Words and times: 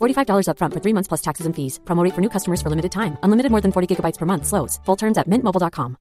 $45 0.00 0.46
upfront 0.48 0.74
for 0.74 0.80
three 0.80 0.94
months 0.94 1.08
plus 1.08 1.22
taxes 1.22 1.46
and 1.46 1.56
fees. 1.56 1.80
Promo 1.84 2.04
rate 2.04 2.14
for 2.14 2.20
new 2.20 2.30
customers 2.30 2.62
for 2.62 2.70
limited 2.70 2.92
time. 2.92 3.16
Unlimited 3.24 3.50
more 3.50 3.60
than 3.60 3.72
40 3.72 3.88
gigabytes 3.90 4.18
per 4.18 4.26
month. 4.26 4.46
Slows. 4.46 4.80
Full 4.86 4.96
terms 4.96 5.18
at 5.18 5.26
mintmobile.com. 5.26 5.96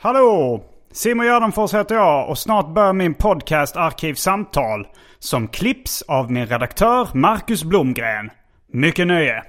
Hallå! 0.00 0.64
Simon 0.92 1.26
Gärdenfors 1.26 1.74
heter 1.74 1.94
jag 1.94 2.30
och 2.30 2.38
snart 2.38 2.74
börjar 2.74 2.92
min 2.92 3.14
podcast 3.14 3.76
Arkivsamtal. 3.76 4.86
Som 5.18 5.48
klipps 5.48 6.02
av 6.02 6.32
min 6.32 6.46
redaktör 6.46 7.08
Marcus 7.14 7.64
Blomgren. 7.64 8.30
Mycket 8.72 9.06
nöje! 9.06 9.42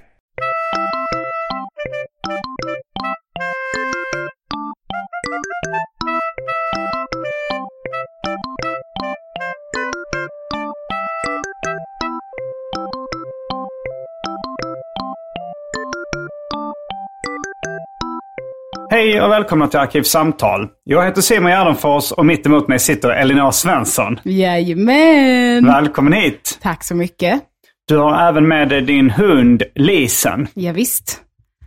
Hej 18.90 19.22
och 19.22 19.30
välkomna 19.30 19.68
till 19.68 19.78
Arkivsamtal. 19.78 20.68
Jag 20.84 21.04
heter 21.04 21.20
Simon 21.20 21.50
Gärdenfors 21.50 22.12
och 22.12 22.26
mitt 22.26 22.46
emot 22.46 22.68
mig 22.68 22.78
sitter 22.78 23.08
Elinor 23.10 23.50
Svensson. 23.50 24.20
Jajamän! 24.24 25.66
Välkommen 25.66 26.12
hit! 26.12 26.58
Tack 26.62 26.84
så 26.84 26.94
mycket. 26.94 27.40
Du 27.88 27.96
har 27.96 28.28
även 28.28 28.48
med 28.48 28.68
dig 28.68 28.82
din 28.82 29.10
hund 29.10 29.62
Lisen. 29.74 30.48
Ja, 30.54 30.72
visst. 30.72 31.20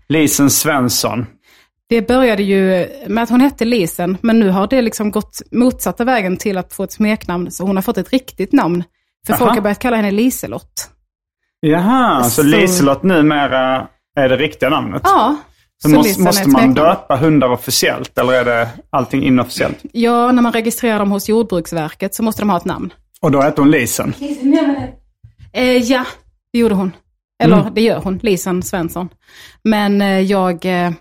Lisen 0.10 0.50
Svensson. 0.50 1.26
Det 1.90 2.08
började 2.08 2.44
ju 2.44 2.88
med 3.08 3.24
att 3.24 3.30
hon 3.30 3.42
hette 3.42 3.66
Lisen, 3.66 4.18
men 4.22 4.40
nu 4.40 4.50
har 4.50 4.68
det 4.68 4.82
liksom 4.82 5.12
gått 5.12 5.42
motsatta 5.52 6.04
vägen 6.06 6.38
till 6.38 6.58
att 6.58 6.74
få 6.74 6.84
ett 6.84 6.92
smeknamn. 6.92 7.52
Så 7.52 7.64
hon 7.66 7.76
har 7.78 7.84
fått 7.84 7.98
ett 7.98 8.14
riktigt 8.14 8.54
namn. 8.54 8.84
För 9.28 9.34
Aha. 9.34 9.40
folk 9.40 9.56
har 9.56 9.62
börjat 9.62 9.80
kalla 9.80 9.96
henne 9.96 10.12
Liselott. 10.12 10.90
Jaha, 11.60 12.24
så, 12.24 12.30
Så- 12.30 12.44
Liselott 12.44 13.04
numera 13.04 13.88
är 14.20 14.30
det 14.30 14.38
riktiga 14.38 14.70
namnet? 14.70 15.02
Ja, 15.06 15.36
måste, 15.88 16.22
måste 16.22 16.50
man 16.50 16.74
döpa 16.74 17.16
hundar 17.16 17.50
officiellt 17.50 18.18
eller 18.18 18.34
är 18.34 18.46
det 18.46 18.70
allting 18.90 19.24
inofficiellt? 19.24 19.78
Ja, 19.94 20.32
när 20.32 20.42
man 20.42 20.54
registrerar 20.54 21.00
dem 21.00 21.12
hos 21.12 21.30
Jordbruksverket 21.30 22.16
så 22.16 22.24
måste 22.24 22.42
de 22.42 22.50
ha 22.50 22.58
ett 22.58 22.66
namn. 22.66 22.94
Och 23.22 23.32
då 23.32 23.42
heter 23.42 23.62
hon 23.62 23.72
Lisen? 23.72 24.14
Eh, 25.54 25.64
ja, 25.78 26.06
det 26.54 26.60
gjorde 26.60 26.76
hon. 26.76 26.92
Eller 27.44 27.60
Mm. 27.62 27.74
det 27.74 27.82
gör 27.82 28.02
hon, 28.02 28.20
Lisen 28.24 28.64
Svensson. 28.64 29.10
Men 29.64 30.02
eh, 30.02 30.20
jag, 30.20 30.66
eh, 30.66 30.92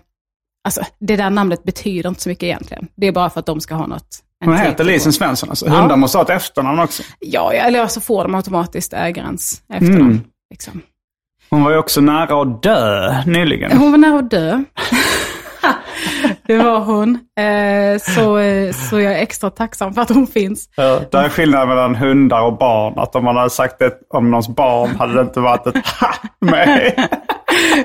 alltså 0.63 0.81
det 0.99 1.15
där 1.15 1.29
namnet 1.29 1.63
betyder 1.63 2.09
inte 2.09 2.21
så 2.21 2.29
mycket 2.29 2.43
egentligen. 2.43 2.87
Det 2.95 3.07
är 3.07 3.11
bara 3.11 3.29
för 3.29 3.39
att 3.39 3.45
de 3.45 3.61
ska 3.61 3.75
ha 3.75 3.87
något. 3.87 4.07
Hon 4.45 4.57
heter. 4.57 4.83
Lisen 4.83 5.13
Svensson 5.13 5.49
alltså? 5.49 5.65
Ja. 5.67 5.71
Hundar 5.73 5.95
måste 5.95 6.17
ha 6.17 6.23
ett 6.23 6.29
efternamn 6.29 6.79
också. 6.79 7.03
Ja, 7.19 7.53
ja, 7.53 7.61
eller 7.63 7.87
så 7.87 8.01
får 8.01 8.23
de 8.23 8.35
automatiskt 8.35 8.93
ägarens 8.93 9.61
efternamn. 9.73 10.01
Mm. 10.01 10.21
Liksom. 10.49 10.81
Hon 11.49 11.63
var 11.63 11.71
ju 11.71 11.77
också 11.77 12.01
nära 12.01 12.41
att 12.41 12.63
dö 12.63 13.13
nyligen. 13.25 13.77
Hon 13.77 13.91
var 13.91 13.97
nära 13.97 14.19
att 14.19 14.31
dö. 14.31 14.63
det 16.47 16.57
var 16.57 16.79
hon. 16.79 17.19
Eh, 17.39 17.99
så, 18.15 18.37
eh, 18.37 18.71
så 18.73 18.99
jag 18.99 19.13
är 19.13 19.21
extra 19.21 19.49
tacksam 19.49 19.93
för 19.93 20.01
att 20.01 20.09
hon 20.09 20.27
finns. 20.27 20.69
Ja, 20.75 20.99
det 21.11 21.17
är 21.17 21.29
skillnad 21.29 21.67
mellan 21.67 21.95
hundar 21.95 22.41
och 22.41 22.57
barn. 22.57 22.93
Att 22.99 23.15
om 23.15 23.23
man 23.23 23.37
hade 23.37 23.49
sagt 23.49 23.79
det 23.79 23.91
om 24.09 24.31
någons 24.31 24.47
barn 24.47 24.95
hade 24.95 25.13
det 25.13 25.21
inte 25.21 25.39
varit 25.39 25.67
ett 25.67 25.87
ha 25.87 26.13
med. 26.39 27.07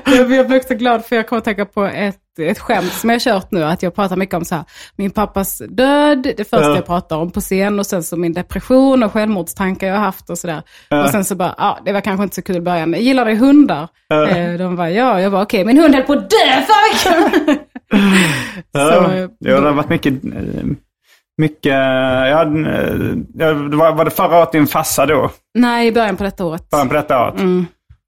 Jag 0.05 0.27
blev 0.27 0.53
också 0.53 0.73
glad 0.75 1.05
för 1.05 1.15
jag 1.15 1.27
kommer 1.27 1.37
att 1.37 1.43
tänka 1.45 1.65
på 1.65 1.85
ett, 1.85 2.39
ett 2.39 2.59
skämt 2.59 2.93
som 2.93 3.09
jag 3.09 3.15
har 3.15 3.19
kört 3.19 3.51
nu. 3.51 3.63
Att 3.63 3.83
jag 3.83 3.95
pratar 3.95 4.15
mycket 4.15 4.35
om 4.35 4.45
så 4.45 4.55
här, 4.55 4.63
min 4.95 5.11
pappas 5.11 5.57
död, 5.69 6.21
det 6.37 6.43
första 6.49 6.61
Ja. 6.69 6.75
jag 6.75 6.85
pratar 6.85 7.17
om 7.17 7.31
på 7.31 7.41
scen. 7.41 7.79
Och 7.79 7.85
sen 7.85 8.03
så 8.03 8.17
min 8.17 8.33
depression 8.33 9.03
och 9.03 9.11
självmordstankar 9.13 9.87
jag 9.87 9.95
har 9.95 10.01
haft 10.01 10.29
och 10.29 10.37
sådär. 10.37 10.61
Och 11.03 11.09
sen 11.09 11.25
så 11.25 11.35
bara, 11.35 11.55
ja 11.57 11.79
det 11.85 11.91
var 11.91 12.01
kanske 12.01 12.23
inte 12.23 12.35
så 12.35 12.41
kul 12.41 12.55
i 12.55 12.61
början. 12.61 12.93
Gillar 12.93 13.25
dig 13.25 13.35
hundar? 13.35 13.87
Eh, 14.29 14.53
de 14.57 14.75
bara, 14.75 14.91
ja. 14.91 15.21
Jag 15.21 15.31
bara, 15.31 15.41
okej, 15.41 15.65
min 15.65 15.77
hund 15.79 15.95
höll 15.95 16.03
på 16.03 16.13
att 16.13 16.29
dö 16.29 16.35
förra 16.67 17.19
veckan. 17.19 17.57
Ja, 18.71 19.03
Så, 19.05 19.29
ja, 19.39 19.59
det 19.61 19.67
har 19.67 19.73
varit 19.73 19.89
mycket... 19.89 20.13
Mycket... 21.37 21.73
Ja, 21.73 22.41
eh, 22.41 23.15
ja, 23.33 23.53
det 23.53 23.75
var, 23.75 23.95
var 23.95 24.05
det 24.05 24.11
förra 24.11 24.37
året 24.39 24.51
din 24.51 24.67
farsa 24.67 25.05
då? 25.05 25.31
Nej, 25.53 25.87
i 25.87 25.91
början 25.91 26.17
på 26.17 26.23
detta 26.23 26.45
året. 26.45 26.69
Början 26.69 26.87
på 26.87 26.93
detta 26.93 27.21
året? 27.21 27.39
Mm. 27.39 27.65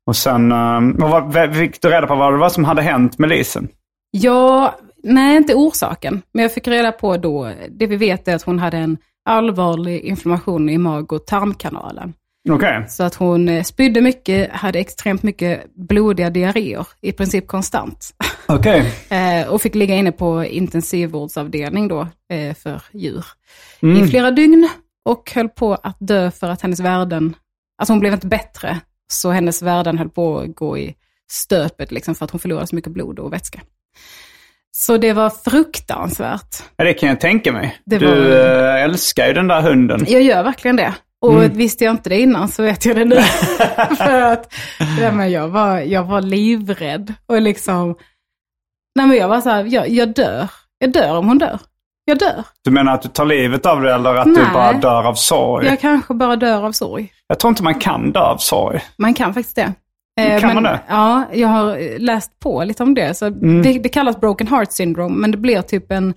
Och 0.07 0.15
sen... 0.15 0.51
eh, 0.51 0.81
vad, 0.95 1.55
fick 1.55 1.81
du 1.81 1.89
reda 1.89 2.07
på 2.07 2.15
vad 2.15 2.33
det 2.33 2.38
var 2.38 2.49
som 2.49 2.65
hade 2.65 2.81
hänt 2.81 3.19
med 3.19 3.29
Lisen? 3.29 3.67
Ja, 4.11 4.75
nej 5.03 5.38
inte 5.38 5.53
orsaken. 5.55 6.21
Men 6.33 6.41
jag 6.44 6.53
fick 6.53 6.67
reda 6.67 6.91
på 6.91 7.17
då, 7.17 7.51
det 7.69 7.88
vi 7.88 7.95
vet 7.95 8.27
är 8.27 8.35
att 8.35 8.44
hon 8.44 8.59
hade 8.59 8.77
en 8.77 8.97
allvarlig 9.29 9.99
inflammation 10.01 10.69
i 10.69 10.77
mag 10.77 11.13
och 11.13 11.25
tarmkanalen. 11.25 12.13
Okej. 12.50 12.85
Så 12.90 13.03
att 13.03 13.16
hon 13.16 13.50
eh, 13.50 13.63
spydde 13.63 14.02
mycket, 14.02 14.52
hade 14.52 14.80
extremt 14.80 15.24
mycket 15.24 15.75
blodiga 15.75 16.30
diarréer, 16.30 16.88
i 17.02 17.12
princip 17.12 17.47
konstant. 17.47 18.09
Okej. 18.47 18.94
Eh, 19.09 19.47
och 19.47 19.62
fick 19.62 19.75
ligga 19.75 19.96
inne 19.96 20.12
på 20.12 20.44
intensivvårdsavdelning 20.46 21.88
då 21.88 22.07
eh, 22.34 22.56
för 22.56 22.81
djur 22.94 23.25
i 23.81 24.07
flera 24.07 24.31
dygn. 24.31 24.69
Och 25.06 25.31
höll 25.36 25.50
på 25.50 25.74
att 25.74 25.97
dö 26.00 26.31
för 26.31 26.50
att 26.50 26.62
hennes 26.62 26.80
värden, 26.80 27.36
alltså 27.78 27.94
hon 27.94 28.00
blev 28.00 28.13
inte 28.13 28.28
bättre, 28.28 28.80
så 29.12 29.31
hennes 29.31 29.62
värden 29.62 29.97
höll 29.97 30.09
på 30.09 30.40
att 30.40 30.56
gå 30.56 30.78
i 30.78 30.96
stöpet 31.31 31.91
liksom 31.91 32.16
för 32.16 32.25
att 32.25 32.31
hon 32.31 32.40
förlorade 32.40 32.68
så 32.68 32.75
mycket 32.75 32.91
blod 32.91 33.19
och 33.19 33.34
vätska. 33.34 33.62
Så 34.72 34.97
det 34.97 35.13
var 35.13 35.30
fruktansvärt. 35.30 36.56
Ja, 36.75 36.86
det 36.86 36.94
kan 36.94 37.09
jag 37.09 37.19
tänka 37.19 37.52
mig. 37.52 37.78
Det 37.86 37.97
du 37.97 38.06
var- 38.06 38.78
älskar 38.78 39.28
ju 39.28 39.34
den 39.34 39.47
där 39.47 39.62
hunden. 39.62 40.06
Jag 40.07 40.22
gör 40.22 40.44
verkligen 40.44 40.75
det. 40.75 40.94
Och 41.22 41.44
visste 41.59 41.83
jag 41.83 41.94
inte 41.94 42.09
det 42.09 42.19
innan 42.19 42.47
så 42.50 42.63
vet 42.63 42.85
jag 42.85 42.95
det 42.95 43.05
nu. 43.05 43.16
För 43.97 44.22
att 44.22 44.53
ja, 45.01 45.11
men 45.11 45.31
jag, 45.31 45.47
var, 45.47 45.79
jag 45.79 46.03
var 46.03 46.22
livrädd. 46.22 47.13
Och 47.25 47.41
liksom, 47.41 47.95
nej 48.95 49.07
men 49.07 49.18
jag 49.18 49.27
var 49.27 49.42
så 49.42 49.50
här, 49.50 49.63
jag, 49.63 49.89
jag 49.89 50.13
dör. 50.13 50.50
Jag 50.80 50.92
dör 50.92 51.18
om 51.18 51.27
hon 51.27 51.38
dör. 51.38 51.59
Jag 52.06 52.19
dör. 52.19 52.44
Du 52.63 52.71
menar 52.71 52.94
att 52.94 53.01
du 53.01 53.09
tar 53.09 53.25
livet 53.25 53.65
av 53.65 53.81
det 53.81 53.94
eller 53.94 54.15
att 54.15 54.25
du 54.25 54.31
Nej. 54.31 54.45
bara 54.53 54.74
dör 54.74 55.03
av 55.07 55.13
sorg? 55.13 55.68
Jag 55.68 55.80
kanske 55.80 56.13
bara 56.13 56.36
dör 56.36 56.65
av 56.65 56.71
sorg. 56.71 57.12
Jag 57.27 57.39
tror 57.39 57.50
inte 57.50 57.63
man 57.63 57.80
kan 57.80 58.12
dö 58.12 58.19
av 58.19 58.38
sorg. 58.38 58.81
Man 58.97 59.13
kan 59.13 59.33
faktiskt 59.33 59.56
det. 59.56 59.74
Eh, 60.19 60.39
Kan 60.39 60.47
men, 60.47 60.53
man 60.56 60.63
det? 60.63 60.80
Ja, 60.89 61.24
jag 61.33 61.47
har 61.47 62.00
läst 62.00 62.39
på 62.39 62.63
lite 62.63 62.83
om 62.83 62.94
det. 62.94 63.13
Så 63.18 63.25
Mm. 63.25 63.62
det, 63.62 63.80
det 63.80 63.89
kallas 63.89 64.19
broken 64.19 64.47
heart 64.47 64.71
syndrome, 64.71 65.15
men 65.18 65.31
det 65.31 65.38
blir 65.38 65.62
typ 65.62 65.92
en, 65.92 66.13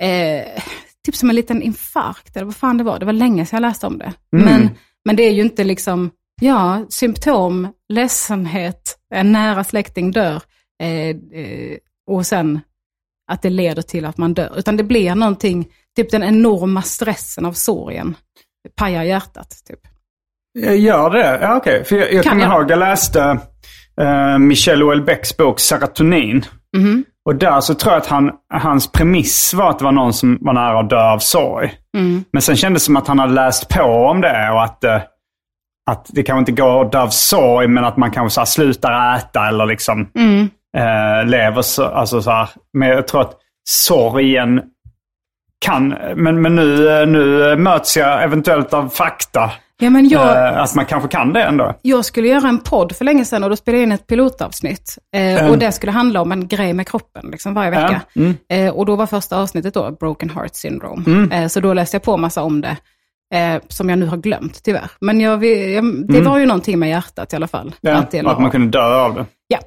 eh, 0.00 0.62
typ 1.08 1.16
som 1.16 1.30
en 1.30 1.36
liten 1.36 1.62
infarkt, 1.62 2.36
eller 2.36 2.44
vad 2.46 2.56
fan 2.56 2.78
det 2.78 2.84
var. 2.84 2.98
Det 2.98 3.06
var 3.06 3.12
länge 3.12 3.46
sedan 3.46 3.56
jag 3.56 3.68
läste 3.68 3.86
om 3.86 3.98
det. 3.98 4.12
Mm. 4.36 4.44
Men, 4.44 4.70
men 5.04 5.16
det 5.16 5.22
är 5.22 5.32
ju 5.32 5.42
inte 5.42 5.64
liksom, 5.64 6.10
ja, 6.40 6.86
symptom, 6.88 7.68
ledsenhet, 7.88 8.98
en 9.14 9.32
nära 9.32 9.64
släkting 9.64 10.10
dör, 10.10 10.42
eh, 10.82 11.08
eh, 11.08 11.76
och 12.10 12.26
sen 12.26 12.60
att 13.30 13.42
det 13.42 13.50
leder 13.50 13.82
till 13.82 14.04
att 14.04 14.18
man 14.18 14.34
dör. 14.34 14.58
Utan 14.58 14.76
det 14.76 14.84
blir 14.84 15.14
någonting, 15.14 15.68
typ 15.96 16.10
den 16.10 16.22
enorma 16.22 16.82
stressen 16.82 17.44
av 17.44 17.52
sorgen. 17.52 18.14
Pajar 18.76 19.02
hjärtat, 19.02 19.50
typ. 19.66 19.80
Jag 20.58 20.76
gör 20.76 21.10
det? 21.10 21.38
Ja, 21.42 21.56
okej. 21.56 21.84
För 21.84 21.96
jag, 21.96 22.12
jag 22.12 22.24
Kan 22.24 22.32
kommer 22.32 22.44
jag? 22.44 22.60
ihåg, 22.62 22.70
jag 22.70 22.78
läste, 22.78 23.38
eh, 24.00 24.38
Michel 24.38 24.82
Houellebecqs 24.82 25.36
bok 25.36 25.60
Serotonin. 25.60 26.44
Och 27.28 27.36
där 27.36 27.60
så 27.60 27.74
tror 27.74 27.92
jag 27.92 28.00
att 28.00 28.06
han, 28.06 28.30
hans 28.54 28.92
premiss 28.92 29.54
var 29.54 29.70
att 29.70 29.78
det 29.78 29.84
var 29.84 29.92
någon 29.92 30.12
som 30.12 30.38
var 30.40 30.52
nära 30.52 30.80
att 30.80 30.90
dö 30.90 31.10
av 31.10 31.18
sorg. 31.18 31.72
Men 32.32 32.42
sen 32.42 32.56
kändes 32.56 32.82
det 32.82 32.86
som 32.86 32.96
att 32.96 33.08
han 33.08 33.18
hade 33.18 33.32
läst 33.32 33.68
på 33.68 33.82
om 33.82 34.20
det 34.20 34.50
och 34.50 34.64
att, 34.64 34.84
eh, 34.84 35.00
att 35.90 36.06
det 36.08 36.22
kanske 36.22 36.38
inte 36.38 36.62
går 36.62 36.84
att 36.84 36.92
dö 36.92 37.00
av 37.00 37.08
sorg 37.08 37.68
men 37.68 37.84
att 37.84 37.96
man 37.96 38.10
kanske 38.10 38.34
så 38.34 38.40
här, 38.40 38.46
slutar 38.46 39.16
äta 39.16 39.48
eller 39.48 39.66
liksom 39.66 40.00
eh, 40.76 41.26
lever 41.26 41.62
så, 41.62 41.84
alltså 41.84 42.22
så 42.22 42.30
här. 42.30 42.48
Men 42.72 42.88
jag 42.88 43.08
tror 43.08 43.20
att 43.20 43.34
sorgen 43.68 44.62
kan, 45.64 45.88
men, 46.16 46.42
men 46.42 46.54
nu, 46.54 47.00
eh, 47.00 47.06
nu 47.06 47.56
möts 47.56 47.96
jag 47.96 48.22
eventuellt 48.22 48.74
av 48.74 48.88
fakta. 48.88 49.50
Ja, 49.80 49.90
men 49.90 50.08
jag, 50.08 50.48
Eh, 50.52 50.58
att 50.62 50.74
man 50.74 50.86
kanske 50.86 51.08
kan 51.08 51.32
det 51.32 51.42
ändå. 51.42 51.74
jag 51.82 52.04
skulle 52.04 52.28
göra 52.28 52.48
en 52.48 52.58
podd 52.58 52.96
för 52.96 53.04
länge 53.04 53.24
sedan 53.24 53.44
och 53.44 53.50
då 53.50 53.56
spelade 53.56 53.78
jag 53.78 53.86
in 53.86 53.92
ett 53.92 54.06
pilotavsnitt. 54.06 54.98
Eh, 55.16 55.50
Och 55.50 55.58
det 55.58 55.72
skulle 55.72 55.92
handla 55.92 56.20
om 56.22 56.32
en 56.32 56.48
grej 56.48 56.72
med 56.72 56.88
kroppen 56.88 57.28
liksom, 57.32 57.54
varje 57.54 57.70
vecka. 57.70 58.00
Eh, 58.48 58.68
och 58.74 58.86
då 58.86 58.96
var 58.96 59.06
första 59.06 59.36
avsnittet 59.40 59.74
då 59.74 59.90
Broken 60.00 60.30
Heart 60.30 60.54
Syndrome. 60.54 61.28
Eh, 61.36 61.48
så 61.48 61.60
då 61.60 61.74
läste 61.74 61.94
jag 61.94 62.02
på 62.02 62.16
massa 62.16 62.42
om 62.42 62.60
det. 62.60 62.76
Eh, 63.34 63.62
som 63.68 63.88
jag 63.88 63.98
nu 63.98 64.06
har 64.06 64.16
glömt 64.16 64.62
tyvärr. 64.64 64.90
Men 65.00 65.20
jag, 65.20 65.44
jag, 65.44 65.84
det 66.08 66.20
var 66.20 66.38
ju 66.38 66.46
någonting 66.46 66.78
med 66.78 66.88
hjärtat 66.88 67.32
i 67.32 67.36
alla 67.36 67.48
fall. 67.48 67.74
Ja, 67.80 67.94
att 67.94 68.10
det 68.10 68.18
att 68.20 68.40
man 68.40 68.50
kunde 68.50 68.78
dö 68.78 68.94
av 69.00 69.14
det. 69.14 69.26
ja. 69.48 69.58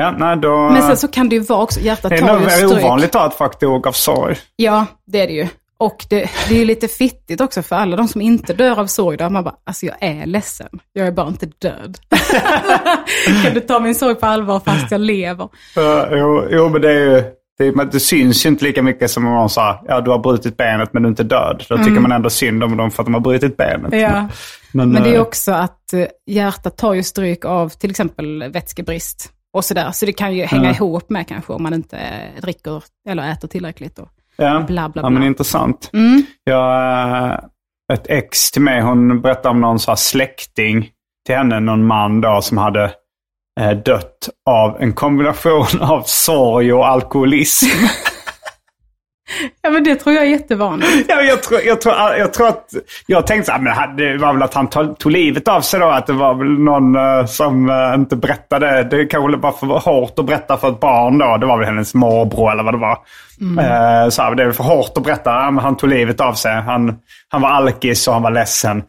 Ja, 0.00 0.14
nej, 0.18 0.36
då, 0.36 0.70
Men 0.70 0.82
sen 0.82 0.96
så 0.96 1.08
kan 1.08 1.28
det 1.28 1.36
ju 1.36 1.42
vara 1.42 1.62
också, 1.62 1.80
hjärtat 1.80 2.10
det 2.10 2.16
är 2.16 2.20
tar 2.20 2.32
nog 2.34 2.42
ju 2.42 2.50
stryk. 2.50 2.84
ovanligt 2.84 3.12
då 3.12 3.18
att 3.18 3.34
folk 3.34 3.60
dog 3.60 3.86
av 3.86 3.92
sorg. 3.92 4.36
Ja, 4.56 4.86
det 5.06 5.20
är 5.20 5.26
det 5.26 5.32
ju. 5.32 5.46
Och 5.80 6.06
det, 6.10 6.30
det 6.48 6.54
är 6.54 6.58
ju 6.58 6.64
lite 6.64 6.88
fittigt 6.88 7.40
också 7.40 7.62
för 7.62 7.76
alla 7.76 7.96
de 7.96 8.08
som 8.08 8.20
inte 8.20 8.52
dör 8.52 8.80
av 8.80 8.86
sorg. 8.86 9.16
Där 9.16 9.30
man 9.30 9.44
bara, 9.44 9.54
alltså 9.64 9.86
jag 9.86 9.96
är 10.00 10.26
ledsen. 10.26 10.68
Jag 10.92 11.06
är 11.06 11.12
bara 11.12 11.28
inte 11.28 11.46
död. 11.46 11.98
kan 13.44 13.54
du 13.54 13.60
ta 13.60 13.80
min 13.80 13.94
sorg 13.94 14.14
på 14.14 14.26
allvar 14.26 14.60
fast 14.60 14.90
jag 14.90 15.00
lever? 15.00 15.44
Uh, 15.44 16.18
jo, 16.18 16.44
jo, 16.50 16.68
men 16.68 16.82
det 16.82 16.90
är 16.90 17.16
ju... 17.16 17.22
Det, 17.58 17.84
det 17.92 18.00
syns 18.00 18.46
ju 18.46 18.48
inte 18.48 18.64
lika 18.64 18.82
mycket 18.82 19.10
som 19.10 19.26
om 19.26 19.34
någon 19.34 19.50
sa 19.50 19.84
ja 19.88 20.00
du 20.00 20.10
har 20.10 20.18
brutit 20.18 20.56
benet 20.56 20.92
men 20.92 21.02
du 21.02 21.06
är 21.06 21.10
inte 21.10 21.22
död. 21.22 21.64
Då 21.68 21.76
tycker 21.76 22.00
man 22.00 22.12
ändå 22.12 22.30
synd 22.30 22.64
om 22.64 22.76
dem 22.76 22.90
för 22.90 23.02
att 23.02 23.06
de 23.06 23.14
har 23.14 23.20
brutit 23.20 23.56
benet. 23.56 23.92
Mm. 23.92 24.00
Ja. 24.00 24.28
Men, 24.72 24.92
Men 24.92 25.02
det 25.02 25.10
är 25.10 25.14
eh, 25.14 25.20
också 25.20 25.52
att 25.52 25.92
eh, 25.92 26.06
hjärtat 26.26 26.76
tar 26.76 26.94
ju 26.94 27.02
stryk 27.02 27.44
av 27.44 27.68
till 27.68 27.90
exempel 27.90 28.50
vätskebrist 28.52 29.32
och 29.52 29.64
sådär. 29.64 29.90
Så 29.92 30.06
det 30.06 30.12
kan 30.12 30.34
ju 30.34 30.44
hänga 30.44 30.70
ihop 30.70 31.10
med 31.10 31.28
kanske 31.28 31.52
om 31.52 31.62
man 31.62 31.74
inte 31.74 31.98
dricker 32.42 32.82
eller 33.08 33.32
äter 33.32 33.48
tillräckligt. 33.48 33.98
Och 33.98 34.08
ja, 34.42 34.60
bla, 34.66 34.88
bla, 34.88 35.02
Ja, 35.02 35.08
men 35.10 35.20
bla. 35.20 35.26
intressant. 35.26 35.90
Mm. 35.92 36.22
Jag, 36.44 37.30
eh, 37.32 37.38
ett 37.92 38.06
ex 38.08 38.50
till 38.50 38.62
mig, 38.62 38.80
hon 38.80 39.20
berättade 39.20 39.48
om 39.48 39.60
någon 39.60 39.78
så 39.78 39.96
släkting 39.96 40.88
till 41.26 41.36
henne, 41.36 41.60
någon 41.60 41.86
man 41.86 42.20
då 42.20 42.40
som 42.42 42.58
hade 42.58 42.84
eh, 43.60 43.70
dött 43.70 44.28
av 44.50 44.76
en 44.80 44.92
kombination 44.92 45.66
av 45.80 46.02
sorg 46.06 46.72
och 46.72 46.88
alkoholism. 46.88 47.66
Ja 49.62 49.70
men 49.70 49.84
det 49.84 49.94
tror 49.94 50.14
jag 50.14 50.24
är 50.24 50.28
jättevanligt. 50.28 51.04
Ja, 51.08 51.22
jag, 51.22 51.42
tror, 51.42 51.60
jag, 51.60 51.80
tror, 51.80 51.94
jag 52.18 52.32
tror 52.32 52.48
att... 52.48 52.74
Jag 53.06 53.26
tänkte 53.26 53.46
så 53.46 53.52
här, 53.52 53.60
men 53.60 53.96
det 53.96 54.18
var 54.18 54.32
väl 54.32 54.42
att 54.42 54.54
han 54.54 54.68
tog, 54.68 54.98
tog 54.98 55.12
livet 55.12 55.48
av 55.48 55.60
sig 55.60 55.80
då. 55.80 55.86
Att 55.86 56.06
det 56.06 56.12
var 56.12 56.34
väl 56.34 56.58
någon 56.58 56.96
eh, 56.96 57.26
som 57.26 57.70
eh, 57.70 57.94
inte 57.94 58.16
berättade. 58.16 58.88
Det 58.90 59.06
kanske 59.06 59.36
var 59.36 59.52
för 59.52 59.66
hårt 59.66 60.18
att 60.18 60.26
berätta 60.26 60.56
för 60.56 60.68
ett 60.68 60.80
barn 60.80 61.18
då. 61.18 61.36
Det 61.36 61.46
var 61.46 61.58
väl 61.58 61.66
hennes 61.66 61.94
morbror 61.94 62.52
eller 62.52 62.62
vad 62.62 62.74
det 62.74 62.78
var. 62.78 62.98
Eh, 63.40 64.08
så 64.08 64.22
här, 64.22 64.34
det 64.34 64.42
är 64.42 64.52
för 64.52 64.64
hårt 64.64 64.92
att 64.96 65.04
berätta. 65.04 65.30
Han 65.30 65.76
tog 65.76 65.90
livet 65.90 66.20
av 66.20 66.32
sig. 66.32 66.52
Han, 66.52 66.96
han 67.28 67.42
var 67.42 67.48
alkis 67.48 68.08
och 68.08 68.14
han 68.14 68.22
var 68.22 68.30
ledsen. 68.30 68.82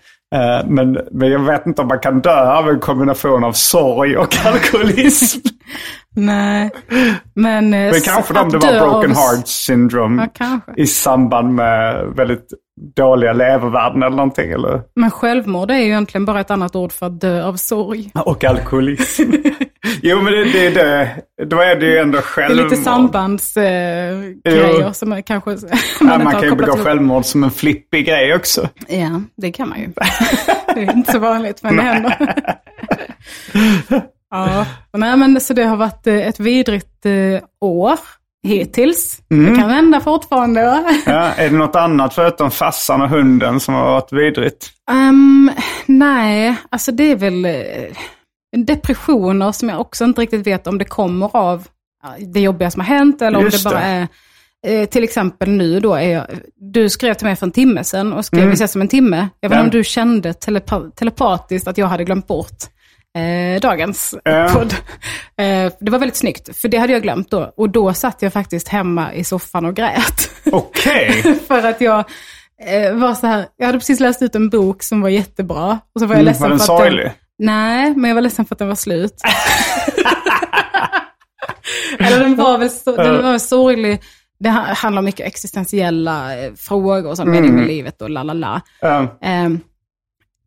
Men, 0.66 0.98
men 1.12 1.31
jag 1.31 1.40
vet 1.40 1.66
inte 1.66 1.81
om 1.81 1.88
man 1.88 2.00
kan 2.00 2.19
dö 2.19 2.52
av 2.52 2.69
en 2.69 2.80
kombination 2.80 3.44
av 3.44 3.52
sorg 3.52 4.18
och 4.18 4.36
alkoholism. 4.45 5.40
Nej. 6.25 6.69
Men, 7.33 7.74
eh, 7.74 7.92
Men 7.92 8.01
kanske 8.01 8.39
om 8.39 8.50
det 8.50 8.57
var 8.57 8.80
broken 8.80 9.12
heart 9.12 9.48
syndrome. 9.48 10.30
Ja. 10.39 10.60
I 10.77 10.88
samband 10.88 11.54
med 11.54 12.06
väldigt 12.16 12.48
dåliga 12.95 13.33
levervärden 13.33 14.04
eller 14.04 14.16
någonting. 14.16 14.51
Eller? 14.51 14.81
Men 14.95 15.12
självmord 15.12 15.71
är 15.71 15.77
ju 15.77 15.83
egentligen 15.86 16.25
bara 16.25 16.39
ett 16.42 16.51
annat 16.51 16.75
ord 16.75 16.92
för 16.92 17.06
att 17.06 17.21
dö 17.21 17.44
av 17.44 17.56
sorg. 17.56 18.12
Och 18.25 18.44
alkoholism. 18.44 19.24
jo 20.01 20.21
men 20.21 20.33
det, 20.33 20.44
det 20.44 20.66
är 20.68 20.71
det. 20.75 21.10
Då 21.45 21.60
är 21.60 21.75
det 21.75 21.86
ju 21.86 21.98
ändå 21.98 22.18
Det 22.18 22.18
är 22.18 22.21
självmord. 22.21 22.63
lite 22.71 22.75
sambandsgrejer 22.83 24.81
eh, 24.81 24.92
som 24.92 25.12
är 25.12 25.21
kanske... 25.21 25.51
Ja, 26.01 26.13
inte 26.13 26.24
man 26.24 26.33
kan 26.33 26.44
ju 26.44 26.56
begå 26.56 26.68
ihop. 26.74 26.80
självmord 26.80 27.25
som 27.25 27.44
en 27.44 27.51
flippig 27.51 28.06
grej 28.06 28.36
också. 28.36 28.69
Ja, 28.88 29.21
det 29.38 29.51
kan 29.51 29.69
man 29.69 29.80
ju. 29.80 29.88
det 30.75 30.81
är 30.83 30.95
inte 30.95 31.12
så 31.12 31.19
vanligt, 31.19 31.63
men 31.63 31.75
det 31.75 31.81
händer. 31.81 32.36
Ja, 34.31 34.66
nej, 34.94 35.18
men 35.18 35.42
så 35.42 35.54
det 35.54 35.64
har 35.64 35.78
varit 35.78 36.08
eh, 36.08 36.28
ett 36.28 36.40
vidrigt 36.40 37.06
eh, 37.06 37.44
år 37.62 38.00
hittills. 38.48 39.22
Det 39.30 39.56
kan 39.56 39.70
hända 39.70 40.00
fortfarande. 40.00 40.62
Ja, 41.06 41.31
är 41.38 41.50
det 41.50 41.58
något 41.58 41.76
annat 41.76 42.14
förutom 42.14 42.52
fassan 42.52 43.02
och 43.02 43.10
hunden 43.10 43.60
som 43.60 43.74
har 43.74 43.86
varit 43.86 44.14
vidrigt? 44.14 44.70
Ehm, 44.92 45.52
nej, 45.86 46.56
alltså 46.70 46.92
det 46.92 47.12
är 47.12 47.16
väl 47.16 47.46
eh, 47.46 47.54
depressioner 48.66 49.52
som 49.52 49.70
jag 49.70 49.81
också 49.81 50.04
inte 50.04 50.22
riktigt 50.22 50.48
vet 50.48 50.68
om 50.68 50.78
det 50.78 50.86
kommer 50.86 51.36
av 51.36 51.68
det 52.20 52.40
jobbiga 52.40 52.72
som 52.72 52.80
har 52.81 52.88
hänt 52.88 53.22
eller 53.22 53.38
om 53.38 53.44
Just 53.46 53.64
det 53.64 53.70
bara 53.70 53.81
är 53.81 54.08
till 54.86 55.04
exempel 55.04 55.50
nu 55.50 55.80
då, 55.80 55.94
är 55.94 56.10
jag, 56.10 56.26
du 56.56 56.90
skrev 56.90 57.14
till 57.14 57.28
mig 57.28 57.36
för 57.36 57.46
en 57.46 57.52
timme 57.52 57.84
sedan 57.84 58.14
och 58.14 58.26
skrev 58.26 58.48
vi 58.48 58.54
ses 58.54 58.76
om 58.76 58.81
en 58.81 58.88
timme. 58.88 59.28
Jag 59.40 59.50
vet 59.50 59.58
inte 59.58 59.66
om 59.66 59.70
du 59.72 59.84
kände 59.84 60.31
telepa- 60.34 60.92
telepatiskt 60.96 61.68
att 61.68 61.78
jag 61.78 61.88
hade 61.88 62.04
glömt 62.04 62.28
bort 62.28 62.58
eh, 63.18 63.62
dagens 63.62 64.16
Ja. 64.24 64.50
podd. 64.54 64.74
Eh, 65.38 65.74
det 65.80 65.92
var 65.92 66.00
väldigt 66.00 66.16
snyggt, 66.18 66.58
för 66.58 66.68
det 66.68 66.78
hade 66.78 66.94
jag 66.94 67.02
glömt 67.02 67.32
då. 67.32 67.54
Och 67.58 67.70
då 67.70 67.94
satt 67.94 68.22
jag 68.22 68.34
faktiskt 68.34 68.68
hemma 68.68 69.14
i 69.14 69.24
soffan 69.24 69.66
och 69.66 69.76
grät. 69.76 70.30
Okej. 70.52 71.40
för 71.48 71.68
att 71.68 71.82
jag 71.82 72.00
eh, 72.66 72.94
var 72.94 73.14
så 73.14 73.28
här, 73.28 73.46
jag 73.58 73.66
hade 73.66 73.80
precis 73.80 74.00
läst 74.00 74.22
ut 74.22 74.36
en 74.36 74.50
bok 74.50 74.84
som 74.84 75.02
var 75.02 75.10
jättebra. 75.10 75.80
Och 75.96 76.02
så 76.02 76.06
var 76.08 76.16
jag 76.16 76.22
Mm, 76.22 76.26
ledsen 76.26 76.42
var 76.42 76.50
den 76.50 76.58
för 76.60 76.64
att 76.74 76.80
sorglig? 76.80 77.06
Den, 77.06 77.14
nej, 77.40 77.94
men 77.96 78.08
jag 78.08 78.16
var 78.16 78.22
ledsen 78.22 78.46
för 78.46 78.56
att 78.56 78.60
den 78.60 78.68
var 78.68 78.76
slut. 78.76 79.14
Eller 82.00 82.20
den 82.20 82.36
var 82.36 82.58
väl, 82.58 82.70
så, 82.70 82.96
den 82.96 83.16
var 83.24 83.32
väl 83.32 83.40
sorglig. 83.40 84.02
Det 84.40 84.50
ha- 84.50 84.74
handlar 84.74 85.00
om 85.00 85.06
mycket 85.06 85.28
existentiella 85.28 86.38
eh, 86.38 86.54
frågor 86.54 87.08
och 87.08 87.18
sån 87.18 87.32
mening 87.32 87.56
med 87.56 87.68
livet 87.68 88.02
och 88.02 88.10
la 88.10 88.24
la 88.24 88.34
la. 88.34 88.62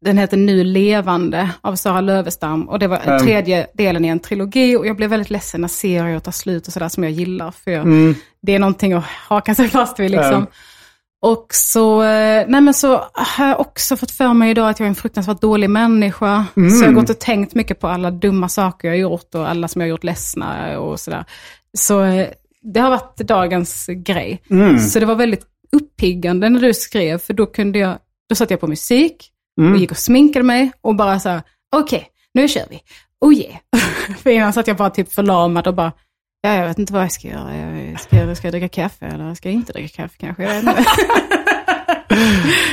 Den 0.04 0.18
heter 0.18 0.36
Nu 0.36 0.64
levande 0.64 1.50
av 1.60 1.76
Sara 1.76 2.00
Lövestam 2.00 2.68
och 2.68 2.78
det 2.78 2.86
var 2.88 2.98
Mm. 3.06 3.18
tredje 3.18 3.66
delen 3.74 4.04
i 4.04 4.08
en 4.08 4.20
trilogi 4.20 4.76
och 4.76 4.86
jag 4.86 4.96
blev 4.96 5.10
väldigt 5.10 5.30
ledsen 5.30 5.60
när 5.60 5.68
serier 5.68 6.18
tar 6.18 6.32
slut 6.32 6.66
och 6.66 6.72
sådär 6.72 6.88
som 6.88 7.02
jag 7.04 7.12
gillar. 7.12 7.50
För 7.50 7.70
jag, 7.70 7.82
Mm. 7.82 8.14
det 8.42 8.54
är 8.54 8.58
någonting 8.58 8.92
att 8.92 9.04
haka 9.04 9.54
sig 9.54 9.68
fast 9.68 10.00
vid 10.00 10.10
liksom. 10.10 10.46
Och 11.24 11.46
så, 11.50 12.02
eh, 12.02 12.44
nej 12.48 12.60
men 12.60 12.74
så 12.74 13.04
har 13.12 13.46
jag 13.48 13.60
också 13.60 13.96
fått 13.96 14.10
för 14.10 14.32
mig 14.34 14.50
idag 14.50 14.68
att 14.68 14.78
jag 14.80 14.84
är 14.86 14.88
en 14.88 14.94
fruktansvärt 14.94 15.40
dålig 15.40 15.70
människa. 15.70 16.44
Så 16.54 16.60
jag 16.84 16.88
har 16.88 16.92
gått 16.94 17.10
och 17.10 17.18
tänkt 17.18 17.54
mycket 17.54 17.80
på 17.80 17.88
alla 17.88 18.10
dumma 18.10 18.48
saker 18.48 18.88
jag 18.88 18.92
har 18.94 19.00
gjort 19.00 19.34
och 19.34 19.48
alla 19.48 19.68
som 19.68 19.80
jag 19.80 19.86
har 19.86 19.90
gjort 19.90 20.04
ledsna 20.04 20.78
och 20.80 21.00
sådär. 21.00 21.24
Så 21.78 22.02
eh, 22.02 22.28
det 22.62 22.80
har 22.80 22.90
varit 22.90 23.16
dagens 23.16 23.86
grej. 23.86 24.42
Så 24.78 25.00
det 25.00 25.06
var 25.06 25.14
väldigt 25.14 25.46
uppiggande 25.72 26.48
när 26.48 26.60
du 26.60 26.74
skrev, 26.74 27.18
för 27.18 27.34
då 27.34 27.46
kunde 27.46 27.78
jag, 27.78 27.98
då 28.28 28.34
satte 28.34 28.52
jag 28.52 28.60
på 28.60 28.66
musik 28.66 29.28
och 29.60 29.76
gick 29.76 29.90
och 29.90 29.96
sminkade 29.96 30.42
mig 30.44 30.72
och 30.80 30.94
bara 30.96 31.20
så 31.20 31.28
här, 31.28 31.42
okej, 31.76 32.08
nu 32.34 32.48
kör 32.48 32.64
vi. 32.70 32.80
Oh 33.20 33.34
yeah. 33.34 33.56
för 34.22 34.30
innan 34.30 34.52
satt 34.52 34.66
jag 34.66 34.76
bara 34.76 34.90
typ 34.90 35.12
förlamad 35.12 35.66
och 35.66 35.74
bara, 35.74 35.92
ja, 36.42 36.54
jag 36.54 36.68
vet 36.68 36.78
inte 36.78 36.92
vad 36.92 37.02
jag 37.02 37.12
ska 37.12 37.28
göra. 37.28 37.56
Jag 37.90 38.00
ska, 38.00 38.16
jag 38.16 38.36
ska 38.36 38.46
jag 38.46 38.52
dricka 38.52 38.68
kaffe 38.68 39.06
eller 39.06 39.34
ska 39.34 39.48
jag 39.48 39.54
inte 39.54 39.72
dricka 39.72 40.02
kaffe 40.02 40.14
kanske? 40.18 40.42
Jag 40.42 40.58
inte. 40.58 40.84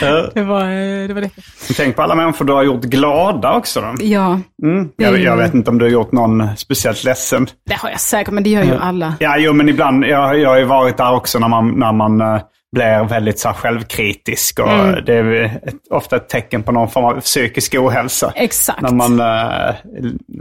det 0.34 0.42
var 0.42 0.62
eh, 0.62 1.08
det. 1.08 1.14
Var 1.14 1.22
det. 1.22 1.32
Tänk 1.78 1.96
på 1.96 2.02
alla 2.02 2.16
människor 2.16 2.46
du 2.46 2.54
har 2.54 2.64
gjort 2.64 2.82
glada 2.82 3.54
också. 3.54 3.82
Då. 3.82 3.96
Ja, 4.00 4.40
Mm. 4.64 4.90
Jag, 4.96 5.20
jag 5.20 5.38
vet 5.38 5.54
inte 5.54 5.70
om 5.70 5.78
du 5.78 5.86
har 5.86 5.90
gjort 5.90 6.12
någon 6.12 6.58
speciellt 6.58 7.04
ledsen. 7.04 7.48
det 7.66 7.76
har 7.76 7.90
jag 7.90 8.00
säkert, 8.00 8.34
men 8.34 8.44
det 8.44 8.50
gör 8.50 8.64
ju 8.64 8.76
alla. 8.76 9.14
Ja, 9.20 9.38
jo, 9.38 9.54
men 9.54 9.70
ibland. 9.70 10.06
Jag, 10.06 10.40
jag 10.40 10.50
har 10.50 10.58
ju 10.58 10.66
varit 10.66 10.98
där 10.98 11.14
också 11.14 11.40
när 11.40 11.48
man, 11.48 11.80
när 11.80 11.92
man 11.92 12.22
eh, 12.22 12.42
blir 12.72 13.08
väldigt 13.08 13.40
så 13.40 13.48
här, 13.48 13.56
självkritisk. 13.56 14.60
Och 14.60 14.70
Mm. 14.70 15.06
Det 15.06 15.14
är 15.14 15.44
ett, 15.44 15.76
ofta 15.90 16.16
ett 16.16 16.30
tecken 16.30 16.64
på 16.64 16.72
någon 16.72 16.90
form 16.90 17.06
av 17.06 17.22
psykisk 17.22 17.76
ohälsa. 17.76 18.34
Exakt. 18.36 18.82
När 18.82 18.92
man, 18.92 19.20
eh, 19.20 19.76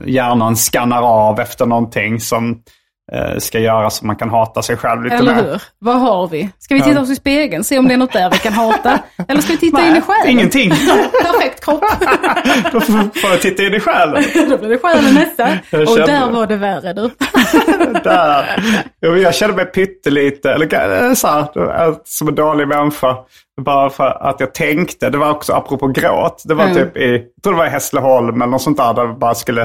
hjärnan 0.07 0.57
skannar 0.57 1.03
av 1.03 1.41
efter 1.41 1.67
någonting 1.67 2.21
som 2.21 2.63
ska 3.39 3.59
göra 3.59 3.91
så 3.91 4.07
man 4.07 4.17
kan 4.17 4.31
hata 4.31 4.63
sig 4.63 4.77
själv 4.77 5.05
lite 5.05 5.17
Eller 5.17 5.35
mer. 5.35 5.43
hur? 5.43 5.63
Vad 5.79 6.01
har 6.01 6.29
vi? 6.29 6.51
Ska 6.59 6.75
vi 6.75 6.83
titta 6.83 7.01
oss 7.01 7.11
i 7.11 7.17
spegeln, 7.17 7.65
se 7.65 7.79
om 7.79 7.89
det 7.89 7.95
är 7.95 7.99
något 7.99 8.13
där 8.13 8.31
vi 8.31 8.39
kan 8.39 8.53
hata? 8.53 8.99
Eller 9.29 9.41
ska 9.41 9.53
vi 9.53 9.59
titta 9.59 9.79
Nej, 9.79 9.91
in 9.91 9.97
i 9.97 10.01
själen? 10.01 10.29
ingenting. 10.29 10.71
Perfekt 11.23 11.65
kropp. 11.65 11.85
Då 12.73 12.81
får 12.81 13.31
jag 13.31 13.41
titta 13.43 13.63
in 13.63 13.75
i 13.75 13.81
själen. 13.81 14.25
Då 14.51 14.59
blir 14.59 14.69
det 14.69 14.79
själen 14.79 15.15
nästa. 15.15 15.49
Jag 15.71 15.81
Och 15.83 15.89
kände 15.89 16.07
där 16.13 16.31
var 16.31 16.47
det 16.47 16.57
värre 16.57 16.93
du. 16.93 17.11
Där. 18.05 18.45
Jag 19.01 19.35
kände 19.35 19.57
mig 19.57 19.65
pyttelite, 19.65 20.53
eller 20.53 21.05
eh, 21.09 21.15
så 21.15 21.29
här, 21.29 21.87
eh, 21.89 21.95
som 22.05 22.29
en 22.29 22.35
dålig 22.35 22.69
människa. 22.69 23.17
Bara 23.59 23.91
för 23.91 24.29
att 24.29 24.41
jag 24.41 24.55
tänkte, 24.55 25.11
det 25.11 25.19
var 25.19 25.31
också 25.31 25.53
apropå 25.53 25.87
gråt. 25.89 26.43
Det 26.47 26.55
var 26.55 26.65
Mm. 26.65 26.77
typ 26.77 26.97
i, 26.97 27.13
jag 27.35 27.43
tror 27.43 27.53
det 27.53 27.59
var 27.59 27.67
i 27.67 27.71
Hässleholm 27.71 28.43
eller 28.43 28.51
något 28.51 28.63
sånt 28.63 28.77
där. 28.77 28.95
Där 28.95 29.03
jag 29.05 29.19
bara 29.19 29.35
skulle, 29.35 29.63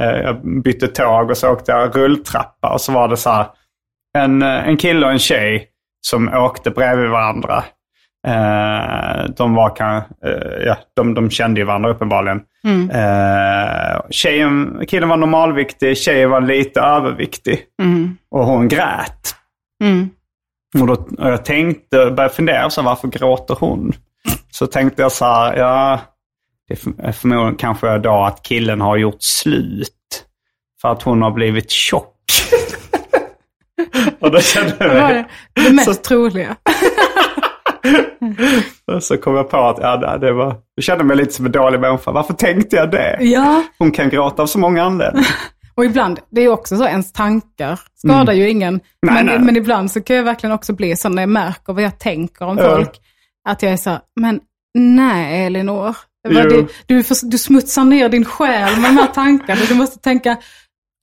eh, 0.00 0.10
jag 0.22 0.62
bytte 0.62 0.88
tåg 0.88 1.30
och 1.30 1.36
så 1.36 1.50
åkte 1.50 1.72
jag 1.72 1.96
rulltrappa. 1.96 2.72
Och 2.72 2.80
så 2.80 2.92
var 2.92 3.08
det 3.08 3.16
så 3.16 3.30
här, 3.30 3.46
en, 4.18 4.42
eh, 4.42 4.68
en 4.68 4.76
kille 4.76 5.06
och 5.06 5.12
en 5.12 5.18
tjej 5.18 5.68
som 6.06 6.34
åkte 6.34 6.70
bredvid 6.70 7.10
varandra. 7.10 7.64
Eh, 8.26 9.24
de 9.36 9.54
var 9.54 9.76
kan, 9.76 9.96
eh, 9.96 10.66
ja, 10.66 10.76
de, 10.96 11.14
de 11.14 11.30
kände 11.30 11.60
ju 11.60 11.66
varandra 11.66 11.90
uppenbarligen. 11.90 12.40
Eh, 12.90 14.00
tjejen, 14.10 14.80
killen 14.88 15.08
var 15.08 15.16
normalviktig, 15.16 15.96
tjejen 15.98 16.30
var 16.30 16.40
lite 16.40 16.80
överviktig. 16.80 17.60
Och 18.30 18.44
hon 18.46 18.68
grät. 18.68 19.34
Mm. 19.84 20.10
Och, 20.80 20.86
då, 20.86 20.92
och 20.92 21.30
jag 21.30 21.44
tänkte, 21.44 21.96
började 22.10 22.34
fundera 22.34 22.70
så 22.70 22.80
här, 22.80 22.88
varför 22.88 23.08
gråter 23.08 23.56
hon? 23.60 23.92
Så 24.50 24.66
tänkte 24.66 25.02
jag 25.02 25.12
så 25.12 25.24
här, 25.24 25.56
ja, 25.56 26.00
det 26.68 26.74
är 26.74 26.78
för- 26.78 26.92
är 27.02 27.12
förmodligen 27.12 27.56
kanske 27.56 27.98
då 27.98 28.24
att 28.24 28.42
killen 28.42 28.80
har 28.80 28.96
gjort 28.96 29.22
slut. 29.22 29.90
För 30.82 30.88
att 30.92 31.02
hon 31.02 31.22
har 31.22 31.30
blivit 31.30 31.70
tjock. 31.70 32.10
och 34.20 34.30
då 34.30 34.40
kände 34.40 34.74
Det 34.78 34.88
var 34.88 34.94
jag 34.94 35.10
det, 35.10 35.24
det 35.62 35.72
mest 35.72 36.04
troliga. 36.04 36.56
så 39.00 39.16
kom 39.16 39.34
jag 39.36 39.50
på 39.50 39.56
att 39.56 39.78
ja, 39.80 39.96
det- 39.96 40.26
det 40.26 40.32
var, 40.32 40.54
jag 40.74 40.84
kände 40.84 41.04
mig 41.04 41.16
lite 41.16 41.32
som 41.32 41.46
en 41.46 41.52
dålig 41.52 41.80
människa. 41.80 42.10
Varför 42.12 42.34
tänkte 42.34 42.76
jag 42.76 42.90
det? 42.90 43.16
Ja, 43.20 43.62
Hon 43.78 43.90
kan 43.92 44.08
gråta 44.08 44.42
av 44.42 44.46
så 44.46 44.58
många 44.58 44.82
anledningar. 44.84 45.26
Och 45.76 45.84
ibland, 45.84 46.18
det 46.30 46.40
är 46.40 46.48
också 46.48 46.76
så, 46.76 46.84
ens 46.84 47.12
tankar 47.12 47.80
skadar 47.94 48.32
ju 48.32 48.48
ingen. 48.50 48.68
Mm. 48.74 48.80
Nej, 49.06 49.14
men, 49.14 49.26
nej. 49.26 49.38
men 49.38 49.56
ibland 49.56 49.90
så 49.90 50.00
kan 50.00 50.16
jag 50.16 50.22
verkligen 50.22 50.54
också 50.54 50.72
bli 50.72 50.96
så 50.96 51.08
när 51.08 51.22
jag 51.22 51.28
märker 51.28 51.72
vad 51.72 51.82
jag 51.82 51.98
tänker 51.98 52.44
om 52.44 52.58
Ja. 52.58 52.76
folk. 52.76 53.00
Att 53.48 53.62
jag 53.62 53.72
är 53.72 53.76
så, 53.76 53.90
här, 53.90 54.00
men 54.20 54.40
nej 54.78 55.46
Elinor. 55.46 55.96
Du, 56.28 56.68
du, 56.86 57.02
du 57.22 57.38
smutsar 57.38 57.84
ner 57.84 58.08
din 58.08 58.24
själ 58.24 58.80
med 58.80 58.90
de 58.90 58.96
här 58.96 59.06
tankarna. 59.06 59.60
Du 59.68 59.74
måste 59.74 59.98
tänka, 59.98 60.36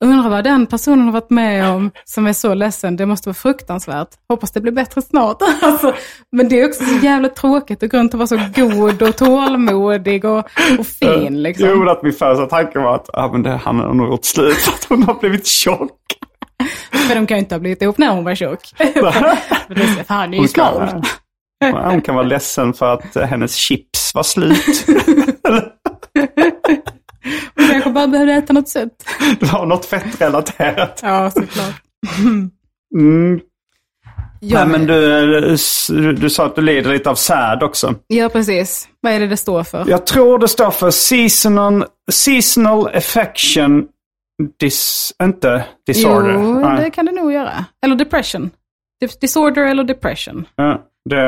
undrar 0.02 0.30
vad 0.30 0.44
den 0.44 0.66
personen 0.66 1.04
har 1.04 1.12
varit 1.12 1.30
med 1.30 1.70
om 1.70 1.90
som 2.04 2.26
är 2.26 2.32
så 2.32 2.54
ledsen. 2.54 2.96
Det 2.96 3.06
måste 3.06 3.28
vara 3.28 3.34
fruktansvärt. 3.34 4.08
Hoppas 4.28 4.50
det 4.50 4.60
blir 4.60 4.72
bättre 4.72 5.02
snart. 5.02 5.42
Alltså, 5.62 5.94
men 6.32 6.48
det 6.48 6.60
är 6.60 6.68
också 6.68 6.84
så 6.84 6.94
jävla 6.94 7.28
tråkigt 7.28 7.82
att 7.82 7.90
gå 7.90 7.98
runt 7.98 8.14
och 8.14 8.18
vara 8.18 8.26
så 8.26 8.40
god 8.56 9.02
och 9.02 9.16
tålmodig 9.16 10.24
och, 10.24 10.38
och 10.78 10.86
fin. 10.86 11.42
Liksom. 11.42 11.68
Jo, 11.68 11.76
men 11.76 11.88
att 11.88 12.02
min 12.02 12.12
första 12.12 12.46
tanke 12.46 12.78
var 12.78 12.94
att 12.94 13.10
ja, 13.12 13.30
men 13.32 13.42
det, 13.42 13.50
han 13.50 13.78
har 13.78 13.94
nog 13.94 14.08
gjort 14.08 14.24
slut 14.24 14.56
för 14.56 14.72
att 14.72 14.84
hon 14.84 15.02
har 15.02 15.14
blivit 15.14 15.46
tjock. 15.46 15.98
För 16.92 17.14
de 17.14 17.26
kan 17.26 17.36
ju 17.36 17.38
inte 17.38 17.54
ha 17.54 17.60
blivit 17.60 17.82
ihop 17.82 17.98
när 17.98 18.10
hon 18.10 18.24
var 18.24 18.34
tjock. 18.34 18.60
För 18.76 19.74
det 19.74 20.04
fan, 20.06 20.30
det 20.30 20.36
är 20.36 20.42
ju 20.42 20.48
smal. 20.48 21.02
hon 21.90 22.00
kan 22.00 22.14
vara 22.14 22.26
ledsen 22.26 22.74
för 22.74 22.94
att 22.94 23.16
eh, 23.16 23.26
hennes 23.26 23.54
chips 23.54 24.14
var 24.14 24.22
slut. 24.22 24.86
Bara 28.02 28.08
behövde 28.10 28.32
äta 28.32 28.52
något 28.52 28.68
sött. 28.68 29.04
Det 29.40 29.52
var 29.52 29.66
något 29.66 29.84
fettrelaterat. 29.84 31.00
Ja, 31.02 31.30
såklart. 31.30 31.82
Mm. 32.94 33.40
Ja, 34.40 34.58
Nej, 34.64 34.78
men 34.78 34.86
du, 34.86 35.56
du, 35.88 36.12
du 36.12 36.30
sa 36.30 36.46
att 36.46 36.56
du 36.56 36.62
lider 36.62 36.92
lite 36.92 37.10
av 37.10 37.14
SAD 37.14 37.62
också. 37.62 37.94
ja, 38.06 38.28
precis. 38.28 38.88
Vad 39.00 39.12
är 39.12 39.20
det 39.20 39.26
det 39.26 39.36
står 39.36 39.64
för? 39.64 39.84
Jag 39.88 40.06
tror 40.06 40.38
det 40.38 40.48
står 40.48 40.70
för 40.70 40.90
seasonal, 40.90 41.84
seasonal 42.10 42.88
affection 42.96 43.86
dis, 44.60 45.12
inte 45.22 45.64
disorder. 45.86 46.32
Jo, 46.32 46.60
Nej. 46.60 46.84
det 46.84 46.90
kan 46.90 47.06
det 47.06 47.12
nog 47.12 47.32
göra. 47.32 47.64
Eller 47.84 47.96
depression. 47.96 48.50
Dis- 49.04 49.18
Disorder 49.20 49.62
eller 49.66 49.84
depression. 49.84 50.44
Ja, 50.56 50.82
det, 51.10 51.20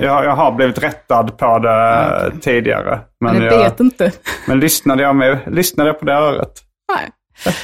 jag, 0.00 0.24
jag 0.24 0.36
har 0.36 0.52
blivit 0.52 0.82
rättad 0.82 1.38
på 1.38 1.58
det 1.58 2.32
tidigare. 2.40 3.00
Men, 3.20 3.34
Men 3.34 3.44
jag 3.44 3.52
jag, 3.52 3.58
vet 3.58 3.80
inte. 3.80 4.12
men 4.46 4.60
lyssnade, 4.60 5.02
jag 5.02 5.16
med, 5.16 5.38
lyssnade 5.46 5.88
jag 5.88 5.98
på 5.98 6.04
det 6.04 6.12
örat? 6.14 6.52
Nej. 6.92 7.10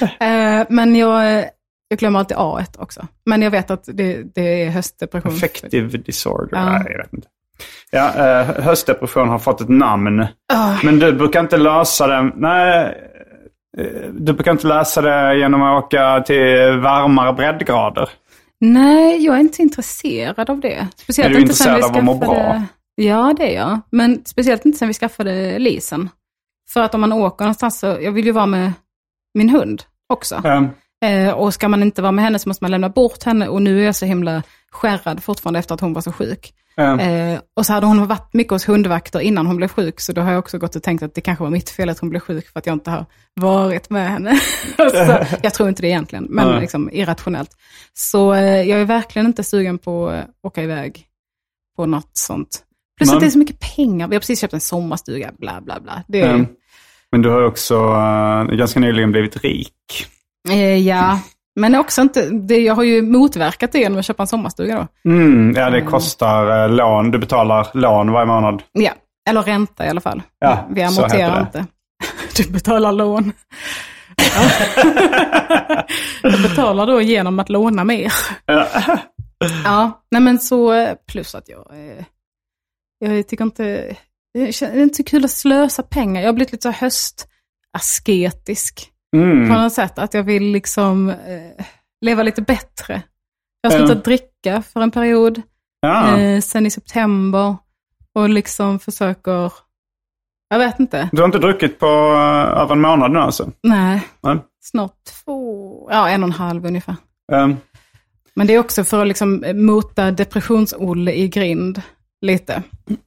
Eh, 0.03 0.67
men 0.69 0.97
jag, 0.97 1.45
jag 1.89 1.99
glömmer 1.99 2.19
alltid 2.19 2.37
A 2.41 2.65
också. 2.79 3.07
Men 3.27 3.43
jag 3.43 3.51
vet 3.51 3.71
att 3.71 3.85
det, 3.93 4.23
det 4.35 4.63
är 4.63 4.71
höstdepression. 4.71 5.33
Affective 5.33 5.99
disorder? 5.99 6.49
Ja. 6.59 6.65
Nej, 6.71 6.87
jag 6.91 6.99
vet 6.99 7.13
inte. 7.13 7.29
Ja, 7.91 8.15
eh, 8.15 8.65
höstdepression 8.65 9.29
har 9.29 9.39
fått 9.39 9.61
ett 9.61 9.69
namn. 9.69 10.27
Ah. 10.53 10.75
Men 10.85 10.99
du 10.99 11.13
brukar 11.13 11.41
inte 11.41 11.57
lösa 11.57 12.07
det. 12.07 12.33
Nej, 12.37 12.95
eh, 13.79 13.85
du 14.11 14.33
brukar 14.33 14.53
inte 14.53 14.67
lösa 14.67 15.03
det 15.03 15.39
genom 15.39 15.63
att 15.63 15.85
åka 15.85 16.23
till 16.27 16.79
varmare 16.79 17.33
breddgrader. 17.33 18.09
Nej, 18.61 19.25
jag 19.25 19.37
är 19.37 19.41
inte 19.41 19.63
intresserad 19.63 20.51
av 20.51 20.61
det. 20.61 20.89
Speciellt 20.97 21.31
Är 21.31 21.35
du 21.35 21.41
inte 21.41 21.55
sen 21.55 21.75
vi 21.75 21.77
intresserad 21.77 21.97
av 21.97 21.99
att 21.99 22.05
må 22.05 22.27
bra? 22.27 22.63
Ja, 22.95 23.35
det 23.37 23.55
är 23.55 23.57
jag. 23.57 23.81
Men 23.91 24.25
speciellt 24.25 24.65
inte 24.65 24.79
sen 24.79 24.89
vi 24.89 24.95
skaffade 24.95 25.59
leasen. 25.59 26.09
För 26.71 26.83
att 26.83 26.95
om 26.95 27.01
man 27.01 27.13
åker 27.13 27.45
någonstans 27.45 27.79
så, 27.79 27.87
jag 27.87 28.13
vill 28.13 28.27
ju 28.27 28.33
vara 28.33 28.47
med 28.47 28.73
min 29.35 29.49
hund 29.49 29.83
också. 30.09 30.35
Eh, 30.45 30.63
Eh, 31.05 31.31
och 31.31 31.55
ska 31.55 31.69
man 31.69 31.83
inte 31.83 32.03
vara 32.03 32.13
med 32.13 32.25
henne 32.25 32.39
så 32.39 32.49
måste 32.49 32.65
man 32.65 32.71
lämna 32.71 32.89
bort 32.89 33.23
henne. 33.25 33.49
Och 33.49 33.63
nu 33.63 33.81
är 33.81 33.85
jag 33.85 33.97
så 33.97 34.07
himla 34.07 34.43
skärrad 34.73 35.23
fortfarande 35.23 35.59
efter 35.59 35.75
att 35.75 35.81
hon 35.81 35.93
var 35.93 36.03
så 36.03 36.13
sjuk. 36.13 36.53
eh, 36.77 36.93
Eh, 37.33 37.41
och 37.57 37.67
så 37.67 37.73
hade 37.73 37.87
hon 37.87 38.07
varit 38.07 38.35
mycket 38.35 38.51
hos 38.53 38.69
hundvakter 38.69 39.21
innan 39.21 39.47
hon 39.47 39.57
blev 39.57 39.69
sjuk. 39.69 40.01
Så 40.01 40.13
då 40.13 40.21
har 40.21 40.31
jag 40.31 40.39
också 40.39 40.59
gått 40.59 40.77
och 40.77 40.83
tänkt 40.83 41.03
att 41.03 41.15
det 41.15 41.21
kanske 41.21 41.45
var 41.45 41.51
mitt 41.51 41.71
fel 41.71 41.89
att 41.89 41.99
hon 41.99 42.11
blev 42.11 42.21
sjuk 42.21 42.49
för 42.53 42.59
att 42.59 42.67
jag 42.67 42.73
inte 42.73 42.91
har 42.91 43.07
varit 43.35 43.91
med 43.91 44.11
henne. 44.11 44.41
så, 44.77 44.85
jag 45.43 45.55
tror 45.55 45.69
inte 45.69 45.83
det 45.83 45.89
egentligen, 45.89 46.25
men 46.31 46.49
Nej. 46.49 46.61
liksom 46.61 46.91
irrationellt. 46.93 47.51
Så 47.95 48.33
eh, 48.35 48.63
jag 48.63 48.81
är 48.81 48.85
verkligen 48.85 49.27
inte 49.27 49.45
sugen 49.45 49.79
på 49.79 50.09
att 50.09 50.27
åka 50.43 50.63
iväg 50.63 51.05
på 51.77 51.87
något 51.87 52.11
sånt. 52.13 52.63
Plus 52.97 53.09
Men- 53.09 53.17
att 53.17 53.21
det 53.21 53.27
är 53.27 53.31
så 53.31 53.39
mycket 53.39 53.77
pengar. 53.77 54.09
Vi 54.09 54.15
har 54.15 54.21
precis 54.21 54.41
köpt 54.41 54.53
en 54.55 54.61
sommarstuga, 54.61 55.33
bla 55.39 55.61
bla 55.61 55.81
bla. 55.81 56.03
Det 56.09 56.21
är, 56.21 56.35
eh, 56.35 56.45
men 57.13 57.23
du 57.23 57.29
har 57.31 57.43
också 57.43 57.75
eh, 57.75 58.57
ganska 58.57 58.81
nyligen 58.81 59.11
blivit 59.11 59.37
rik. 59.45 60.07
eh, 60.51 60.77
ja, 60.89 61.21
men 61.59 61.75
också 61.75 62.03
inte, 62.03 62.31
det, 62.31 62.59
jag 62.59 62.75
har 62.75 62.83
ju 62.83 63.03
motverkat 63.03 63.73
det 63.73 63.79
genom 63.79 63.99
att 63.99 64.05
köpa 64.05 64.23
en 64.23 64.27
sommarstuga 64.27 64.77
då. 64.77 64.87
Mm, 65.11 65.55
ja, 65.57 65.71
det 65.71 65.83
kostar 65.83 66.65
eh, 66.65 66.71
lån. 66.71 67.11
Du 67.11 67.19
betalar 67.19 67.69
lån 67.75 68.13
varje 68.13 68.27
månad. 68.27 68.63
Ja, 68.73 68.93
eller 69.29 69.43
ränta 69.43 69.87
i 69.87 69.89
alla 69.89 70.01
fall. 70.01 70.23
Ja, 70.39 70.69
Vi 70.71 70.83
amorterar 70.83 71.41
inte. 71.41 71.67
Du 72.37 72.51
betalar 72.53 72.93
lån. 72.93 73.33
Jag 76.23 76.43
betalar 76.43 76.87
då 76.87 77.01
genom 77.01 77.39
att 77.39 77.49
låna 77.49 77.85
mer. 77.85 78.13
Ja, 79.65 80.03
nej 80.11 80.23
men 80.23 80.39
så 80.39 80.89
plus 81.13 81.35
att 81.35 81.49
jag, 81.49 81.71
eh, 81.73 82.05
jag 82.99 83.29
tycker 83.29 83.45
inte, 83.45 83.97
det 84.35 84.63
är 84.63 84.83
inte 84.83 84.97
så 84.97 85.05
kul 85.05 85.25
att 85.25 85.31
slösa 85.31 85.83
pengar. 85.83 86.21
Jag 86.21 86.29
har 86.29 86.33
blivit 86.33 86.53
lite 86.53 86.73
så 86.73 86.87
höstasketisk 86.87 88.93
Mm. 89.17 89.49
på 89.49 89.55
något 89.55 89.73
sätt. 89.73 89.99
Att 89.99 90.15
jag 90.15 90.23
vill 90.23 90.43
liksom 90.43 91.11
eh, 91.11 91.65
leva 92.01 92.23
lite 92.23 92.43
bättre. 92.43 93.03
Jag 93.61 93.71
har 93.71 93.79
slutat 93.79 94.05
dricka 94.05 94.63
för 94.63 94.81
en 94.81 94.91
period, 94.91 95.43
Ja. 95.81 96.19
eh, 96.19 96.41
sen 96.41 96.67
i 96.67 96.71
september. 96.71 97.57
Och 98.15 98.29
liksom 98.29 98.79
försöker, 98.79 99.53
jag 100.49 100.59
vet 100.59 100.81
inte, 100.81 101.09
Du 101.13 101.19
har 101.23 101.27
inte 101.27 101.39
druckit 101.39 101.79
på 101.79 101.87
eh, 101.87 102.61
över 102.63 102.73
en 102.73 102.81
månad 102.81 103.11
nu 103.11 103.19
alltså? 103.19 103.51
nej, 103.63 104.03
Nej. 104.21 104.37
snart 104.63 105.05
två, 105.25 105.89
ja 105.91 106.09
en 106.09 106.23
och 106.23 106.29
en 106.29 106.33
halv 106.33 106.67
ungefär. 106.67 106.97
Um, 107.33 107.57
Men 108.35 108.47
det 108.47 108.55
är 108.55 108.59
också 108.59 108.85
för 108.85 109.01
att 109.03 109.09
liksom 109.09 109.45
mota 109.55 110.11
depressions-Olle 110.11 111.13
i 111.13 111.29
grind 111.29 111.83
lite. 112.21 112.63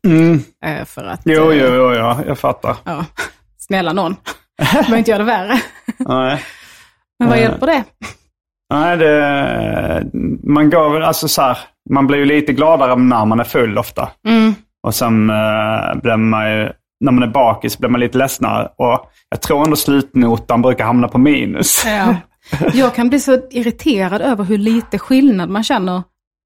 mm. 0.07 0.39
Eh, 0.65 0.85
för 0.85 1.03
att, 1.03 1.21
Jo, 1.25 1.51
eh, 1.51 1.57
jo, 1.57 1.73
jo, 1.75 1.93
ja, 1.93 2.19
jag 2.27 2.39
fattar. 2.39 2.77
Ja, 2.83 3.05
snälla 3.57 3.93
någon. 3.93 4.15
Behöver 4.57 4.97
inte 4.97 5.11
göra 5.11 5.19
det 5.23 5.31
värre. 5.31 5.61
Nej. 5.99 6.43
Men 7.19 7.29
vad 7.29 7.37
Eh. 7.37 7.43
hjälper 7.43 7.67
det? 7.67 7.83
Nej, 8.73 8.97
det, 8.97 10.09
man 10.43 10.69
går 10.69 10.89
väl, 10.93 11.03
alltså 11.03 11.27
så 11.27 11.41
här, 11.41 11.57
man 11.89 12.07
blir 12.07 12.17
ju 12.17 12.25
lite 12.25 12.53
gladare 12.53 12.95
när 12.95 13.25
man 13.25 13.39
är 13.39 13.43
full 13.43 13.77
ofta. 13.77 14.09
Mm. 14.27 14.53
Och 14.87 14.95
sen 14.95 15.29
eh, 15.29 15.95
blir 16.01 16.17
man 16.17 16.51
ju, 16.51 16.69
när 17.05 17.11
man 17.11 17.23
är 17.23 17.27
bakis 17.27 17.77
blir 17.77 17.89
man 17.89 17.99
lite 18.01 18.17
ledsnare. 18.17 18.65
Och 18.77 19.11
jag 19.29 19.41
tror 19.41 19.63
ändå 19.63 19.75
slutnotan 19.75 20.61
brukar 20.61 20.85
hamna 20.85 21.07
på 21.07 21.17
minus. 21.17 21.83
Ja. 21.85 22.15
Jag 22.73 22.95
kan 22.95 23.09
bli 23.09 23.19
så 23.19 23.39
irriterad 23.51 24.21
över 24.21 24.43
hur 24.43 24.57
lite 24.57 24.99
skillnad 24.99 25.49
man 25.49 25.63
känner 25.63 25.93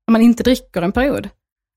när 0.07 0.11
man 0.11 0.21
inte 0.21 0.43
dricker 0.43 0.81
en 0.81 0.91
period. 0.91 1.29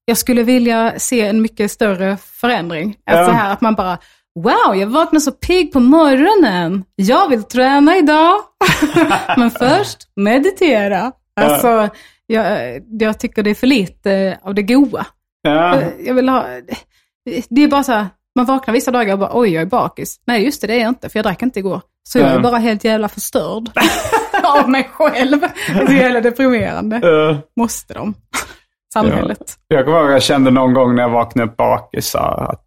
Jag 0.04 0.16
skulle 0.18 0.42
vilja 0.42 0.94
se 0.98 1.26
en 1.26 1.42
mycket 1.42 1.70
större 1.70 2.16
förändring. 2.16 2.96
Att, 3.10 3.16
Ja. 3.16 3.24
så 3.26 3.30
här, 3.32 3.52
att 3.52 3.60
man 3.60 3.74
bara, 3.74 3.98
wow, 4.34 4.76
jag 4.76 4.86
vaknar 4.86 5.20
så 5.20 5.32
pigg 5.32 5.72
på 5.72 5.80
morgonen. 5.80 6.84
Jag 6.96 7.28
vill 7.28 7.42
träna 7.42 7.96
idag. 7.96 8.34
Men 9.36 9.50
först 9.50 9.98
meditera. 10.16 11.12
Alltså, 11.40 11.88
jag, 12.26 12.80
jag 13.00 13.18
tycker 13.20 13.42
det 13.42 13.50
är 13.50 13.54
för 13.54 13.66
lite 13.66 14.38
av 14.42 14.54
det 14.54 14.62
goa. 14.62 15.06
Ja, 15.42 15.80
Jag 15.98 16.14
vill 16.14 16.28
ha... 16.28 16.44
Det 17.48 17.62
är 17.62 17.68
bara 17.68 17.82
så 17.84 17.92
här, 17.92 18.06
man 18.36 18.44
vaknar 18.46 18.74
vissa 18.74 18.90
dagar 18.90 19.12
och 19.12 19.18
bara 19.18 19.30
oj, 19.32 19.48
jag 19.52 19.62
är 19.62 19.66
bakis. 19.66 20.16
Nej, 20.26 20.44
just 20.44 20.60
det, 20.60 20.66
det 20.66 20.74
är 20.74 20.80
jag 20.80 20.88
inte, 20.88 21.08
för 21.08 21.18
jag 21.18 21.24
drack 21.24 21.42
inte 21.42 21.58
igår. 21.58 21.80
Så 22.08 22.18
jag 22.18 22.28
är 22.28 22.34
Ja. 22.34 22.40
bara 22.40 22.56
helt 22.58 22.84
jävla 22.84 23.08
förstörd 23.08 23.70
av 24.44 24.70
mig 24.70 24.90
själv. 24.92 25.40
Det 25.40 25.80
är 25.80 25.86
så 25.86 25.92
jävla 25.92 26.20
deprimerande. 26.20 26.96
eh, 26.96 27.38
Måste 27.56 27.94
de? 27.94 28.14
samhället. 28.92 29.56
Jag 29.68 29.84
kommer 29.84 30.00
ihåg 30.00 30.10
jag 30.10 30.22
kände 30.22 30.50
någon 30.50 30.74
gång 30.74 30.94
när 30.94 31.02
jag 31.02 31.10
vaknade 31.10 31.50
upp 31.50 31.56
bakis 31.56 32.14
att 32.14 32.64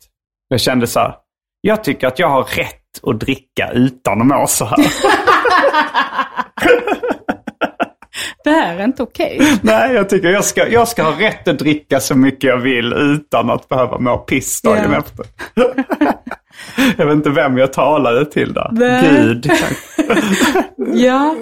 jag 0.48 0.60
kände 0.62 0.88
så 0.88 1.00
här. 1.00 1.15
Jag 1.62 1.84
tycker 1.84 2.08
att 2.08 2.20
jag 2.20 2.30
har 2.30 2.44
rätt 2.44 2.77
att 3.03 3.20
dricka 3.20 3.70
utan 3.74 4.22
att 4.22 4.27
må 4.27 4.48
så 4.48 4.65
här. 4.65 4.77
Det 8.44 8.50
här 8.50 8.80
är 8.80 8.84
inte 8.84 9.03
okej. 9.03 9.60
Nej, 9.62 9.94
jag 9.94 10.10
tycker 10.10 10.27
jag 10.30 10.46
ska, 10.46 10.68
jag 10.68 10.88
ska 10.88 11.03
ha 11.03 11.20
rätt 11.20 11.48
att 11.48 11.60
dricka 11.60 12.00
så 12.00 12.15
mycket 12.18 12.44
jag 12.44 12.58
vill 12.58 12.94
utan 12.94 13.50
att 13.50 13.70
behöva 13.70 13.98
må 14.00 14.18
piss 14.18 14.62
dagen 14.62 14.91
Ja. 14.91 14.98
efter. 15.00 15.25
jag 16.98 17.06
vet 17.06 17.15
inte 17.15 17.30
vem 17.30 17.58
jag 17.58 17.74
talade 17.74 18.25
till 18.25 18.53
där. 18.53 18.70
Nej. 18.72 19.10
Gud. 19.10 19.51
Ja, 20.94 21.36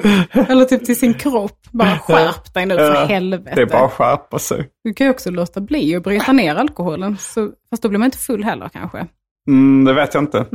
eller 0.50 0.66
typ 0.66 0.86
till 0.86 1.00
sin 1.00 1.14
kropp. 1.14 1.60
Bara 1.72 1.98
skärp 2.00 2.54
dig 2.54 2.66
nu 2.66 2.76
för 2.78 3.06
helvete. 3.06 3.52
Det 3.56 3.62
är 3.62 3.66
bara 3.66 3.86
att 3.86 3.92
skärpa 3.94 4.40
sig. 4.40 4.70
Du 4.84 4.94
kan 4.94 5.08
ju 5.08 5.12
också 5.12 5.32
låta 5.32 5.62
bli 5.62 5.96
att 5.96 6.04
bryta 6.04 6.32
ner 6.32 6.56
alkoholen. 6.56 7.18
Så, 7.18 7.50
fast 7.70 7.84
då 7.84 7.90
blir 7.90 8.00
man 8.00 8.06
inte 8.06 8.18
full 8.18 8.44
heller 8.44 8.70
kanske. 8.74 9.08
Mm, 9.48 9.86
det 9.86 9.94
vet 9.94 10.14
jag 10.14 10.24
inte. 10.24 10.46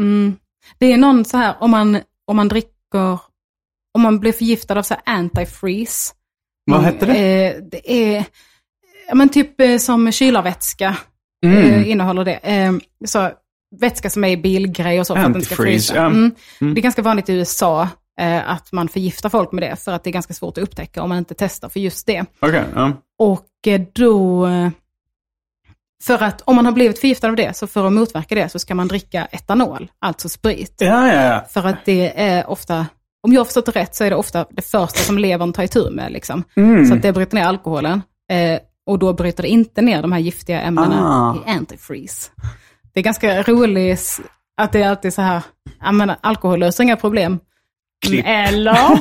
Det 0.79 0.93
är 0.93 0.97
någon 0.97 1.25
så 1.25 1.37
här, 1.37 1.55
om 1.61 1.71
man, 1.71 1.99
om 2.26 2.37
man 2.37 2.49
dricker, 2.49 3.19
om 3.95 4.03
man 4.03 4.21
blir 4.21 4.33
förgiftad 4.33 4.79
av 4.79 4.83
så 4.83 4.95
antifreeze. 5.05 6.14
Vad 6.67 6.79
Mm, 6.81 6.93
hette 6.95 7.07
det? 7.07 7.47
Eh, 7.57 7.62
det 7.71 7.93
är, 7.93 8.25
ja, 9.09 9.14
men 9.14 9.29
typ 9.29 9.61
eh, 9.61 9.76
som 9.79 10.12
kylarvätska 10.12 10.97
Mm. 11.47 11.59
eh, 11.59 11.91
innehåller 11.91 12.25
det. 12.25 12.35
Eh, 12.37 12.73
så, 13.05 13.31
vätska 13.81 14.11
som 14.11 14.25
är 14.25 14.29
i 14.29 14.37
bilgrej 14.37 15.00
och 15.00 15.07
så 15.07 15.14
för 15.14 15.23
att 15.23 15.33
den 15.33 15.43
ska 15.43 15.55
frysa. 15.55 15.97
ja. 15.97 16.07
Mm. 16.07 16.31
Det 16.59 16.67
är 16.67 16.83
ganska 16.83 17.03
vanligt 17.03 17.29
i 17.29 17.33
USA 17.33 17.88
att 18.47 18.73
man 18.73 18.88
förgiftar 18.88 19.29
folk 19.29 19.53
med 19.53 19.62
det 19.62 19.76
för 19.76 19.93
att 19.93 20.05
det 20.05 20.11
är 20.11 20.12
ganska 20.12 20.35
svårt 20.35 20.59
att 20.59 20.64
upptäcka 20.64 21.03
om 21.03 21.09
man 21.09 21.19
inte 21.19 21.35
testar 21.35 21.69
för 21.69 21.81
just 21.81 22.07
det. 22.07 22.25
Okej, 22.41 22.64
ja. 22.75 22.93
Och 23.19 23.47
då, 23.93 24.47
för 26.06 26.23
att 26.23 26.42
om 26.44 26.56
man 26.56 26.64
har 26.64 26.73
blivit 26.73 26.99
förgiftad 27.00 27.28
av 27.28 27.37
det, 27.37 27.56
så 27.56 27.66
för 27.66 27.87
att 27.87 27.92
motverka 27.92 28.34
det 28.34 28.49
så 28.49 28.58
ska 28.58 28.75
man 28.75 28.88
dricka 28.88 29.25
etanol, 29.30 29.90
alltså 29.99 30.28
sprit. 30.28 30.75
Ja, 30.78 31.12
ja, 31.12 31.23
ja. 31.23 31.44
För 31.50 31.66
att 31.68 31.84
det 31.84 32.20
är 32.23 32.50
ofta, 32.50 32.87
om 33.23 33.32
jag 33.32 33.40
har 33.40 33.44
förstått 33.44 33.66
det 33.66 33.73
rätt, 33.73 33.94
så 33.94 34.04
är 34.04 34.11
det 34.11 34.16
ofta 34.16 34.46
det 34.50 34.62
första 34.62 34.99
som 34.99 35.18
levern 35.18 35.52
tar 35.52 35.62
itu 35.62 35.90
med. 35.90 36.12
Liksom. 36.12 36.44
Mm. 36.56 36.87
Så 36.87 36.94
att 36.94 37.02
det 37.02 37.12
bryter 37.12 37.34
ner 37.34 37.44
alkoholen. 37.44 38.02
Eh, 38.30 38.58
och 38.87 38.99
då 38.99 39.12
bryter 39.12 39.42
det 39.42 39.49
inte 39.49 39.82
ner 39.82 40.02
de 40.02 40.12
här 40.12 40.18
giftiga 40.18 40.61
ämnena 40.61 41.08
Ah. 41.08 41.37
i 41.46 41.50
antifreeze. 41.50 42.30
Det 42.94 43.00
är 43.00 43.04
ganska 43.04 43.42
roligt 43.42 44.20
att 44.56 44.73
det 44.73 44.82
är 44.82 44.88
alltid 44.88 45.14
så 45.14 45.23
här, 45.23 45.42
ja 45.80 45.92
men 45.92 46.12
alkohol 46.20 46.58
löser 46.58 46.84
inga 46.84 46.96
problem. 46.96 47.38
Klipp. 48.06 48.25
Eller? 48.28 48.76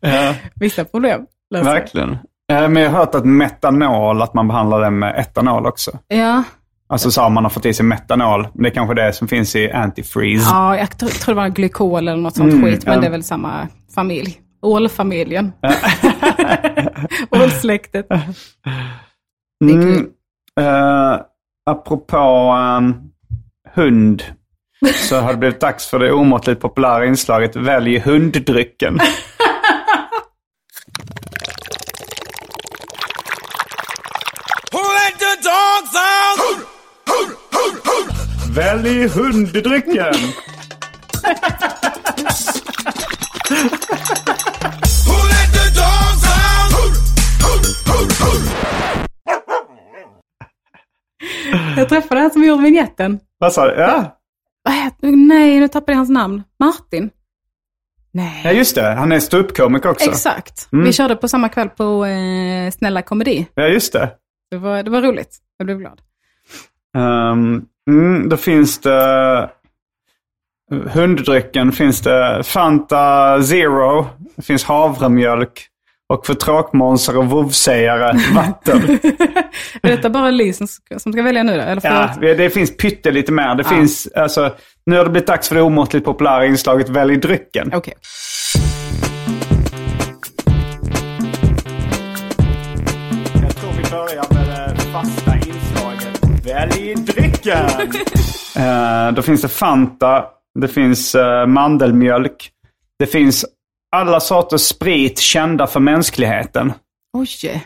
ja 0.00 0.34
Vissa 0.54 0.84
problem 0.84 1.26
löser 1.50 1.64
verkligen. 1.70 2.18
Eh, 2.52 2.68
Men 2.68 2.76
jag 2.82 2.90
har 2.90 2.98
hört 2.98 3.14
att 3.14 3.24
metanol, 3.24 4.22
att 4.22 4.34
man 4.34 4.48
behandlar 4.48 4.80
det 4.80 4.90
med 4.90 5.18
etanol 5.18 5.66
också. 5.66 5.98
Ja, 6.08 6.42
Alltså 6.88 7.10
så 7.10 7.28
man 7.28 7.44
har 7.44 7.50
fått 7.50 7.66
i 7.66 7.74
sig 7.74 7.86
metanol. 7.86 8.48
Men 8.54 8.62
det 8.62 8.68
är 8.68 8.74
kanske 8.74 8.94
det 8.94 9.12
som 9.12 9.28
finns 9.28 9.56
i 9.56 9.70
antifreeze. 9.70 10.50
Ja, 10.50 10.76
jag 10.76 10.98
tror, 10.98 11.10
det 11.26 11.34
var 11.34 11.48
glykol 11.48 12.08
eller 12.08 12.22
något 12.22 12.36
sånt 12.36 12.52
Mm, 12.52 12.64
skit, 12.64 12.84
men 12.84 12.94
ja. 12.94 13.00
det 13.00 13.06
är 13.06 13.10
väl 13.10 13.22
samma 13.24 13.68
familj. 13.94 14.40
Ålfamiljen. 14.62 15.52
Ålsläktet. 17.30 18.06
Mm. 19.64 20.06
Eh, 20.60 21.20
apropå 21.70 22.16
ehm, 22.58 22.94
hund. 23.74 24.22
Så 24.94 25.20
har 25.20 25.32
det 25.32 25.38
blivit 25.38 25.60
dags 25.60 25.86
för 25.86 25.98
det 25.98 26.12
omåttligt 26.12 26.60
populära 26.60 27.06
inslaget 27.06 27.56
Välj 27.56 27.98
hunddrycken. 27.98 28.98
Who 34.72 34.78
let 35.14 35.20
the 35.20 35.36
dogs 35.42 35.94
out? 35.94 36.66
Välj 38.50 39.08
hunddrycken! 39.08 40.14
Who 45.06 45.16
let 45.28 45.48
the 45.52 45.66
dogs 45.74 46.24
out? 46.24 46.94
Jag 51.76 51.88
träffade 51.88 52.20
han 52.20 52.30
som 52.30 52.44
gjorde 52.44 52.62
vignetten. 52.62 53.20
Vad 53.38 53.52
sa 53.52 53.66
du? 53.66 53.74
Ja. 53.80 54.18
Nej, 55.02 55.60
nu 55.60 55.68
tappade 55.68 55.92
jag 55.92 55.96
hans 55.96 56.10
namn. 56.10 56.42
Martin? 56.60 57.10
Nej. 58.12 58.40
ja, 58.44 58.52
just 58.52 58.74
det. 58.74 58.82
Han 58.94 59.12
är 59.12 59.20
ståuppkomiker 59.20 59.90
också. 59.90 60.10
Exakt. 60.10 60.72
Mm. 60.72 60.84
Vi 60.84 60.92
körde 60.92 61.16
på 61.16 61.28
samma 61.28 61.48
kväll 61.48 61.68
på 61.68 62.04
eh, 62.04 62.70
Snälla 62.70 63.02
Komedi. 63.02 63.46
Ja, 63.54 63.66
just 63.66 63.92
det. 63.92 64.10
Det 64.54 64.58
var, 64.58 64.82
det 64.82 64.90
var 64.90 65.02
roligt. 65.02 65.38
Jag 65.58 65.66
blev 65.66 65.78
glad. 65.78 66.00
Um, 66.96 67.66
mm, 67.90 68.28
då 68.28 68.36
finns 68.36 68.78
det 68.78 69.50
hunddrycken, 70.70 71.72
finns 71.72 72.00
det 72.00 72.42
Fanta 72.44 73.42
Zero, 73.42 74.06
det 74.36 74.42
finns 74.42 74.64
havremjölk 74.64 75.66
och 76.08 76.26
för 76.26 76.34
tråkmånsar 76.34 77.18
och 77.18 77.26
vovsägare 77.26 78.18
vatten. 78.34 78.82
Är 79.82 79.90
detta 79.90 80.10
bara 80.10 80.30
Li 80.30 80.52
som 80.52 80.66
ska, 80.66 80.98
som 80.98 81.12
ska 81.12 81.22
välja 81.22 81.42
nu 81.42 81.56
då? 81.56 81.60
Eller 81.60 81.80
får 81.80 81.90
ja, 82.24 82.34
det 82.34 82.50
finns 82.50 82.76
pyttelite 82.76 83.32
mer. 83.32 83.54
Det 83.54 83.64
finns, 83.64 84.08
alltså, 84.14 84.54
nu 84.86 84.96
har 84.96 85.04
det 85.04 85.10
blivit 85.10 85.26
dags 85.26 85.48
för 85.48 85.54
det 85.54 85.62
omåttligt 85.62 86.04
populära 86.04 86.46
inslaget 86.46 86.88
Välj 86.88 87.16
drycken. 87.16 87.70
Okej. 87.74 87.94
Fasta 94.94 95.36
inslaget. 95.36 96.20
Välj 96.46 96.94
drycken! 96.94 97.68
Eh, 98.56 99.12
då 99.12 99.22
finns 99.22 99.42
det 99.42 99.48
Fanta, 99.48 100.24
det 100.60 100.68
finns 100.68 101.14
eh, 101.14 101.46
mandelmjölk. 101.46 102.50
Det 102.98 103.06
finns 103.06 103.44
alla 103.96 104.20
sorters 104.20 104.60
sprit 104.60 105.18
kända 105.18 105.66
för 105.66 105.80
mänskligheten. 105.80 106.72
Oj. 107.12 107.62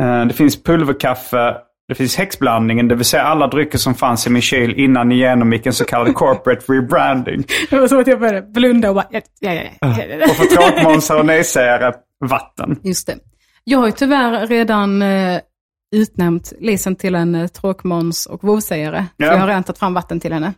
Eh, 0.00 0.24
det 0.26 0.34
finns 0.34 0.62
pulverkaffe, 0.62 1.56
det 1.88 1.94
finns 1.94 2.16
häxblandningen, 2.16 2.88
det 2.88 2.94
vill 2.94 3.04
säga 3.04 3.22
alla 3.22 3.46
drycker 3.46 3.78
som 3.78 3.94
fanns 3.94 4.26
i 4.26 4.30
min 4.30 4.42
kyl 4.42 4.74
innan 4.74 5.08
ni 5.08 5.16
genomgick 5.16 5.66
en 5.66 5.72
så 5.72 5.84
kallad 5.84 6.14
corporate 6.14 6.72
rebranding. 6.72 7.44
Det 7.70 7.78
var 7.78 7.88
som 7.88 8.00
att 8.00 8.06
jag 8.06 8.20
började 8.20 8.42
blunda 8.42 8.88
och 8.88 8.94
bara... 8.94 9.06
Ja, 9.10 9.20
ja, 9.40 9.52
ja. 9.80 9.88
Och 10.24 10.36
för 10.36 10.44
tråkmånsar 10.44 11.18
och 11.18 11.26
nejsägare, 11.26 11.92
vatten. 12.24 12.80
Just 12.82 13.06
det. 13.06 13.16
Jag 13.64 13.78
har 13.78 13.86
ju 13.86 13.92
tyvärr 13.92 14.46
redan 14.46 15.02
eh, 15.02 15.40
utnämnt 15.94 16.52
Lisen 16.60 16.96
till 16.96 17.14
en 17.14 17.34
eh, 17.34 17.46
tråkmåns 17.46 18.26
och 18.26 18.44
vovsägare. 18.44 19.04
Ja. 19.16 19.26
Så 19.26 19.32
jag 19.32 19.38
har 19.38 19.46
redan 19.46 19.62
tagit 19.62 19.78
fram 19.78 19.94
vatten 19.94 20.20
till 20.20 20.32
henne. 20.32 20.52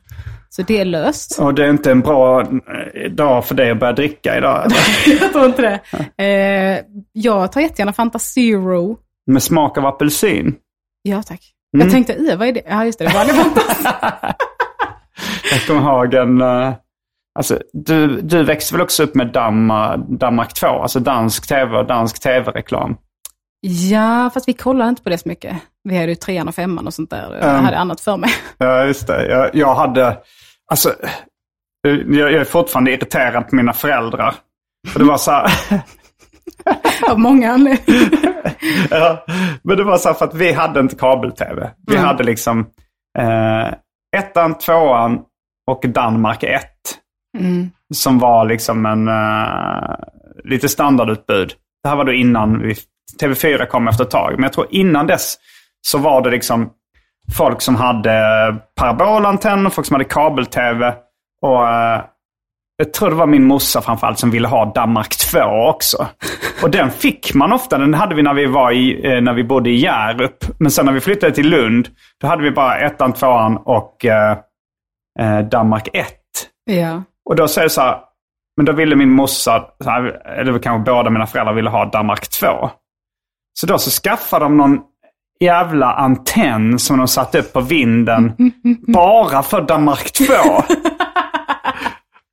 Så 0.49 0.63
det 0.63 0.81
är 0.81 0.85
löst. 0.85 1.39
Och 1.39 1.55
det 1.55 1.65
är 1.65 1.71
inte 1.71 1.91
en 1.91 2.01
bra 2.01 2.41
eh, 2.41 3.11
dag 3.11 3.45
för 3.45 3.55
dig 3.55 3.71
att 3.71 3.81
börja 3.81 3.93
dricka 3.93 4.39
idag. 4.39 4.67
Jag 5.21 5.33
tror 5.33 5.47
inte 5.47 5.63
det. 5.63 6.25
Eh, 6.25 6.85
jag 7.13 7.53
tar 7.53 7.61
jättegärna 7.61 7.93
Fanta 7.93 8.19
Zero. 8.19 8.99
Med 9.27 9.43
smak 9.43 9.79
av 9.79 9.87
apelsin. 9.87 10.55
Ja, 11.03 11.23
tack. 11.23 11.41
Mm. 11.75 11.87
Jag 11.87 11.95
tänkte, 11.95 12.37
vad 12.37 12.49
är 12.49 12.53
det? 12.53 12.63
Ja, 12.69 12.85
just 12.85 12.99
det. 12.99 13.05
Det 13.05 13.15
var 13.15 13.25
Fanta. 13.43 13.61
Jag 15.53 15.67
kommer 15.67 15.81
ihåg 15.81 16.15
en... 16.15 16.43
Alltså, 17.39 17.59
du, 17.73 18.21
du 18.21 18.43
växte 18.43 18.75
väl 18.75 18.83
också 18.83 19.03
upp 19.03 19.15
med 19.15 19.33
Danmark 20.09 20.55
2, 20.55 20.67
alltså 20.67 21.01
dansk 21.01 21.49
tv 21.49 21.77
och 21.77 21.87
dansk 21.87 22.23
tv-reklam. 22.23 22.97
Ja, 23.91 24.31
fast 24.35 24.49
vi 24.49 24.53
kollade 24.53 24.89
inte 24.91 25.03
på 25.03 25.09
det 25.11 25.19
så 25.19 25.29
mycket. 25.29 25.57
Vi 25.85 25.97
hade 25.97 26.09
ju 26.09 26.15
trean 26.15 26.49
och 26.49 26.55
femman 26.55 26.87
och 26.87 26.95
sånt 26.95 27.11
där. 27.11 27.35
Jag 27.35 27.49
Mm. 27.51 27.65
hade 27.65 27.79
annat 27.79 28.01
för 28.01 28.17
mig. 28.17 28.31
Ja, 28.59 28.85
just 28.85 29.07
det. 29.07 29.27
Jag, 29.27 29.55
jag 29.55 29.75
hade... 29.75 30.19
Alltså, 30.71 30.95
jag, 31.83 32.11
jag 32.11 32.33
är 32.33 32.45
fortfarande 32.45 32.93
irriterad 32.93 33.49
på 33.49 33.57
mina 33.57 33.73
föräldrar. 33.73 34.35
För 34.89 34.99
det 34.99 35.05
var 35.05 35.17
så 35.19 35.31
här... 35.31 35.51
Av 37.11 37.19
många 37.21 37.53
anledningar. 37.53 38.11
ja, 38.91 39.25
men 39.63 39.77
det 39.77 39.85
var 39.85 39.99
så 39.99 40.09
här 40.09 40.15
för 40.15 40.25
att 40.25 40.35
vi 40.35 40.53
hade 40.53 40.81
inte 40.81 40.97
kabel-tv. 40.97 41.71
Vi 41.87 41.97
hade 41.97 42.25
liksom 42.25 42.67
eh, 43.19 43.67
ettan, 44.17 44.59
tvåan 44.59 45.19
och 45.71 45.85
Danmark 45.89 46.43
1. 46.43 46.63
Som 47.95 48.19
var 48.19 48.45
liksom 48.45 48.87
en 48.87 49.09
eh, 49.09 49.97
lite 50.45 50.69
standardutbud. 50.69 51.53
Det 51.83 51.89
här 51.89 51.97
var 51.97 52.05
då 52.05 52.13
innan 52.13 52.63
vi, 52.63 52.75
TV4 53.21 53.67
kom 53.67 53.89
efter 53.89 54.05
ett 54.05 54.11
tag. 54.11 54.33
Men 54.35 54.43
jag 54.43 54.53
tror 54.53 54.67
innan 54.71 55.07
dess 55.07 55.37
så 55.87 55.99
var 55.99 56.23
det 56.23 56.31
liksom 56.31 56.71
folk 57.37 57.63
som 57.63 57.77
hade 57.77 58.21
parabolantenner, 58.81 59.71
folk 59.71 59.87
som 59.87 59.95
hade 59.95 60.05
kabel-tv. 60.05 60.95
Och 61.43 61.69
eh, 61.69 62.05
jag 62.77 62.93
tror 62.93 63.11
det 63.11 63.17
var 63.17 63.27
min 63.27 63.45
morsa 63.45 63.81
framförallt 63.81 64.19
som 64.19 64.31
ville 64.31 64.49
ha 64.49 64.73
Danmark 64.73 65.17
2 65.17 65.39
också. 65.41 66.07
Och 66.63 66.71
den 66.71 66.91
fick 66.91 67.35
man 67.35 67.53
ofta. 67.53 67.79
Den 67.79 67.95
hade 67.95 68.15
vi 68.15 68.23
när 68.23 68.35
vi, 68.35 68.47
var 68.47 68.73
i, 68.73 69.07
eh, 69.07 69.21
när 69.21 69.35
vi 69.35 69.45
bodde 69.45 69.71
i 69.71 69.77
Hjärup. 69.77 70.45
Men 70.59 70.71
sen 70.71 70.87
när 70.87 70.93
vi 70.93 71.01
flyttade 71.01 71.33
till 71.33 71.49
Lund, 71.49 71.89
då 72.21 72.27
hade 72.27 72.43
vi 72.43 72.51
bara 72.51 72.79
ettan, 72.79 73.13
tvåan 73.13 73.57
och 73.57 74.05
eh, 74.05 74.39
eh, 75.21 75.39
Danmark 75.39 75.89
1. 75.93 76.07
Ja. 76.65 77.03
Och 77.25 77.37
då 77.37 77.49
säger 77.49 77.65
jag 77.65 77.73
så 77.73 77.81
här, 77.81 77.99
men 78.57 78.67
då 78.67 78.73
ville 78.73 78.97
min 78.97 79.11
morsa, 79.11 79.65
eller 80.25 80.59
kanske 80.59 80.93
båda 80.93 81.11
mina 81.11 81.27
föräldrar 81.27 81.55
ville 81.55 81.71
ha 81.71 81.85
Danmark 81.85 82.29
2. 82.29 82.71
Så 83.61 83.67
då 83.67 83.79
så 83.79 83.91
skaffade 83.91 84.45
de 84.45 84.57
någon 84.57 84.81
jävla 85.41 85.93
antenn 85.93 86.79
som 86.79 86.99
de 86.99 87.09
satte 87.09 87.39
upp 87.39 87.53
på 87.53 87.61
vinden 87.61 88.33
bara 88.87 89.43
för 89.43 89.61
Danmark 89.61 90.13
2. 90.13 90.35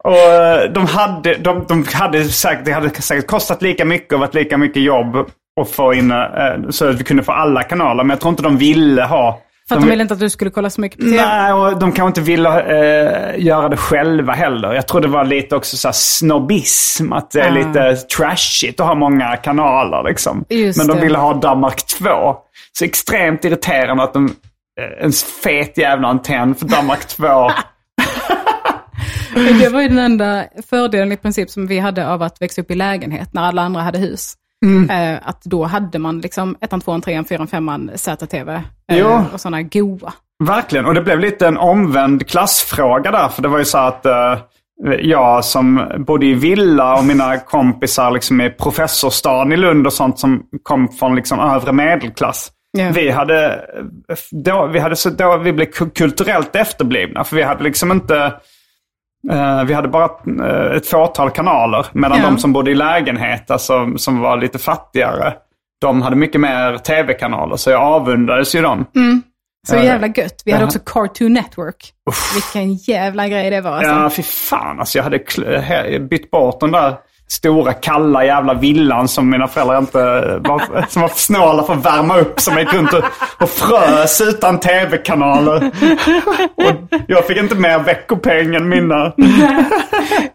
Och 0.04 0.16
eh, 0.16 0.72
de 0.72 0.86
hade, 0.86 1.38
de, 1.38 1.66
de 1.68 1.86
hade 1.94 2.24
säkert, 2.24 2.66
det 2.66 2.72
hade 2.72 2.90
säkert 2.90 3.28
kostat 3.28 3.62
lika 3.62 3.86
mycket 3.86 4.14
och 4.14 4.20
varit 4.20 4.34
lika 4.34 4.58
mycket 4.58 4.84
jobb 4.84 5.16
att 5.62 5.70
få 5.70 5.94
in 5.94 6.12
eh, 6.12 6.70
så 6.70 6.90
att 6.90 7.00
vi 7.00 7.04
kunde 7.04 7.24
få 7.24 7.32
alla 7.32 7.64
kanaler. 7.64 8.04
Men 8.04 8.10
jag 8.10 8.20
tror 8.20 8.30
inte 8.30 8.44
de 8.44 8.58
ville 8.58 9.04
ha 9.04 9.42
För 9.68 9.76
att 9.76 9.82
de 9.82 9.90
ville 9.90 10.02
inte 10.02 10.14
att 10.14 10.20
du 10.20 10.30
skulle 10.30 10.52
kolla 10.52 10.70
så 10.70 10.82
mycket 10.82 11.00
på 11.00 11.06
tv. 11.06 11.16
Nej, 11.26 11.54
och 11.54 11.80
de 11.80 11.92
kanske 11.92 12.08
inte 12.08 12.22
ville 12.22 12.50
eh, 12.62 13.44
göra 13.46 13.70
det 13.70 13.78
själva 13.78 14.34
heller. 14.34 14.74
Jag 14.74 14.88
tror 14.88 15.02
det 15.02 15.08
var 15.08 15.24
lite 15.26 15.56
också 15.56 15.78
så 15.78 15.90
snobbism. 15.94 17.14
Att 17.14 17.32
det 17.32 17.42
är 17.42 17.48
Ah. 17.52 17.54
lite 17.54 17.96
trashigt 17.96 18.80
att 18.80 18.88
ha 18.88 18.96
många 18.96 19.38
kanaler 19.38 20.04
liksom. 20.10 20.46
Just 20.50 20.78
Men 20.78 20.88
de 20.88 20.94
det. 20.98 21.02
ville 21.04 21.18
ha 21.18 21.34
Danmark 21.34 21.86
2. 21.86 22.36
Så 22.78 22.86
extremt 22.86 23.46
irriterande 23.46 24.04
att 24.04 24.14
de... 24.14 24.26
eh, 24.80 25.06
En 25.06 25.12
fet 25.44 25.78
jävla 25.78 26.08
antenn 26.08 26.56
för 26.56 26.66
Danmark 26.66 27.06
2. 27.08 27.24
Det 29.60 29.70
var 29.70 29.82
ju 29.82 29.88
den 29.88 29.98
enda 30.00 30.46
fördelen 30.70 31.12
i 31.12 31.18
princip 31.18 31.50
som 31.50 31.68
vi 31.68 31.80
hade 31.80 32.08
av 32.08 32.22
att 32.24 32.42
växa 32.42 32.62
upp 32.62 32.72
i 32.72 32.76
lägenhet 32.76 33.30
när 33.34 33.42
alla 33.42 33.62
andra 33.62 33.82
hade 33.82 33.98
hus. 34.00 34.34
Mm. 34.64 34.90
Eh, 35.14 35.20
att 35.24 35.42
då 35.44 35.64
hade 35.64 36.00
man 36.00 36.22
liksom 36.22 36.56
ettan, 36.62 36.82
tvåan, 36.82 37.02
trean, 37.02 37.26
fyran, 37.26 37.48
femman, 37.48 37.92
ZTV 37.96 38.52
eh, 38.54 38.62
Jo. 38.90 39.22
och 39.34 39.42
sådana 39.42 39.62
goa. 39.62 40.14
Verkligen, 40.44 40.86
och 40.86 40.94
det 40.94 41.02
blev 41.02 41.20
lite 41.20 41.48
en 41.48 41.58
omvänd 41.58 42.28
klassfråga 42.28 43.12
där. 43.12 43.28
För 43.28 43.42
det 43.42 43.48
var 43.48 43.58
ju 43.60 43.66
så 43.66 43.78
att 43.78 44.06
eh, 44.06 44.38
jag 45.02 45.46
som 45.46 45.86
bodde 45.98 46.26
i 46.26 46.34
villa 46.34 46.96
och 46.98 47.06
mina 47.06 47.38
kompisar 47.38 48.12
liksom 48.12 48.42
i 48.42 48.50
professorstan 48.50 49.52
i 49.52 49.58
Lund 49.58 49.88
och 49.88 49.94
sånt 49.94 50.20
som 50.20 50.44
kom 50.64 50.88
från 50.90 51.16
liksom 51.16 51.40
övre 51.40 51.72
medelklass. 51.72 52.52
Ja. 52.78 52.92
Vi 52.94 53.10
hade, 53.12 53.60
då, 54.32 54.68
vi 54.74 54.80
hade 54.80 54.96
så 54.96 55.10
då, 55.10 55.38
vi 55.38 55.54
blev 55.54 55.66
ku- 55.68 55.90
kulturellt 55.96 56.56
efterblivna. 56.56 57.24
För 57.24 57.36
vi 57.36 57.42
hade 57.44 57.64
liksom 57.64 57.92
inte, 57.92 58.18
eh, 58.18 58.32
vi 59.68 59.74
hade 59.74 59.88
bara 59.88 60.10
eh, 60.46 60.78
ett 60.78 60.88
fåtal 60.88 61.30
kanaler. 61.30 61.86
Medan 61.92 62.18
Ja. 62.18 62.26
de 62.26 62.38
som 62.38 62.54
bodde 62.54 62.72
i 62.72 62.76
lägenhet, 62.76 63.52
alltså, 63.52 63.98
som 63.98 64.20
var 64.20 64.38
lite 64.38 64.60
fattigare, 64.60 65.34
de 65.82 66.02
hade 66.02 66.16
mycket 66.16 66.42
mer 66.42 66.78
tv-kanaler. 66.78 67.56
Så 67.56 67.70
jag 67.70 67.82
avundades 67.82 68.56
ju 68.56 68.62
dem. 68.62 68.86
Så 69.68 69.76
Ja. 69.76 69.84
jävla 69.84 70.08
gött. 70.08 70.42
Vi 70.46 70.52
hade 70.52 70.66
också 70.66 70.80
Cartoon 70.86 71.34
Network. 71.34 71.92
Vilken 72.34 72.74
jävla 72.74 73.28
grej 73.28 73.50
det 73.50 73.62
var 73.62 73.72
alltså. 73.72 73.92
Ja, 73.92 74.10
fy 74.10 74.24
fan. 74.24 74.80
Alltså, 74.80 74.98
jag 74.98 75.04
hade 75.04 76.00
bytt 76.00 76.32
bort 76.32 76.60
den 76.60 76.72
där 76.72 76.96
stora 77.28 77.74
kalla 77.74 78.26
jävla 78.26 78.54
villan 78.54 79.08
som 79.08 79.30
mina 79.30 79.48
föräldrar 79.48 79.78
inte 79.78 79.98
var, 80.50 80.86
som 80.90 81.02
var 81.02 81.10
för 81.10 81.20
snåla 81.20 81.64
för 81.64 81.74
att 81.74 81.86
värma 81.86 82.18
upp. 82.18 82.40
Som 82.40 82.58
gick 82.58 82.74
runt 82.74 82.94
och, 82.94 83.04
och 83.40 83.50
frös 83.50 84.22
utan 84.22 84.60
tv-kanaler. 84.60 85.72
Och 86.56 87.04
jag 87.08 87.28
fick 87.28 87.38
inte 87.38 87.56
mer 87.56 87.80
veckopeng 87.80 88.56
än 88.56 88.70
mina. 88.70 89.14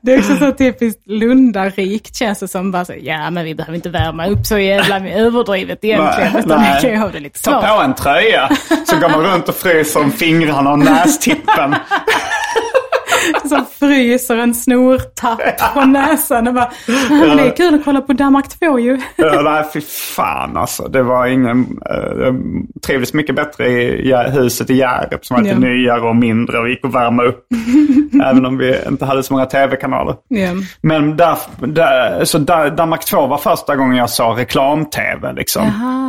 Det 0.01 0.15
är 0.15 0.19
också 0.19 0.37
så 0.37 0.53
typiskt 0.53 1.03
Lundarikt 1.07 2.17
känns 2.17 2.39
det 2.39 2.49
som. 2.49 2.71
Bara 2.71 2.85
så, 2.85 2.95
ja, 3.01 3.31
men 3.31 3.45
vi 3.45 3.55
behöver 3.55 3.75
inte 3.75 3.89
värma 3.89 4.27
upp 4.27 4.47
så 4.47 4.59
jävla 4.59 5.09
överdrivet 5.09 5.85
egentligen. 5.85 6.33
Nej, 6.33 6.43
utan 6.47 6.61
vi 6.61 6.81
kan 6.81 6.91
ju 6.91 6.97
ha 6.97 7.09
det 7.09 7.21
lite 7.21 7.43
Ta 7.43 7.51
svårt. 7.51 7.77
på 7.77 7.83
en 7.83 7.95
tröja 7.95 8.49
så 8.87 8.97
går 9.01 9.09
man 9.09 9.23
runt 9.23 9.49
och 9.49 9.55
fryser 9.55 10.01
om 10.01 10.13
fingrarna 10.13 10.71
och 10.73 10.79
nästippen. 10.79 11.75
Som 13.49 13.67
fryser 13.79 14.37
en 14.37 14.55
snortapp 14.55 15.41
från 15.73 15.93
näsan 15.93 16.49
och 16.49 16.55
bara, 16.55 16.65
"Ah, 17.11 17.35
det 17.35 17.43
är 17.43 17.57
kul 17.57 17.75
att 17.75 17.85
kolla 17.85 18.01
på 18.01 18.13
Danmark 18.13 18.49
2 18.49 18.79
ju. 18.79 18.99
Ja, 19.17 19.41
nej, 19.45 19.65
fy 19.73 19.81
fan 20.17 20.57
alltså. 20.57 20.89
Det 20.89 21.03
var 21.03 21.27
ingen... 21.27 21.61
eh, 21.91 22.23
Jag 22.25 22.37
trivdes 22.87 23.15
mycket 23.15 23.35
bättre 23.37 23.69
i 23.69 24.15
huset 24.31 24.71
i 24.71 24.75
Hjärup 24.75 25.27
som 25.27 25.35
var 25.37 25.43
lite 25.43 25.55
Ja. 25.55 25.61
nyare 25.61 26.01
och 26.01 26.17
mindre 26.17 26.59
och 26.59 26.69
gick 26.69 26.85
att 26.85 26.95
värma 26.95 27.23
upp. 27.23 27.47
även 28.25 28.47
om 28.47 28.59
vi 28.59 28.77
inte 28.89 29.05
hade 29.05 29.23
så 29.23 29.33
många 29.33 29.47
tv-kanaler. 29.47 30.15
Ja. 30.29 30.49
Men 30.81 31.17
där, 31.17 31.37
där, 31.67 32.25
så 32.25 32.39
där, 32.39 32.71
Danmark 32.71 33.05
2 33.05 33.27
var 33.27 33.39
första 33.39 33.77
gången 33.77 33.97
jag 33.97 34.11
såg 34.11 34.39
reklam-tv. 34.39 35.33
Liksom. 35.33 35.63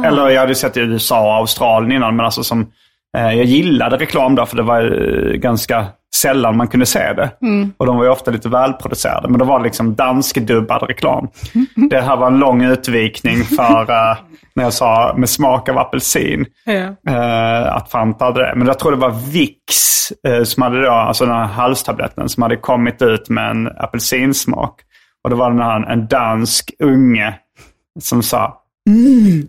Eller 0.05 0.29
jag 0.29 0.41
hade 0.41 0.55
sett 0.55 0.77
i 0.77 0.79
USA 0.79 1.21
och 1.21 1.33
Australien 1.35 1.91
innan. 1.91 2.15
Men 2.15 2.25
alltså 2.25 2.43
som, 2.43 2.67
jag 3.13 3.45
gillade 3.45 3.97
reklam 3.97 4.35
där 4.35 4.45
för 4.45 4.57
det 4.57 4.63
var 4.63 4.81
eh, 4.81 5.33
ganska 5.33 5.85
sällan 6.15 6.57
man 6.57 6.67
kunde 6.67 6.85
se 6.85 7.13
det. 7.13 7.31
Och 7.77 7.85
de 7.85 7.97
var 7.97 8.03
ju 8.03 8.09
ofta 8.09 8.31
lite 8.31 8.49
välproducerade. 8.49 9.27
Men 9.29 9.39
det 9.39 9.45
var 9.45 9.63
liksom 9.63 9.95
danskdubbad 9.95 10.83
reklam. 10.83 11.27
Det 11.89 12.01
här 12.01 12.17
var 12.17 12.27
en 12.27 12.39
lång 12.39 12.63
utvikning 12.63 13.43
för 13.43 13.81
eh, 13.81 14.17
när 14.55 14.63
jag 14.63 14.73
sa 14.73 15.13
med 15.17 15.29
smak 15.29 15.69
av 15.69 15.77
apelsin. 15.77 16.45
Ja. 16.65 17.11
Eh, 17.13 17.75
att 17.75 17.91
Fanta 17.91 18.25
hade 18.25 18.39
det. 18.39 18.53
Men 18.55 18.67
jag 18.67 18.79
tror 18.79 18.91
det 18.91 18.97
var 18.97 19.31
Vicks 19.31 20.11
eh, 20.27 20.43
som 20.43 20.63
hade 20.63 20.81
då, 20.85 20.91
alltså 20.91 21.25
den 21.25 21.35
här 21.35 21.45
halstabletten 21.45 22.29
som 22.29 22.43
hade 22.43 22.57
kommit 22.57 23.01
ut 23.01 23.29
med 23.29 23.51
en 23.51 23.67
apelsinsmak. 23.77 24.81
Och 25.23 25.29
det 25.29 25.35
var 25.35 25.49
den 25.49 25.59
här, 25.61 25.91
en 25.91 26.07
dansk 26.07 26.71
unge 26.79 27.33
som 27.99 28.23
sa 28.23 28.55
Mm, 28.89 29.47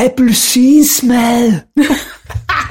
apelsinsmak. 0.00 1.54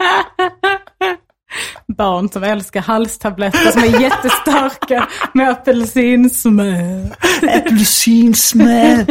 Barn 1.98 2.28
som 2.28 2.42
älskar 2.42 2.80
halstabletter 2.80 3.70
som 3.70 3.82
är 3.82 4.00
jättestarka 4.00 5.08
med 5.32 5.48
apelsinsmör. 5.50 7.06
Apelsinsmak. 7.56 9.08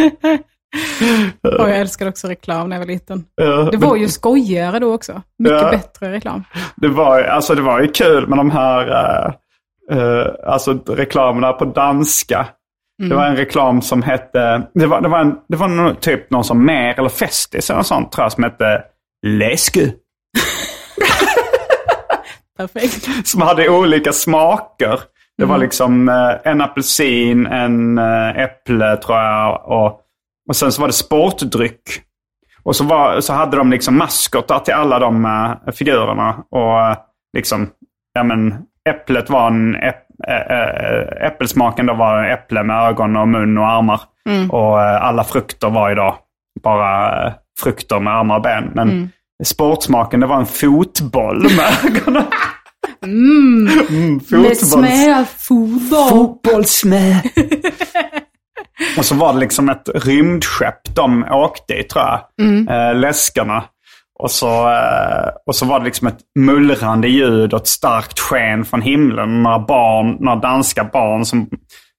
Och 1.43 1.69
jag 1.69 1.77
älskade 1.79 2.09
också 2.09 2.27
reklam 2.27 2.69
när 2.69 2.75
jag 2.75 2.79
var 2.81 2.87
liten. 2.87 3.25
Ja, 3.35 3.69
Det 3.71 3.77
var 3.77 3.95
ju 3.95 4.07
skojigare 4.07 4.79
då 4.79 4.93
också. 4.93 5.21
Mycket 5.39 5.61
Ja. 5.61 5.69
bättre 5.71 6.11
reklam. 6.11 6.43
det, 6.75 6.87
var, 6.87 7.21
alltså 7.23 7.55
det 7.55 7.61
var 7.61 7.81
ju 7.81 7.87
kul 7.87 8.27
med 8.27 8.37
de 8.37 8.51
här 8.51 8.87
eh, 9.91 9.97
eh, 9.97 10.25
alltså 10.47 10.79
reklamerna 10.87 11.53
på 11.53 11.65
danska. 11.65 12.47
Det 13.09 13.15
var 13.15 13.25
en 13.25 13.35
reklam 13.35 13.81
som 13.81 14.01
hette, 14.03 14.67
det 14.73 14.85
var, 14.87 15.01
det 15.01 15.07
var, 15.09 15.19
en, 15.19 15.35
det 15.47 15.57
var 15.57 15.67
nog 15.67 15.99
typ 15.99 16.31
någon 16.31 16.43
som 16.43 16.65
Mer 16.65 16.99
eller 16.99 17.09
Festis 17.09 17.69
eller 17.69 17.81
sånt 17.83 18.11
tror 18.11 18.25
jag 18.25 18.31
som 18.31 18.43
hette 18.43 18.83
Läsky. 19.25 19.91
Perfekt. 22.59 23.07
som 23.27 23.41
hade 23.41 23.69
olika 23.69 24.11
smaker. 24.13 24.99
Det 25.37 25.45
var 25.45 25.57
liksom 25.57 26.09
eh, 26.09 26.51
en 26.51 26.61
apelsin, 26.61 27.45
en 27.47 27.97
eh, 27.97 28.29
äpple 28.37 28.97
tror 28.97 29.17
jag 29.17 29.61
och, 29.65 29.99
och 30.49 30.55
sen 30.55 30.71
så 30.71 30.81
var 30.81 30.87
det 30.87 30.93
sportdryck. 30.93 31.81
Och 32.63 32.75
så, 32.75 32.83
var, 32.83 33.21
så 33.21 33.33
hade 33.33 33.57
de 33.57 33.69
liksom 33.71 33.97
maskotar 33.97 34.59
till 34.59 34.73
alla 34.73 34.99
de 34.99 35.25
eh, 35.25 35.71
figurerna. 35.73 36.29
Och 36.51 36.97
liksom, 37.37 37.69
ja 38.13 38.23
men 38.23 38.55
äpplet 38.89 39.29
var 39.29 39.47
en 39.47 39.75
äpp, 39.75 40.05
ä- 40.27 40.47
ä- 40.49 41.25
äppelsmaken 41.27 41.85
då 41.85 41.93
var 41.93 42.23
äpple 42.23 42.63
med 42.63 42.87
ögon 42.89 43.15
och 43.15 43.27
mun 43.27 43.57
och 43.57 43.67
armar. 43.69 44.01
Och 44.51 44.81
eh, 44.81 45.03
alla 45.03 45.23
frukter 45.23 45.69
var 45.69 45.89
ju 45.89 45.95
då 45.95 46.17
bara 46.63 47.13
frukter 47.63 47.99
med 47.99 48.13
armar 48.13 48.35
och 48.35 48.41
ben. 48.41 48.71
Men 48.73 48.89
sportsmaken 49.45 50.19
det 50.19 50.27
var 50.27 50.37
en 50.39 50.45
fotboll 50.45 51.41
med 51.43 51.73
ögonen. 51.97 52.25
Mm, 53.03 53.63
Med 53.89 54.21
fotbolls... 54.29 54.71
smära 54.71 55.25
fotboll. 55.25 56.09
Fotbollsmäh. 56.09 57.17
och 58.97 59.05
så 59.05 59.15
var 59.15 59.33
det 59.33 59.39
liksom 59.39 59.69
ett 59.69 59.89
rymdskepp 59.95 60.95
de 60.95 61.23
åkte 61.31 61.73
i 61.73 61.83
tror 61.83 62.05
jag. 62.05 62.19
Eh, 62.69 62.95
läskarna. 62.95 63.63
Och 64.19 64.31
så, 64.31 64.69
eh, 64.69 65.29
och 65.45 65.55
så 65.55 65.65
var 65.65 65.79
det 65.79 65.85
liksom 65.85 66.07
ett 66.07 66.19
mullrande 66.39 67.07
ljud 67.07 67.53
och 67.53 67.59
ett 67.61 67.67
starkt 67.67 68.19
sken 68.19 68.65
från 68.65 68.81
himlen. 68.81 69.43
Några 69.43 69.59
barn, 69.59 70.17
några 70.19 70.39
danska 70.39 70.83
barn 70.83 71.25
som, 71.25 71.49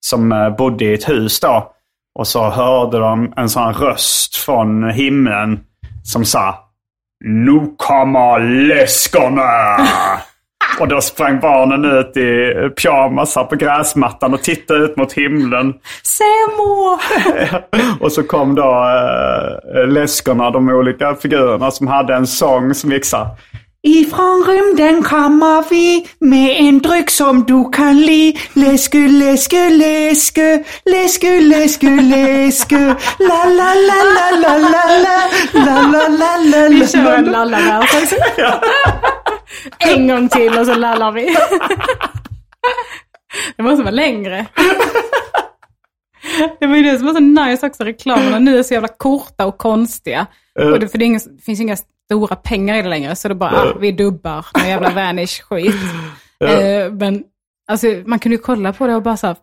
som 0.00 0.33
eh, 0.33 0.57
bodde 0.57 0.85
i 0.85 0.94
ett 0.94 1.09
hus 1.09 1.40
då. 1.40 1.72
Och 2.18 2.26
så 2.26 2.50
hörde 2.50 2.98
de 2.98 3.33
en 3.37 3.48
sån 3.48 3.74
röst 3.74 4.37
från 4.37 4.90
himlen 4.90 5.61
som 6.05 6.24
sa 6.24 6.69
Nu 7.24 7.74
kommer 7.76 8.38
läskarna! 8.40 9.76
Och 10.80 10.88
då 10.88 11.00
sprang 11.00 11.40
barnen 11.40 11.85
ut 11.85 12.16
i 12.16 12.52
pyjamas 12.83 13.37
här 13.37 13.44
på 13.44 13.56
gräsmattan 13.56 14.35
och 14.35 14.42
tittade 14.42 14.85
ut 14.85 14.96
mot 14.96 15.12
himlen. 15.12 15.74
Semo! 16.02 16.98
Och 18.00 18.12
så 18.12 18.22
kom 18.22 18.54
då 18.54 18.85
äh, 19.74 19.88
läskarna, 19.88 20.50
de 20.50 20.68
olika 20.68 21.14
figurerna 21.14 21.70
som 21.70 21.87
hade 21.87 22.14
en 22.14 22.26
sång 22.26 22.74
som 22.74 22.92
gick 22.92 23.04
så 23.04 23.16
här. 23.16 23.28
Ifrån 23.83 24.45
rymden 24.47 25.03
kommer 25.03 25.64
vi 25.71 26.07
med 26.19 26.57
en 26.59 26.79
dryck 26.79 27.11
som 27.11 27.45
du 27.45 27.71
kan 27.71 28.01
li. 28.01 28.38
Läsku, 28.55 29.09
läsku, 29.09 29.71
läsku, 29.71 30.64
läsku, 30.85 31.40
läsku, 31.40 32.01
läsku. 32.01 32.77
La, 33.19 33.45
la, 33.45 33.75
la, 33.75 34.03
la, 34.16 34.31
la, 34.43 34.59
la, 34.59 34.85
la, 34.99 35.29
la, 35.53 35.83
la, 35.88 36.09
la, 36.09 36.37
la, 36.37 36.69
Vi 36.69 36.88
kör 36.88 37.14
en 37.14 37.25
la. 37.25 37.45
lallavers. 37.45 38.12
En 39.79 40.09
gång 40.09 40.29
till 40.29 40.59
och 40.59 40.66
så 40.66 40.75
lallar 40.75 41.12
vi. 41.12 41.37
Det 43.57 43.62
måste 43.62 43.83
vara 43.83 43.95
längre. 43.95 44.47
Det 46.61 46.66
var 46.66 46.77
ju 46.77 46.83
det 46.83 46.97
som 46.99 47.07
var 47.07 47.14
så 47.14 47.21
nice 47.21 47.66
också, 47.66 47.85
reklamerna 47.85 48.38
nu 48.38 48.59
är 48.59 48.62
så 48.62 48.75
jävla 48.75 48.88
korta 48.88 49.47
och 49.47 49.59
konstiga. 49.59 50.27
Och 50.73 50.81
det, 50.81 50.88
för 50.88 50.99
det, 50.99 51.05
är 51.05 51.07
ingen, 51.07 51.21
det 51.37 51.43
finns 51.43 51.61
inga 51.61 51.77
stora 52.11 52.37
pengar 52.37 52.75
i 52.79 52.83
det 52.83 52.88
längre, 52.88 53.16
så 53.16 53.29
det 53.29 53.35
bara, 53.35 53.51
ah, 53.51 53.75
vi 53.81 53.92
dubbar 53.92 54.46
någon 54.59 54.68
jävla 54.68 54.90
vanish-skit. 54.94 55.75
Eh, 56.44 56.92
men 56.92 57.23
alltså, 57.70 57.87
man 58.07 58.18
kunde 58.18 58.37
ju 58.37 58.42
kolla 58.42 58.73
på 58.73 58.87
det 58.87 58.94
och 58.94 59.03
bara 59.03 59.16
så 59.16 59.27
här, 59.27 59.37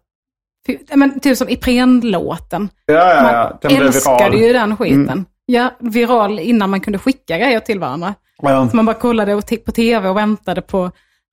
men, 0.95 1.19
typ 1.19 1.37
som 1.37 1.49
Ipren-låten. 1.49 2.69
Ja, 2.85 2.93
ja, 2.93 3.13
ja. 3.15 3.23
Man 3.49 3.57
Den 3.61 3.69
blev 3.77 3.87
älskade 3.87 4.29
viral. 4.29 4.41
ju 4.47 4.53
den 4.53 4.77
skiten. 4.77 5.25
Ja, 5.45 5.69
viral 5.79 6.39
innan 6.39 6.69
man 6.69 6.79
kunde 6.81 6.99
skicka 6.99 7.37
grejer 7.37 7.59
till 7.59 7.79
varandra. 7.79 8.13
Ja. 8.41 8.69
Så 8.69 8.75
man 8.75 8.85
bara 8.85 8.95
kollade 8.95 9.41
på 9.65 9.71
tv 9.71 10.09
och 10.09 10.17
väntade 10.17 10.61
på, 10.61 10.91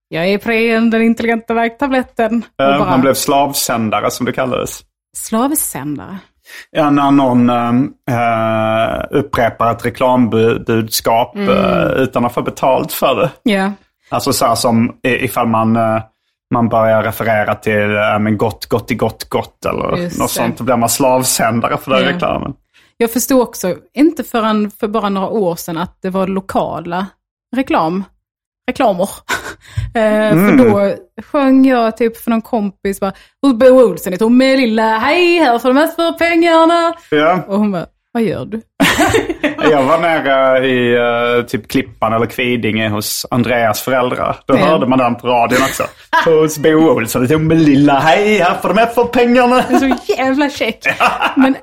jag 0.09 0.25
är 0.29 0.35
Ipren, 0.35 0.91
den 0.91 1.03
intelligenta 1.03 1.55
värktabletten. 1.55 2.45
Eh, 2.61 2.79
bara, 2.79 2.91
Man 2.91 3.01
blev 3.01 3.15
slavsändare 3.15 4.11
som 4.11 4.27
det 4.27 4.33
kallades. 4.33 4.81
Slavsändare. 5.17 6.19
Ja, 6.71 6.91
när 6.91 7.11
någon 7.11 7.51
äh, 7.51 9.05
upprepar 9.11 9.71
ett 9.73 9.85
reklambudskap 9.87 11.37
eh, 11.37 11.87
utan 11.97 12.25
att 12.25 12.35
få 12.35 12.43
betalt 12.43 12.93
för 12.93 13.15
det. 13.15 13.31
Ja. 13.53 13.73
Alltså 14.09 14.33
så 14.33 14.47
här 14.47 14.55
som 14.55 14.97
ifall 15.03 15.47
man, 15.49 15.77
eh, 15.77 16.03
man 16.55 16.69
börjar 16.69 17.03
referera 17.03 17.55
till 17.55 17.97
äh, 17.97 18.19
men 18.19 18.37
gott, 18.39 18.67
gott 18.67 18.91
i 18.91 18.95
gott, 18.95 19.25
gott 19.29 19.65
eller 19.67 19.97
Just 19.97 20.19
något 20.19 20.29
det. 20.29 20.35
sånt. 20.35 20.59
Då 20.59 20.65
blir 20.65 20.77
man 20.77 20.89
slavsändare 20.89 21.77
för 21.77 21.91
den 21.91 22.03
Ja. 22.05 22.09
reklamen. 22.13 22.55
Jag 22.97 23.13
förstod 23.13 23.41
också, 23.43 23.75
inte 23.95 24.25
förrän 24.25 24.71
för 24.71 24.89
bara 24.89 25.09
några 25.09 25.29
år 25.29 25.57
sedan, 25.57 25.79
att 25.79 25.99
det 26.03 26.11
var 26.11 26.27
lokala 26.27 27.07
reklam. 27.57 28.05
Reklamer. 28.69 29.09
Eh, 29.95 30.31
För 30.31 30.57
då 30.57 30.95
sjöng 31.23 31.67
jag 31.67 31.97
typ 31.97 32.17
för 32.17 32.31
någon 32.31 32.43
kompis 32.43 33.01
bara, 33.01 33.13
hos 33.43 33.55
Bo 33.55 33.67
Olsson 33.67 34.13
i 34.15 34.19
Tomelilla, 34.19 34.99
hej 34.99 35.39
här 35.39 35.59
får 35.59 35.69
du 35.69 35.75
mest 35.75 35.95
för 35.97 36.13
pengarna. 36.13 36.95
Ja. 37.11 37.45
Och 37.49 37.59
hon 37.59 37.73
bara, 37.73 37.87
vad 38.13 38.23
gör 38.23 38.45
du? 38.45 38.61
Jag 39.71 39.83
var 39.83 39.99
nere 39.99 40.67
i 40.67 40.95
eh, 41.39 41.47
typ 41.47 41.69
Klippan 41.69 42.13
eller 42.13 42.27
Kvidinge 42.27 42.89
hos 42.89 43.27
Andreas 43.31 43.83
föräldrar. 43.83 44.37
Då 44.47 44.55
Ja. 44.57 44.65
hörde 44.67 44.87
man 44.87 44.99
den 44.99 45.15
på 45.15 45.27
radion 45.27 45.63
också. 45.63 45.83
Hos 46.25 46.59
Bo 46.59 46.91
Olsson. 46.91 47.27
Det 47.27 47.39
med 47.39 47.61
lilla 47.61 47.99
hej, 47.99 48.39
här 48.39 48.55
får 48.63 48.69
du 48.69 48.75
med 48.75 48.89
för 48.95 49.05
pengarna. 49.05 49.65
Det 49.69 49.75
är 49.75 49.79
så 49.79 50.13
jävla 50.13 50.51
check. 50.51 50.87
Men, 51.37 51.57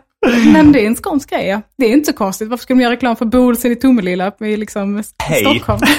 men 0.53 0.71
det 0.71 0.81
är 0.81 0.87
en 0.87 0.95
skånsk 0.95 1.29
grej. 1.29 1.47
Ja. 1.47 1.61
Det 1.77 1.85
är 1.85 1.89
inte 1.89 2.11
så 2.11 2.17
konstigt. 2.17 2.49
Varför 2.49 2.61
ska 2.61 2.73
de 2.73 2.81
göra 2.81 2.91
reklam 2.91 3.15
för 3.15 3.25
Bo 3.25 3.37
Olsson 3.39 3.71
i 3.71 3.75
Tomelilla 3.75 4.31
i 4.39 4.57
liksom 4.57 5.03
Hej. 5.23 5.45
Stockholm? 5.45 5.81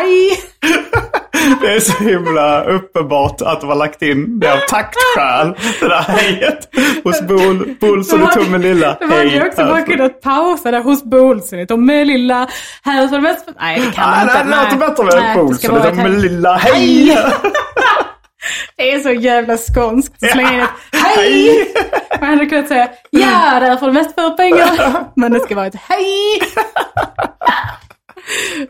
Hej! 0.00 0.40
Det 1.60 1.74
är 1.74 1.80
så 1.80 2.04
himla 2.04 2.64
uppenbart 2.64 3.42
att 3.42 3.60
de 3.60 3.68
har 3.68 3.76
lagt 3.76 4.02
in 4.02 4.40
det 4.40 4.52
av 4.52 4.58
taktskäl. 4.58 5.54
Det 5.80 5.88
där 5.88 6.02
hejet 6.02 6.68
hos 7.04 7.20
Bo 7.20 7.36
Bo 7.80 7.92
Olsson 7.92 8.22
i 8.22 8.26
Tomelilla. 8.26 8.96
De 9.00 9.10
hade 9.10 9.24
ju 9.24 9.46
också 9.46 9.64
bara 9.64 9.82
kunnat 9.82 10.20
pausa 10.20 10.70
där 10.70 10.82
hos 10.82 11.04
Bo 11.04 11.18
Olsson 11.18 11.58
i 11.58 11.66
Tomelilla. 11.66 12.48
Här 12.82 13.08
så 13.08 13.20
mest... 13.20 13.48
Nej, 13.60 13.80
det 13.80 13.92
kan 13.92 14.10
Nej, 14.10 14.26
man 14.26 14.46
nej, 14.50 14.64
inte. 14.64 14.76
det 14.76 14.86
låter 14.86 15.04
bättre 15.04 15.20
Nej, 15.20 15.36
med 15.36 15.44
Bo 15.44 15.52
det 15.52 15.58
ska 15.58 15.72
Olsson 15.72 15.98
i 16.28 16.42
vara 16.42 16.56
ett 16.56 16.62
hej. 16.62 17.18
Det 18.76 18.92
är 18.92 19.00
så 19.00 19.10
jävla 19.10 19.56
skånskt. 19.56 20.30
Slänga 20.32 20.52
in 20.52 20.60
ett 20.60 20.70
hej! 20.92 21.74
Man 22.20 22.28
hade 22.28 22.46
kunnat 22.46 22.68
säga 22.68 22.88
ja, 23.10 23.60
där 23.60 23.76
får 23.76 23.86
du 23.86 23.92
mest 23.92 24.14
för 24.14 24.30
pengar. 24.30 25.04
Men 25.16 25.32
det 25.32 25.40
ska 25.40 25.54
vara 25.54 25.66
ett 25.66 25.74
hej! 25.88 26.40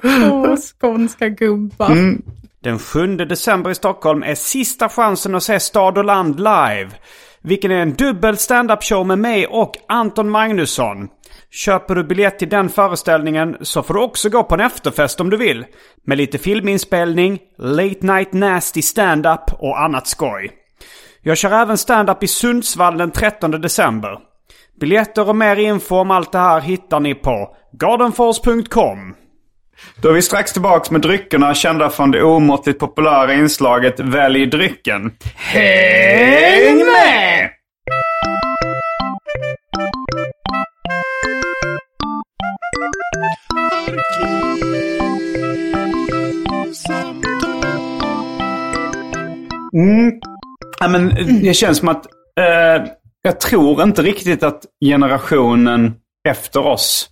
Åh, 0.03 0.57
skånska 0.81 1.29
gubbar. 1.29 2.17
Den 2.63 2.79
7 2.79 3.17
december 3.17 3.71
i 3.71 3.75
Stockholm 3.75 4.23
är 4.23 4.35
sista 4.35 4.89
chansen 4.89 5.35
att 5.35 5.43
se 5.43 5.61
Stad 5.61 5.99
och 5.99 6.05
Land 6.05 6.39
live. 6.39 6.91
Vilken 7.43 7.71
är 7.71 7.83
en 7.83 7.95
dubbel 7.95 8.37
stand-up 8.37 8.83
show 8.83 9.07
med 9.07 9.19
mig 9.19 9.47
och 9.47 9.73
Anton 9.89 10.31
Magnusson. 10.31 11.09
Köper 11.51 11.95
du 11.95 12.05
biljett 12.05 12.39
till 12.39 12.49
den 12.49 12.69
föreställningen 12.69 13.57
så 13.61 13.83
får 13.83 13.95
du 13.95 14.01
också 14.01 14.29
gå 14.29 14.43
på 14.43 14.55
en 14.55 14.61
efterfest 14.61 15.21
om 15.21 15.31
du 15.31 15.37
vill. 15.37 15.65
Med 16.07 16.19
lite 16.19 16.39
filminspelning, 16.39 17.39
late 17.59 18.07
night 18.07 18.33
nasty 18.33 18.83
stand-up 18.83 19.53
och 19.59 19.81
annat 19.81 20.07
skoj. 20.07 20.51
Jag 21.23 21.39
kör 21.39 21.53
även 21.53 21.79
stand-up 21.79 22.23
i 22.23 22.27
Sundsvall 22.27 22.99
den 22.99 23.11
13 23.11 23.51
december. 23.51 24.19
Biljetter 24.81 25.29
och 25.29 25.37
mer 25.37 25.57
info 25.57 25.97
om 25.97 26.11
allt 26.11 26.33
det 26.33 26.39
här 26.39 26.61
hittar 26.61 27.01
ni 27.01 27.15
på 27.15 27.57
gardenfors.com. 27.73 29.15
Då 29.97 30.09
är 30.09 30.13
vi 30.13 30.23
strax 30.23 30.53
tillbaka 30.53 30.93
med 30.93 31.01
dryckerna 31.01 31.55
kända 31.55 31.91
från 31.91 32.11
det 32.11 32.23
omåttligt 32.23 32.79
populära 32.79 33.35
inslaget 33.35 34.01
Välj 34.01 34.47
drycken. 34.47 35.13
Häng 35.37 36.77
med! 36.77 37.51
Mm. 49.73 50.21
Ja, 50.81 50.89
men 50.89 51.15
det 51.43 51.55
känns 51.55 51.79
som 51.79 51.89
att 51.89 52.07
eh, 52.41 52.87
jag 53.23 53.41
tror 53.41 53.83
inte 53.83 54.03
riktigt 54.03 54.43
att 54.43 54.65
generationen 54.85 55.95
efter 56.29 56.67
oss, 56.67 57.10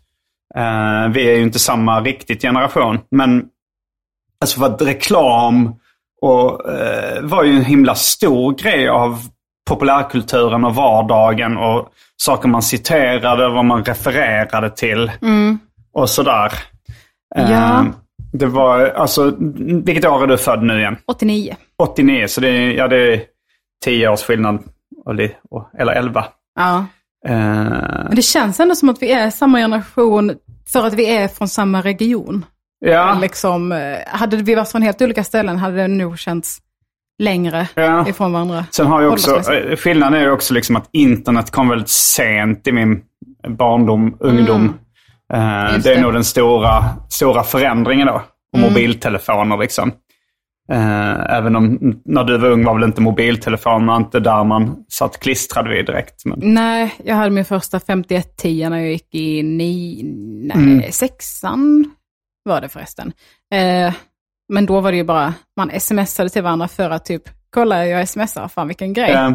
eh, 0.59 1.09
vi 1.13 1.31
är 1.31 1.37
ju 1.37 1.43
inte 1.43 1.59
samma 1.59 2.01
riktigt 2.01 2.43
generation, 2.43 2.99
men 3.11 3.45
alltså 4.41 4.61
för 4.61 4.67
att 4.67 4.83
reklam 4.83 5.75
och, 6.23 6.71
eh, 6.73 7.23
var 7.23 7.45
ju 7.45 7.57
en 7.57 7.65
himla 7.65 7.95
stor 7.95 8.55
grej 8.55 8.89
av 8.89 9.19
populärkulturen 9.71 10.65
och 10.65 10.75
vardagen 10.75 11.57
och 11.57 11.89
saker 12.17 12.49
man 12.49 12.63
citerade, 12.63 13.49
vad 13.49 13.65
man 13.65 13.85
refererade 13.85 14.71
till 14.71 15.11
och 15.93 16.11
sådär. 16.11 16.53
Eh, 17.37 17.51
Ja. 17.53 17.85
Det 18.33 18.47
var, 18.47 18.81
alltså, 18.89 19.35
vilket 19.85 20.05
år 20.05 20.23
är 20.23 20.27
du 20.27 20.39
född 20.39 20.63
nu 20.63 20.79
igen? 20.79 20.97
89. 21.07 21.57
89, 21.79 22.27
så 22.29 22.41
det 22.41 22.49
är, 22.49 22.71
ja, 22.73 22.89
det 22.89 22.97
är 23.15 23.23
10 23.85 24.09
års 24.09 24.21
skillnad. 24.23 24.59
Eller 25.79 25.93
11. 25.93 26.25
Ja. 26.59 26.87
Eh, 27.27 27.35
Men 28.05 28.15
det 28.15 28.23
känns 28.23 28.61
ändå 28.61 28.75
som 28.75 28.89
att 28.89 29.03
vi 29.03 29.13
är 29.13 29.31
samma 29.31 29.59
generation 29.59 30.33
för 30.73 30.87
att 30.87 30.95
vi 30.95 31.17
är 31.17 31.29
från 31.29 31.49
samma 31.49 31.81
region. 31.83 32.45
ja, 32.81 33.19
Liksom, 33.21 33.73
eh, 33.73 33.79
hade 34.07 34.37
vi 34.37 34.55
varit 34.55 34.69
från 34.69 34.83
helt 34.83 35.03
olika 35.03 35.25
ställen 35.25 35.57
hade 35.59 35.77
det 35.77 35.89
nog 35.89 36.19
känts 36.19 36.59
längre 37.23 37.69
Ja. 37.75 38.09
ifrån 38.09 38.33
varandra. 38.33 38.65
sen 38.71 38.87
har 38.87 39.03
jag 39.03 39.13
också, 39.13 39.53
eh, 39.53 39.77
skillnaden 39.77 40.21
är 40.23 40.31
också 40.31 40.55
liksom 40.55 40.77
att 40.77 40.89
internet 40.93 41.51
kom 41.51 41.69
väldigt 41.69 41.89
sent 41.89 42.67
i 42.67 42.73
min 42.73 43.01
barndom, 43.49 44.17
ungdom. 44.21 44.75
Eh, 45.33 45.41
Mm. 45.41 45.75
Just 45.75 45.85
det 45.85 45.91
är 45.91 45.95
det. 45.95 45.99
Mm. 45.99 46.03
nog 46.03 46.13
den 46.13 46.25
stora, 46.25 46.85
stora 47.09 47.43
förändringen 47.43 48.07
då. 48.07 48.23
Och 48.53 48.59
mobiltelefoner 48.59 49.57
liksom. 49.59 49.93
Eh, 50.73 51.37
även 51.37 51.57
om 51.57 51.79
när 52.05 52.25
du 52.25 52.39
var 52.39 52.49
ung 52.49 52.65
var 52.65 52.75
väl 52.75 52.85
inte 52.85 53.01
mobiltelefonerna 53.01 53.97
inte 53.97 54.21
där 54.21 54.45
man 54.45 54.85
satt 54.89 55.21
klistrad 55.21 55.69
vid 55.69 55.87
direkt. 55.87 56.25
Men, 56.25 56.39
Nej, 56.55 56.95
jag 57.05 57.17
hade 57.17 57.31
min 57.31 57.45
första 57.45 57.81
5110 57.81 58.69
när 58.69 58.79
jag 58.79 58.91
gick 58.91 59.15
i 59.15 59.43
ni, 59.43 60.01
nej, 60.55 60.57
Mm. 60.57 60.93
sexan 60.93 61.91
var 62.45 62.61
det 62.61 62.69
förresten. 62.69 63.13
Eh, 63.55 63.93
men 64.53 64.67
då 64.67 64.81
var 64.81 64.91
det 64.91 64.97
ju 64.97 65.05
bara, 65.05 65.35
man 65.57 65.81
smsade 65.81 66.29
till 66.29 66.43
varandra 66.43 66.69
för 66.69 66.91
att 66.91 67.05
typ, 67.05 67.23
kolla 67.51 67.87
jag 67.87 68.09
smsar, 68.09 68.49
fan 68.49 68.69
vilken 68.69 68.93
grej. 68.93 69.11
eh, 69.13 69.31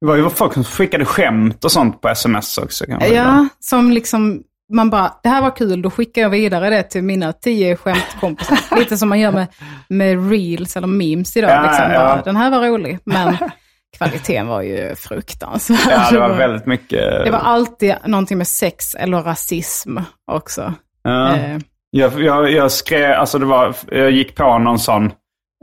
det 0.00 0.06
var 0.06 0.16
ju 0.16 0.30
folk 0.30 0.52
som 0.54 0.64
skickade 0.64 1.04
skämt 1.04 1.64
och 1.64 1.72
sånt 1.72 2.00
på 2.00 2.08
sms 2.08 2.58
också. 2.58 2.84
Ja, 2.88 3.48
som 3.60 3.90
liksom, 3.90 4.42
man 4.70 4.90
bara, 4.90 5.12
det 5.22 5.28
här 5.28 5.42
var 5.42 5.56
kul, 5.56 5.82
då 5.82 5.90
skickar 5.90 6.22
jag 6.22 6.30
vidare 6.30 6.70
det 6.70 6.82
till 6.82 7.02
mina 7.02 7.32
tio 7.32 7.76
skämtkompisar. 7.76 8.58
Lite 8.78 8.96
som 8.96 9.08
man 9.08 9.20
gör 9.20 9.32
med, 9.32 9.46
med 9.88 10.30
reels 10.30 10.76
eller 10.76 10.86
memes 10.86 11.36
idag. 11.36 11.50
Ja, 11.50 11.62
liksom, 11.62 11.92
ja. 11.92 11.98
Bara, 11.98 12.22
Den 12.22 12.36
här 12.36 12.50
var 12.50 12.68
rolig, 12.68 12.98
men 13.04 13.36
kvaliteten 13.96 14.46
var 14.46 14.62
ju 14.62 14.94
fruktansvärd. 14.96 15.78
Ja, 15.90 16.10
det 16.10 16.18
var 16.18 16.28
väldigt 16.36 16.66
mycket. 16.66 17.24
det 17.24 17.30
var 17.30 17.38
alltid 17.38 17.94
någonting 18.06 18.38
med 18.38 18.46
sex 18.48 18.94
eller 18.94 19.22
rasism 19.22 19.98
också. 20.32 20.74
Ja. 21.02 21.36
Eh, 21.36 21.58
Jag, 21.90 22.20
jag, 22.22 22.50
jag 22.52 22.72
skrev, 22.72 23.12
alltså 23.12 23.38
det 23.38 23.46
var, 23.46 23.74
jag 23.90 24.10
gick 24.10 24.34
på 24.34 24.58
någon 24.58 24.78
sån 24.78 25.12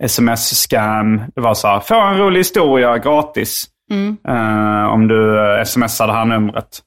sms-scam. 0.03 1.21
Det 1.35 1.41
var 1.41 1.53
så 1.53 1.67
här, 1.67 1.79
få 1.79 2.01
en 2.01 2.17
rolig 2.17 2.39
historia 2.39 2.97
gratis. 2.97 3.63
Eh, 4.27 4.87
om 4.93 5.07
du 5.07 5.37
uh, 5.39 5.63
smsar 5.63 6.07
det 6.07 6.13
här 6.13 6.25
numret. 6.25 6.79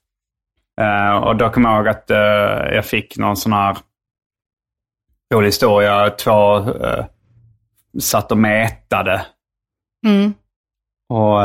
Eh, 0.81 1.17
och 1.17 1.35
då 1.35 1.49
kom 1.49 1.63
jag 1.63 1.75
ihåg 1.77 1.87
att 1.87 2.11
eh, 2.11 2.17
jag 2.75 2.85
fick 2.85 3.17
någon 3.17 3.37
sån 3.37 3.53
här 3.53 3.77
rolig 5.33 5.47
historia. 5.47 6.09
Två 6.09 6.59
uh, 6.59 7.05
satt 7.99 8.31
och 8.31 8.37
mätade. 8.37 9.25
mm. 10.07 10.33
Och, 11.09 11.41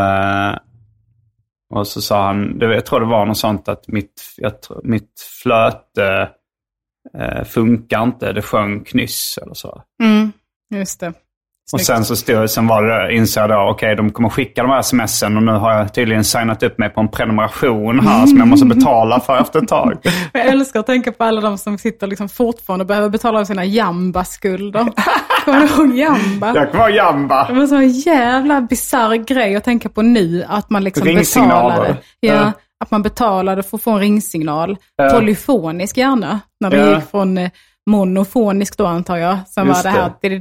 och 1.75 1.87
så 1.87 2.03
sa 2.03 2.27
han, 2.27 2.59
jag 2.61 2.87
tror 2.87 3.01
det 3.01 3.07
var 3.07 3.27
något 3.27 3.39
sånt 3.39 3.69
att 3.69 3.89
mitt, 3.89 4.23
jag, 4.37 4.63
tror- 4.63 4.81
mitt 4.85 5.21
flöte 5.43 6.31
funkar 7.45 8.03
inte, 8.03 8.33
det 8.33 8.43
sjönk 8.43 8.95
nyss 8.95 9.39
eller 9.43 9.55
så. 9.55 9.83
Mm, 10.03 10.33
just 10.71 11.01
det. 11.01 11.13
Och 11.73 11.81
sen 11.81 12.05
så 12.05 12.17
stod, 12.17 12.51
sen 12.51 12.67
var 12.67 12.83
det, 12.83 13.15
insåg 13.15 13.43
jag 13.43 13.51
då, 13.51 13.71
okej 13.71 13.97
de 13.97 14.11
kommer 14.13 14.29
skicka 14.29 14.63
de 14.63 14.71
här 14.71 14.83
smsen 14.83 15.37
och 15.37 15.43
nu 15.43 15.53
har 15.53 15.73
jag 15.73 15.95
tydligen 15.95 16.25
signat 16.25 16.63
upp 16.63 16.79
mig 16.79 16.89
på 16.91 17.01
en 17.01 17.09
prenumeration 17.09 18.01
här 18.01 18.27
som 18.27 18.39
jag 18.39 18.49
måste 18.49 18.67
betala 18.67 19.21
för 19.21 19.41
efter 19.41 19.63
ett 19.63 19.69
tag. 19.69 19.99
Jag 20.33 20.47
älskar 20.47 20.81
att 20.81 20.87
tänka 20.87 21.13
på 21.13 21.25
alla 21.25 21.41
de 21.41 21.59
som 21.59 21.79
sitter 21.79 22.07
liksom 22.07 22.29
fortfarande 22.29 22.83
och 22.83 22.87
behöver 22.87 23.09
betala 23.09 23.41
av 23.41 23.45
sina 23.45 23.65
Jamba-skulder. 23.65 24.87
Kommer 25.45 25.61
du 25.61 25.67
ihåg 25.67 25.97
Jamba? 25.97 26.53
Jag 26.55 26.71
kommer 26.73 26.85
ihåg 26.89 26.97
Jamba. 26.97 27.47
Det 27.47 27.53
var 27.53 27.61
en 27.63 27.69
sån 27.69 27.89
jävla 27.89 28.61
bisarr 28.61 29.15
grej 29.17 29.57
att 29.57 29.65
tänka 29.65 29.89
på 29.89 30.03
nu. 30.03 30.45
Att 30.49 30.71
man 30.71 30.85
liksom 30.85 31.05
betalade. 31.05 31.97
Ja. 32.21 32.53
Att 32.85 32.91
man 32.91 33.03
betalade 33.03 33.63
för 33.63 33.77
att 33.77 33.83
få 33.83 33.91
en 33.91 33.99
ringsignal. 33.99 34.77
Polyfonisk 35.13 35.97
gärna. 35.97 36.41
När 36.61 36.71
det 36.71 36.77
Ja. 36.77 36.95
gick 36.95 37.11
från 37.11 37.39
eh, 37.39 37.51
monofonisk 37.87 38.79
då 38.79 38.87
antar 38.87 39.17
jag. 39.17 39.39
Sen 39.49 39.67
Just 39.67 39.85
var 39.85 39.93
det 39.93 39.99
här 39.99 40.11
till 40.21 40.35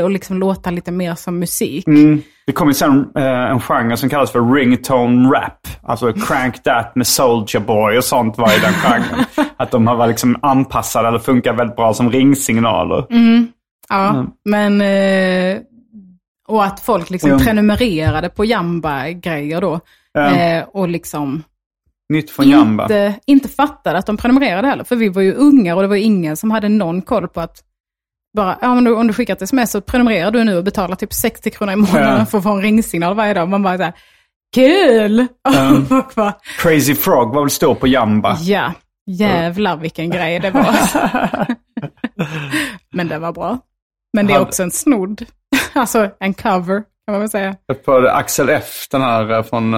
att 0.00 0.12
liksom 0.12 0.38
låta 0.38 0.70
lite 0.70 0.92
mer 0.92 1.14
som 1.14 1.38
musik. 1.38 1.86
Mm. 1.86 2.22
Det 2.46 2.52
kom 2.52 2.68
ju 2.68 2.74
sen 2.74 3.10
eh, 3.16 3.50
en 3.50 3.60
genre 3.60 3.96
som 3.96 4.08
kallas 4.08 4.30
för 4.30 4.54
ringtone 4.54 5.28
rap. 5.28 5.68
Alltså 5.82 6.12
crank 6.12 6.62
that 6.62 6.92
med 6.94 7.06
Soulja 7.06 7.60
Boy 7.60 7.98
och 7.98 8.04
sånt 8.04 8.38
var 8.38 8.56
i 8.56 8.60
den 8.60 8.72
genren. 8.82 9.24
Att 9.56 9.70
de 9.70 9.86
har 9.86 9.96
varit 9.96 10.08
liksom 10.08 10.36
anpassade 10.42 11.08
eller 11.08 11.18
funkar 11.18 11.52
väldigt 11.52 11.76
bra 11.76 11.94
som 11.94 12.10
ringsignaler. 12.10 13.06
Ja, 13.88 14.26
men... 14.44 14.80
Eh, 14.80 15.58
och 16.48 16.64
att 16.64 16.80
folk 16.80 17.10
liksom 17.10 17.38
prenumererade 17.38 18.28
på 18.28 18.44
Jamba-grejer 18.44 19.60
då. 19.60 19.80
Eh, 20.18 20.64
och 20.72 20.88
liksom 20.88 21.42
Nytt 22.08 22.30
från 22.30 22.48
Jamba. 22.48 22.82
inte, 22.84 23.14
inte 23.26 23.48
fattade 23.48 23.98
att 23.98 24.06
de 24.06 24.16
prenumererade 24.16 24.68
heller. 24.68 24.84
För 24.84 24.96
vi 24.96 25.08
var 25.08 25.22
ju 25.22 25.32
unga 25.34 25.74
och 25.76 25.82
det 25.82 25.88
var 25.88 25.96
ingen 25.96 26.36
som 26.36 26.50
hade 26.50 26.68
någon 26.68 27.02
koll 27.02 27.28
på 27.28 27.40
att 27.40 27.62
bara, 28.36 28.58
ja 28.60 28.74
men 28.74 28.86
om 28.94 29.06
du 29.06 29.12
skickar 29.12 29.32
ett 29.36 29.42
sms 29.42 29.70
så 29.70 29.80
prenumererar 29.80 30.30
du 30.30 30.44
nu 30.44 30.56
och 30.56 30.64
betalar 30.64 30.96
typ 30.96 31.12
60 31.12 31.50
kronor 31.50 31.72
i 31.72 31.76
månaden 31.76 32.18
Ja. 32.18 32.26
för 32.26 32.38
att 32.38 32.44
få 32.44 32.50
en 32.50 32.62
ringsignal 32.62 33.14
varje 33.14 33.34
dag. 33.34 33.48
Man 33.48 33.62
bara 33.62 33.76
såhär, 33.76 33.92
kul! 34.54 35.26
Folk 35.88 36.14
bara, 36.14 36.34
Crazy 36.58 36.94
Frog 36.94 37.34
var 37.34 37.42
väl 37.42 37.50
stor 37.50 37.74
på 37.74 37.86
Jamba. 37.86 38.36
ja, 38.40 38.72
jävlar 39.06 39.76
vilken 39.76 40.10
grej 40.10 40.40
det 40.40 40.50
var. 40.50 40.74
men 42.92 43.08
det 43.08 43.18
var 43.18 43.32
bra. 43.32 43.58
Men 44.12 44.26
det 44.26 44.32
är 44.34 44.40
också 44.40 44.62
en 44.62 44.70
snodd. 44.70 45.24
Alltså 45.72 46.10
en 46.20 46.34
cover 46.34 46.82
kan 47.06 47.12
man 47.12 47.20
väl 47.20 47.30
säga. 47.30 47.56
På 47.84 48.08
Axel 48.08 48.48
F, 48.48 48.86
den 48.90 49.00
här 49.02 49.32
eh, 49.32 49.42
från... 49.42 49.74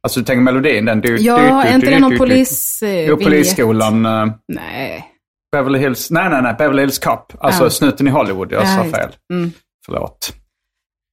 eh, 0.00 0.06
Alltså 0.06 0.20
du 0.20 0.26
tänker 0.26 0.42
melodin, 0.42 0.84
den... 0.84 1.00
Du, 1.00 1.16
Ja, 1.16 1.36
du, 1.36 1.42
du, 1.42 1.48
är 1.48 1.74
inte 1.74 1.90
det 1.90 1.98
någon 1.98 2.18
polis... 2.18 2.82
eh, 2.82 3.08
Jo? 3.08 3.16
Polisskolan. 3.16 4.06
eh, 4.06 4.26
Nej. 4.48 5.06
Beverly 5.52 5.78
Hills... 5.78 6.10
Nej, 6.10 6.30
nej, 6.30 6.42
nej. 6.42 6.54
Beverly 6.58 6.82
Hills 6.82 6.98
Cop. 6.98 7.32
Alltså 7.38 7.64
Ja. 7.64 7.70
snuten 7.70 8.06
i 8.08 8.10
Hollywood. 8.10 8.52
Jag 8.52 8.62
Ja, 8.62 8.66
sa 8.66 8.84
fel. 8.84 9.10
Mm. 9.32 9.52
Förlåt. 9.86 10.32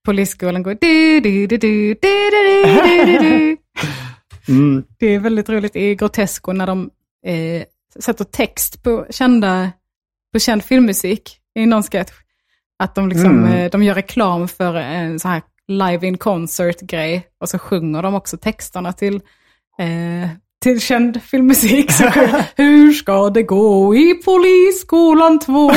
Polisskolan 0.06 0.63
går 0.63 0.78
du, 0.82 1.19
du, 1.19 1.47
du, 1.47 1.58
du, 1.58 1.58
du, 1.58 1.93
du, 2.02 3.06
du, 3.06 3.17
du. 3.19 3.58
Mm. 4.54 4.84
Det 5.00 5.06
är 5.08 5.19
väldigt 5.19 5.50
roligt 5.50 5.76
i 5.76 5.95
Grotesco 5.95 6.52
när 6.54 6.67
de 6.67 6.89
eh, 7.26 7.63
sätter 8.00 8.23
text 8.26 8.84
på, 8.84 9.06
kända, 9.10 9.71
på 10.34 10.39
känd 10.39 10.63
filmmusik 10.63 11.38
i 11.60 11.65
någon 11.65 11.84
sketch. 11.84 12.12
Att 12.84 12.95
de, 12.95 13.10
liksom, 13.10 13.26
Mm. 13.45 13.54
eh, 13.54 13.69
de 13.71 13.84
gör 13.84 13.95
reklam 13.95 14.47
för 14.47 14.76
en 14.76 15.19
sån 15.19 15.32
här 15.32 15.41
live 15.67 16.08
in 16.08 16.17
concert-grej 16.17 17.27
och 17.41 17.49
så 17.49 17.60
sjunger 17.60 18.01
de 18.01 18.15
också 18.15 18.38
texterna 18.38 18.93
till, 18.93 19.15
eh, 19.80 20.30
till 20.63 20.82
känd 20.82 21.23
filmmusik. 21.23 21.91
Så 21.91 22.03
Hur 22.56 22.91
ska 22.91 23.30
det 23.30 23.43
gå 23.43 23.95
i 23.95 24.13
Polisskolan 24.13 25.39
2? 25.39 25.65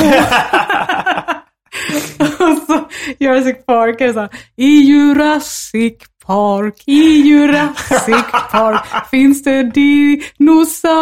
och 2.19 2.57
så 2.67 2.87
Jurassic 3.19 3.65
Park 3.65 4.01
är 4.01 4.13
så 4.13 4.19
här, 4.19 4.29
i 4.55 4.81
Jurassic 4.81 5.97
Park, 6.25 6.83
i 6.85 7.21
Jurassic 7.21 8.25
Park 8.51 8.83
finns 9.11 9.43
det 9.43 9.63
dinosaurier. 9.63 11.01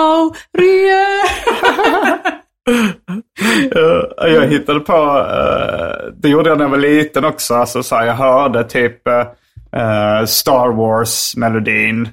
Jag 4.18 4.48
hittade 4.48 4.80
på, 4.80 5.26
eh, 5.32 6.14
det 6.16 6.30
gjorde 6.30 6.50
jag 6.50 6.58
när 6.58 6.66
jag 6.66 6.70
var 6.70 6.78
liten 6.78 7.26
också. 7.26 7.54
Alltså, 7.54 7.84
så 7.84 7.96
här, 7.96 8.06
jag 8.06 8.14
hörde 8.14 8.64
typ 8.64 9.08
eh, 9.08 10.26
Star 10.26 10.72
Wars-melodin. 10.72 12.10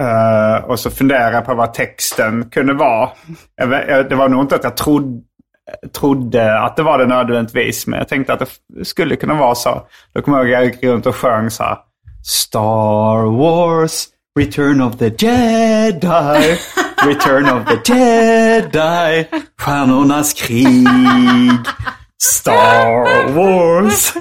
Eh, 0.00 0.64
och 0.64 0.80
så 0.80 0.90
funderade 0.90 1.34
jag 1.34 1.46
på 1.46 1.54
vad 1.54 1.74
texten 1.74 2.50
kunde 2.50 2.72
vara. 2.72 3.10
Det 4.08 4.14
var 4.14 4.28
nog 4.28 4.40
inte 4.40 4.54
att 4.54 4.64
jag 4.64 4.76
trodde, 4.76 5.20
trodde 5.98 6.60
att 6.60 6.76
det 6.76 6.82
var 6.82 6.98
det 6.98 7.06
nödvändigtvis. 7.06 7.86
Men 7.86 7.98
jag 7.98 8.08
tänkte 8.08 8.32
att 8.32 8.38
det 8.38 8.84
skulle 8.84 9.16
kunna 9.16 9.34
vara 9.34 9.54
så. 9.54 9.82
Då 10.14 10.22
kommer 10.22 10.38
jag 10.38 10.46
ihåg 10.46 10.54
jag 10.54 10.64
gick 10.64 10.84
runt 10.84 11.06
och 11.06 11.16
sjöng 11.16 11.50
så 11.50 11.62
här. 11.62 11.78
Star 12.24 13.38
Wars, 13.38 14.08
Return 14.38 14.80
of 14.80 14.98
the 14.98 15.08
Jedi, 15.18 16.58
Return 17.06 17.48
of 17.48 17.64
the 17.66 17.92
Jedi, 17.92 19.26
Stjärnornas 19.60 20.32
krig, 20.32 20.88
Star 22.22 23.32
Wars. 23.32 24.12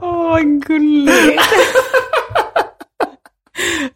Åh, 0.00 0.28
vad 0.28 0.66
gulligt. 0.66 1.42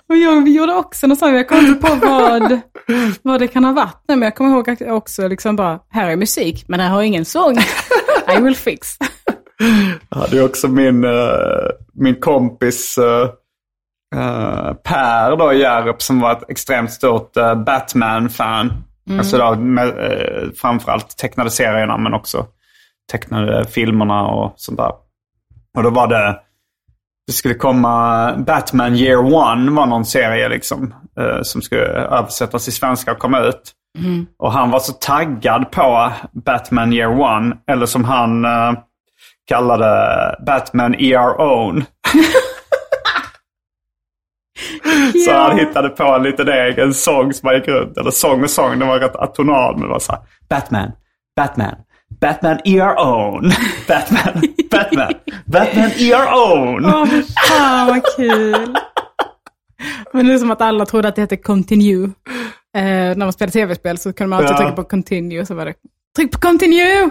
Och 0.09 0.17
jag 0.17 0.49
gjorde 0.49 0.75
också 0.75 1.07
något 1.07 1.19
sånt, 1.19 1.35
jag 1.35 1.49
kom 1.49 1.59
inte 1.59 1.89
på 1.89 1.95
vad, 1.95 2.61
vad 3.23 3.41
det 3.41 3.49
kan 3.49 3.65
ha 3.65 3.73
varit 3.73 4.05
men 4.09 4.23
jag 4.23 4.35
kommer 4.37 4.51
ihåg 4.51 4.71
att 4.71 4.81
jag 4.81 4.97
också 4.97 5.29
liksom 5.29 5.57
bara, 5.57 5.79
här 5.91 6.11
är 6.11 6.17
musik, 6.17 6.65
men 6.69 6.81
här 6.81 6.89
har 6.89 6.97
jag 6.97 7.07
ingen 7.07 7.25
sång. 7.25 7.59
I 8.37 8.41
will 8.41 8.57
fix. 8.57 8.89
Jag 10.09 10.19
hade 10.19 10.43
också 10.43 10.69
min, 10.69 11.05
eh, 11.05 11.11
min 11.95 12.21
kompis 12.21 12.99
eh, 14.15 14.73
Per 14.73 15.37
då 15.37 15.53
Hjärup 15.53 16.03
som 16.03 16.21
var 16.21 16.33
ett 16.33 16.51
extremt 16.51 16.93
stort 16.93 17.37
eh, 17.37 17.55
Batman-fan. 17.55 18.73
Alltså 19.19 19.39
då, 19.39 19.55
med, 19.55 19.87
uh, 19.87 20.53
framförallt 20.57 21.17
tecknade 21.17 21.51
serierna 21.51 21.97
men 21.97 22.15
också 22.15 22.47
tecknade 23.13 23.65
filmerna 23.65 24.27
och 24.27 24.55
sånt 24.57 24.79
där. 24.79 24.93
Och 25.77 25.83
då 25.83 25.91
var 25.91 26.07
det, 26.07 26.41
det 27.27 27.33
skulle 27.33 27.55
komma 27.55 28.35
Batman 28.37 28.97
Year 28.97 29.35
One 29.35 29.71
var 29.71 29.87
någon 29.87 30.05
serie 30.05 30.49
liksom. 30.49 30.95
eh, 31.21 31.43
som 31.43 31.63
skulle 31.63 31.87
översättas 31.87 32.65
till 32.65 32.73
svenska 32.73 33.13
och 33.13 33.19
komma 33.19 33.41
ut. 33.41 33.73
Och 34.39 34.53
han 34.53 34.71
var 34.71 34.81
så 34.81 34.93
taggad 34.93 35.71
på 35.71 36.13
Batman 36.33 36.93
Year 36.93 37.21
One, 37.21 37.57
eller 37.67 37.87
som 37.87 38.05
han 38.05 38.45
eh, 38.45 38.73
kallade 39.47 40.37
Batman 40.47 40.95
ER 40.95 41.41
Own. 41.41 41.85
Så 45.25 45.33
han 45.33 45.59
hittade 45.59 45.89
på 45.89 46.05
en 46.05 46.23
liten 46.23 46.49
egen 46.49 46.95
sång 46.95 47.33
som 47.33 47.47
han 47.47 47.57
gick 47.57 47.69
runt. 47.69 47.97
Eller 47.99 48.11
sång 48.11 48.43
och 48.43 48.51
sång, 48.51 48.79
den 48.79 48.89
var 48.89 48.99
rätt 49.01 49.17
atonal. 49.17 49.75
Men 49.75 49.83
det 49.83 49.89
var 49.89 49.99
så 49.99 50.13
här, 50.13 50.21
Batman, 50.49 50.93
Batman, 51.37 51.75
Batman 52.21 52.59
ER 52.65 52.99
Own. 52.99 53.53
Batman, 53.89 54.43
Batman, 54.71 55.13
Batman 55.47 55.91
ER 55.99 56.35
Own. 56.35 56.85
Åh, 56.87 57.07
fy 57.07 57.23
fan 57.49 57.87
vad 57.87 58.03
kul. 58.17 58.77
Men 60.13 60.27
det 60.27 60.35
är 60.35 60.39
som 60.39 60.51
att 60.51 60.61
alla 60.63 60.87
trodde 60.87 61.09
att 61.09 61.15
det 61.15 61.21
hette 61.21 61.37
continue. 61.37 62.05
Eh, 62.77 62.83
när 62.85 63.17
man 63.17 63.33
spelade 63.33 63.53
tv-spel 63.53 63.99
så 63.99 64.13
kunde 64.13 64.29
man 64.29 64.39
alltid 64.39 64.53
Ja. 64.55 64.57
trycka 64.59 64.73
på 64.73 64.85
continue, 64.85 65.47
så 65.47 65.55
var 65.55 65.65
det 65.65 65.75
tryck 66.17 66.33
på 66.33 66.39
continue! 66.39 67.11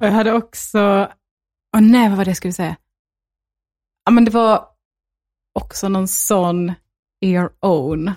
jag 0.00 0.10
hade 0.10 0.32
också, 0.32 1.08
åh 1.76 1.80
nej, 1.80 2.08
vad 2.08 2.18
var 2.18 2.24
det 2.24 2.30
jag 2.30 2.36
skulle 2.36 2.52
säga? 2.52 2.76
Ja, 4.04 4.12
men 4.12 4.24
det 4.24 4.30
var 4.30 4.64
också 5.62 5.88
någon 5.88 6.08
sån 6.08 6.72
ear 7.24 7.50
own. 7.62 8.12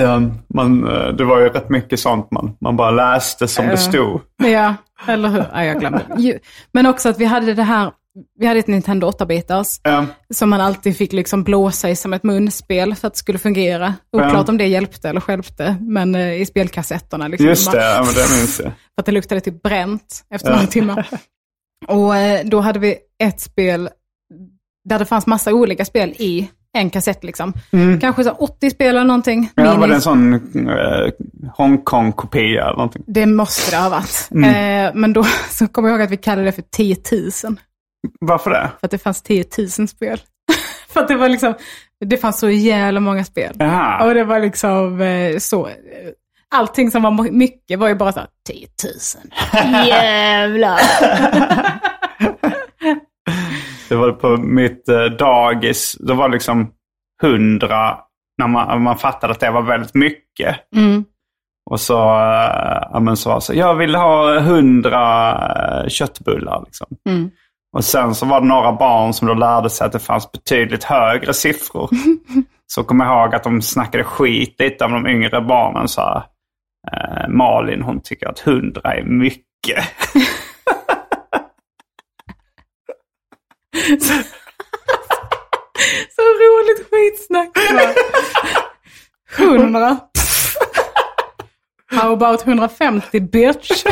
Ja, 0.00 0.20
man, 0.54 0.88
eh, 0.88 1.08
det 1.08 1.24
var 1.24 1.40
ju 1.40 1.48
rätt 1.48 1.68
mycket 1.70 2.00
sånt 2.00 2.30
man, 2.30 2.56
man 2.60 2.76
bara 2.76 2.90
läste 2.90 3.48
som 3.48 3.64
det 3.66 3.70
Ja. 3.72 3.76
stod. 3.76 4.20
Ja, 4.36 4.74
eller 5.06 5.28
hur? 5.28 5.44
Ja, 5.52 5.64
jag 5.64 5.80
glömde. 5.80 6.38
Men 6.72 6.86
också 6.86 7.08
att 7.08 7.18
vi 7.18 7.24
hade 7.24 7.54
det 7.54 7.62
här, 7.62 7.92
vi 8.38 8.46
hade 8.46 8.60
ett 8.60 8.66
Nintendo 8.66 9.06
8-bitars. 9.10 9.80
Ja. 9.82 10.06
Som 10.34 10.50
man 10.50 10.60
alltid 10.60 10.96
fick 10.96 11.12
liksom 11.12 11.44
blåsa 11.44 11.90
i 11.90 11.96
som 11.96 12.12
ett 12.12 12.22
munspel 12.22 12.94
för 12.94 13.06
att 13.08 13.14
det 13.14 13.18
skulle 13.18 13.38
fungera. 13.38 13.94
Oklart 14.12 14.32
Ja. 14.32 14.44
om 14.48 14.58
det 14.58 14.66
hjälpte 14.66 15.08
eller 15.08 15.20
stjälpte, 15.20 15.76
men 15.80 16.14
eh, 16.14 16.32
i 16.40 16.46
spelkassetterna. 16.46 17.28
Liksom, 17.28 17.46
Just 17.48 17.72
bara- 17.72 17.80
det, 17.80 17.90
ja, 17.94 18.02
men 18.04 18.14
det 18.14 18.38
minns 18.38 18.60
jag. 18.60 18.66
För 18.66 19.00
att 19.00 19.06
det 19.06 19.12
luktade 19.12 19.40
typ 19.40 19.62
bränt 19.62 20.24
efter 20.30 20.50
några 20.50 20.66
timmar. 20.66 21.06
Och 21.88 22.16
eh, 22.16 22.44
då 22.46 22.60
hade 22.60 22.78
vi 22.78 22.96
ett 23.22 23.40
spel 23.40 23.88
där 24.84 24.98
det 24.98 25.04
fanns 25.04 25.26
massa 25.26 25.52
olika 25.52 25.84
spel 25.84 26.08
i 26.18 26.50
en 26.76 26.90
kassett 26.90 27.24
liksom. 27.24 27.52
Kanske 28.00 28.24
så 28.24 28.30
80 28.30 28.70
spel 28.70 28.88
eller 28.88 29.04
någonting. 29.04 29.50
Mm. 29.56 29.70
Ja, 29.70 29.76
var 29.76 29.88
det 29.88 29.94
en 29.94 30.00
sån 30.00 30.34
eh, 30.68 31.10
Hongkong-kopia 31.56 32.62
eller 32.64 32.76
någonting? 32.76 33.02
Det 33.06 33.26
måste 33.26 33.70
det 33.70 33.76
ha 33.82 33.88
varit. 33.88 34.28
Mm. 34.30 34.86
Eh, 34.86 34.92
men 34.94 35.12
då 35.12 35.24
så 35.50 35.68
kommer 35.68 35.88
jag 35.88 35.96
ihåg 35.96 36.04
att 36.04 36.10
vi 36.10 36.16
kallade 36.16 36.44
det 36.44 36.52
för 36.52 36.62
10 36.62 36.96
000. 37.12 37.30
För 37.32 37.56
Varför 38.20 38.50
det? 38.50 38.70
att 38.80 38.90
det 38.90 38.98
fanns 38.98 39.22
10 39.22 39.44
000 39.78 39.88
spel. 39.88 40.20
för 40.88 41.00
att 41.00 41.08
det 41.08 41.16
var 41.16 41.28
liksom, 41.28 41.54
det 42.04 42.16
fanns 42.16 42.38
så 42.38 42.50
jävla 42.50 43.00
många 43.00 43.24
spel. 43.24 43.56
Jaha. 43.58 44.04
Och 44.06 44.14
det 44.14 44.24
var 44.24 44.40
liksom 44.40 45.00
eh, 45.00 45.38
så. 45.38 45.66
eh, 45.66 45.72
allting 46.54 46.90
som 46.90 47.02
var 47.02 47.30
mycket 47.30 47.78
var 47.78 47.88
ju 47.88 47.94
bara 47.94 48.12
så 48.12 48.18
här 48.20 48.28
10 48.48 48.68
000. 49.84 49.86
Jävlar. 49.88 50.80
Det 53.88 53.94
var 53.94 54.12
på 54.12 54.36
mitt 54.36 54.88
eh, 54.88 55.04
dagis, 55.04 55.96
det 56.00 56.14
var 56.14 56.28
liksom 56.28 56.70
hundra 57.22 57.98
när 58.38 58.48
man, 58.48 58.82
man 58.82 58.98
fattade 58.98 59.32
att 59.32 59.40
det 59.40 59.50
var 59.50 59.62
väldigt 59.62 59.94
mycket. 59.94 60.56
Och 61.70 61.80
så, 61.80 61.98
eh, 61.98 62.88
ja, 62.92 63.00
men 63.00 63.16
så, 63.16 63.40
så 63.40 63.54
jag 63.54 63.74
vill 63.74 63.94
ha 63.94 64.40
hundra 64.40 65.32
eh, 65.82 65.88
köttbullar. 65.88 66.62
Liksom. 66.64 66.86
Och 67.76 67.84
sen 67.84 68.14
så 68.14 68.26
var 68.26 68.40
det 68.40 68.46
några 68.46 68.72
barn 68.72 69.12
som 69.12 69.28
då 69.28 69.34
lärde 69.34 69.70
sig 69.70 69.86
att 69.86 69.92
det 69.92 69.98
fanns 69.98 70.32
betydligt 70.32 70.84
högre 70.84 71.34
siffror. 71.34 71.90
så 72.66 72.84
kom 72.84 73.00
jag 73.00 73.08
ihåg 73.08 73.34
att 73.34 73.44
de 73.44 73.62
snackade 73.62 74.04
skit 74.04 74.56
lite 74.58 74.84
om 74.84 74.92
de 74.92 75.06
yngre 75.06 75.40
barnen. 75.40 75.88
Så 75.88 76.00
här, 76.00 76.22
eh, 76.92 77.28
Malin 77.28 77.82
hon 77.82 78.00
tycker 78.00 78.28
att 78.28 78.38
hundra 78.38 78.94
är 78.94 79.02
mycket. 79.04 79.84
Så 86.16 86.22
roligt 86.22 86.90
skitsnack. 86.90 87.58
Hundra. 89.38 89.96
How 91.90 92.12
about 92.12 92.46
150 92.46 93.20
bitch? 93.20 93.84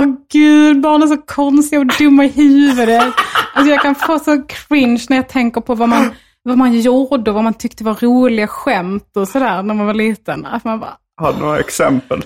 Åh 0.00 0.06
gud, 0.32 0.80
barn 0.80 1.02
är 1.02 1.06
så 1.06 1.16
konstiga 1.16 1.80
och 1.80 1.86
dumma 1.98 2.24
i 2.24 2.28
huvudet. 2.28 3.14
Alltså 3.54 3.72
jag 3.72 3.82
kan 3.82 3.94
få 3.94 4.18
så 4.18 4.42
cringe 4.42 5.06
när 5.08 5.16
jag 5.16 5.28
tänker 5.28 5.60
på 5.60 5.74
vad 5.74 5.88
man, 5.88 6.14
vad 6.42 6.58
man 6.58 6.80
gjorde 6.80 7.30
och 7.30 7.34
vad 7.34 7.44
man 7.44 7.54
tyckte 7.54 7.84
var 7.84 7.94
roliga 7.94 8.46
skämt 8.46 9.16
och 9.16 9.28
sådär 9.28 9.62
när 9.62 9.74
man 9.74 9.86
var 9.86 9.94
liten. 9.94 10.46
Att 10.46 10.64
man 10.64 10.80
bara, 10.80 10.96
Har 11.16 11.32
du 11.32 11.38
några 11.38 11.58
exempel? 11.60 12.22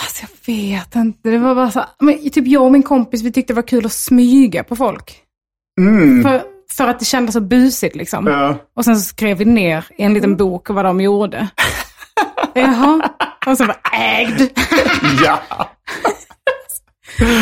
Alltså 0.00 0.26
jag 0.46 0.54
vet 0.54 0.96
inte. 0.96 1.30
Det 1.30 1.38
var 1.38 1.54
bara 1.54 1.70
så, 1.70 1.84
men 1.98 2.30
typ 2.30 2.46
jag 2.46 2.62
och 2.62 2.72
min 2.72 2.82
kompis 2.82 3.22
vi 3.22 3.32
tyckte 3.32 3.52
det 3.52 3.56
var 3.56 3.68
kul 3.68 3.86
att 3.86 3.92
smyga 3.92 4.64
på 4.64 4.76
folk. 4.76 5.22
För, 6.22 6.42
för 6.76 6.88
att 6.88 6.98
det 6.98 7.04
kändes 7.04 7.32
så 7.32 7.40
busigt 7.40 7.96
liksom. 7.96 8.26
Ja. 8.26 8.56
Och 8.76 8.84
sen 8.84 8.96
så 8.96 9.02
skrev 9.08 9.38
vi 9.38 9.44
ner 9.44 9.86
i 9.98 10.02
en 10.02 10.14
liten 10.14 10.36
bok 10.36 10.70
vad 10.70 10.84
de 10.84 11.00
gjorde. 11.00 11.48
Jaha. 12.54 13.10
Och 13.46 13.56
så 13.58 13.64
var 13.66 13.76
ägd. 13.92 14.50
Ja! 15.24 15.40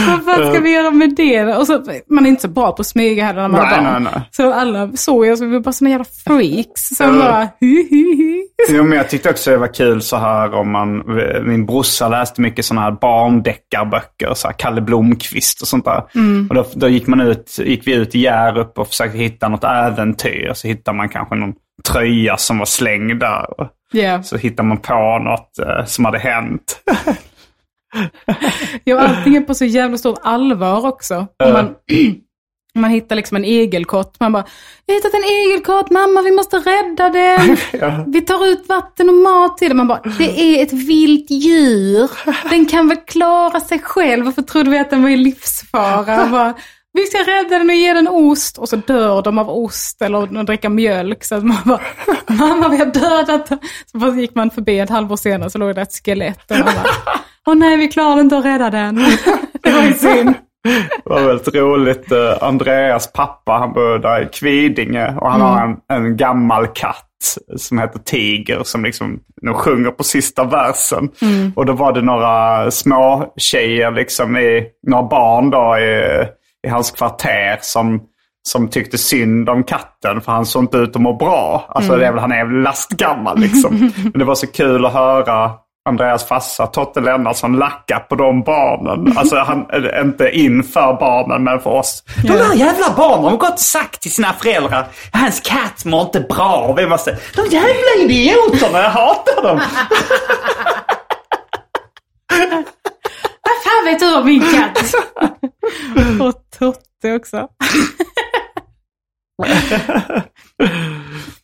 Vad 0.08 0.24
fan 0.24 0.52
ska 0.52 0.60
vi 0.60 0.72
göra 0.72 0.90
med 0.90 1.14
det? 1.16 1.44
Och 1.56 1.66
så, 1.66 1.82
man 2.10 2.26
är 2.26 2.30
inte 2.30 2.42
så 2.42 2.48
bra 2.48 2.72
på 2.72 2.80
att 2.80 2.86
smyga 2.86 3.24
heller 3.24 3.42
när 3.42 3.48
man 3.48 3.60
Nej, 3.60 3.76
har 3.76 3.82
barn. 3.92 4.02
nej, 4.02 4.12
nej. 4.14 4.22
Så 4.30 4.52
alla 4.52 4.92
såg 4.94 5.26
jag 5.26 5.38
så 5.38 5.44
vi 5.46 5.52
var 5.52 5.60
bara 5.60 5.72
såna 5.72 5.90
jävla 5.90 6.04
freaks. 6.24 6.88
Så 6.88 7.04
bara 7.04 7.48
hi, 7.60 7.88
hi, 7.90 8.14
hi. 8.16 8.42
Jo, 8.68 8.82
men 8.84 8.98
jag 8.98 9.10
tyckte 9.10 9.30
också 9.30 9.50
det 9.50 9.56
var 9.56 9.74
kul 9.74 10.02
så 10.02 10.16
här 10.16 10.54
om 10.54 10.70
man... 10.70 11.02
Min 11.42 11.66
brorsa 11.66 12.08
läste 12.08 12.40
mycket 12.40 12.64
sådana 12.64 12.82
här 12.82 12.90
barndeckarböcker. 13.00 14.34
Så 14.34 14.48
här 14.48 14.54
Kalle 14.58 14.80
Blomqvist 14.80 15.62
och 15.62 15.68
sånt 15.68 15.84
där. 15.84 16.02
Och 16.48 16.54
då, 16.54 16.66
då 16.74 16.88
gick, 16.88 17.06
man 17.06 17.20
ut, 17.20 17.58
gick 17.58 17.86
vi 17.86 17.94
ut 17.94 18.14
i 18.14 18.18
Hjärup 18.18 18.78
och 18.78 18.88
försökte 18.88 19.18
hitta 19.18 19.48
något 19.48 19.64
äventyr. 19.64 20.52
Så 20.54 20.68
hittade 20.68 20.96
man 20.96 21.08
kanske 21.08 21.34
någon 21.34 21.52
tröja 21.88 22.36
som 22.36 22.58
var 22.58 22.66
slängd 22.66 23.20
där. 23.20 23.46
Ja. 23.92 24.22
Så 24.22 24.36
hittade 24.36 24.68
man 24.68 24.78
på 24.78 25.18
något 25.18 25.58
eh, 25.58 25.84
som 25.84 26.04
hade 26.04 26.18
hänt. 26.18 26.80
Ja, 28.84 28.99
allting 29.01 29.36
är 29.36 29.40
på 29.40 29.55
så 29.55 29.64
jävla 29.64 29.99
stort 29.99 30.18
allvar 30.22 30.86
också. 30.86 31.26
Om 31.45 31.53
man, 31.53 31.74
man 32.74 32.90
hittar 32.90 33.16
liksom 33.16 33.36
en 33.36 33.45
igelkott. 33.45 34.16
Man 34.20 34.32
bara, 34.32 34.45
jag 34.86 34.95
har 34.95 34.99
hittat 34.99 35.14
en 35.14 35.24
igelkott, 35.24 35.90
mamma 35.90 36.22
vi 36.22 36.30
måste 36.30 36.57
rädda 36.57 37.09
den. 37.11 37.57
Vi 38.12 38.20
tar 38.20 38.47
ut 38.47 38.68
vatten 38.68 39.09
och 39.09 39.14
mat 39.14 39.59
till 39.59 39.68
den. 39.68 39.76
Man 39.76 39.88
bara, 39.88 40.01
det 40.18 40.40
är 40.40 40.62
ett 40.62 40.72
vilt 40.72 41.30
djur. 41.30 42.11
Den 42.51 42.66
kan 42.66 42.88
väl 42.88 42.99
klara 43.07 43.61
sig 43.61 43.78
själv. 43.78 44.24
Varför 44.24 44.42
trodde 44.42 44.70
vi 44.70 44.78
att 44.78 44.90
den 44.90 45.03
var 45.03 45.11
i 45.11 45.16
livsfara? 45.16 46.26
Bara, 46.26 46.55
vi 46.92 47.07
ska 47.07 47.18
rädda 47.18 47.59
den 47.59 47.70
och 47.70 47.76
ge 47.76 47.92
den 47.92 48.09
ost. 48.09 48.59
Och 48.59 48.68
så 48.68 48.76
dör 48.76 49.22
de 49.22 49.38
av 49.38 49.51
ost 49.51 50.03
eller 50.03 50.26
de 50.26 50.47
dricker 50.47 50.68
mjölk. 50.68 51.24
Så 51.24 51.40
man 51.40 51.57
bara, 51.64 51.80
mamma 52.26 52.68
vi 52.68 52.76
har 52.76 52.86
dödat 52.86 53.47
den. 53.49 53.59
Så 53.92 54.20
gick 54.20 54.34
man 54.34 54.51
förbi 54.51 54.78
ett 54.78 54.90
halvår 54.90 55.16
senare 55.16 55.51
så 55.51 55.59
låg 55.59 55.74
det 55.74 55.82
ett 55.82 56.05
skelett. 56.05 56.51
Och 56.51 56.57
man 56.57 56.64
bara, 56.64 57.20
åh 57.47 57.55
nej 57.55 57.76
vi 57.76 57.88
klarade 57.88 58.20
inte 58.20 58.38
att 58.38 58.45
rädda 58.45 58.70
den. 58.70 58.95
det 59.62 59.70
var 59.70 59.82
ju 59.82 59.95
synd. 59.95 60.34
Det 61.05 61.11
var 61.11 61.22
väldigt 61.22 61.55
roligt. 61.55 62.12
Eh, 62.12 62.42
Andreas 62.42 63.12
pappa, 63.12 63.53
han 63.53 63.72
bor 63.72 63.99
där 63.99 64.22
i 64.22 64.26
Kvidinge 64.26 65.14
och 65.20 65.30
han 65.30 65.40
har 65.40 65.64
en, 65.64 65.76
en 65.88 66.16
gammal 66.16 66.66
katt 66.66 67.11
som 67.57 67.78
heter 67.78 67.99
Tiger 67.99 68.61
som 68.62 68.84
liksom 68.84 69.20
de 69.42 69.55
sjunger 69.55 69.90
på 69.90 70.05
sista 70.05 70.45
versen. 70.45 71.11
Och 71.57 71.66
då 71.66 71.72
var 71.72 71.92
det 71.92 72.03
några 72.03 72.70
små 72.70 73.32
tjejer 73.36 73.90
liksom 73.90 74.36
i, 74.36 74.66
några 74.86 75.03
barn 75.09 75.51
då 75.51 75.78
i, 75.78 76.26
i 76.66 76.70
hans 76.70 76.90
kvarter 76.90 77.59
som, 77.61 78.01
som 78.49 78.68
tyckte 78.68 78.99
synd 78.99 79.49
om 79.49 79.64
katten 79.64 80.20
för 80.20 80.32
han 80.32 80.47
såg 80.47 80.62
inte 80.62 80.78
ut 80.78 80.97
att 80.97 81.03
må 81.03 81.16
bra. 81.16 81.66
Alltså 81.68 81.97
det 81.97 82.07
är 82.07 82.12
väl, 82.12 82.20
han 82.20 82.32
är 82.32 82.45
väl 82.45 82.62
lastgammal 82.62 83.38
liksom. 83.38 83.92
Men 84.03 84.18
det 84.18 84.24
var 84.24 84.34
så 84.34 84.47
kul 84.47 84.86
att 84.86 84.92
höra 84.92 85.51
Andreas 85.89 86.24
farsa 86.28 86.66
Totte 86.66 87.01
Lennartsson 87.01 87.57
lacka 87.57 87.99
på 87.99 88.14
de 88.14 88.43
barnen. 88.43 89.18
Alltså 89.18 89.37
han, 89.37 89.66
inte 90.03 90.30
inför 90.30 90.97
barnen 91.01 91.45
men 91.45 91.61
för 91.61 91.70
oss. 91.70 92.03
De 92.22 92.32
där 92.32 92.55
jävla 92.55 92.91
barnen 92.97 93.24
har 93.24 93.37
gått 93.37 93.53
och 93.53 93.59
sagt 93.59 94.03
till 94.03 94.12
sina 94.12 94.32
föräldrar 94.32 94.87
hans 95.12 95.41
katt 95.41 95.85
mår 95.85 96.01
inte 96.01 96.20
bra. 96.20 96.57
Och 96.57 96.78
vi 96.78 96.87
måste, 96.87 97.18
de 97.37 97.47
jävla 97.47 98.05
idioterna, 98.05 98.78
jag 98.78 98.91
hatar 98.91 99.43
dem. 99.43 99.61
Vad 103.43 103.62
fan 103.64 103.85
vet 103.85 104.01
du 104.01 104.16
om 104.16 104.26
min 104.26 104.41
katt? 104.41 104.95
och 106.20 106.35
Totte 106.59 107.14
också. 107.14 107.37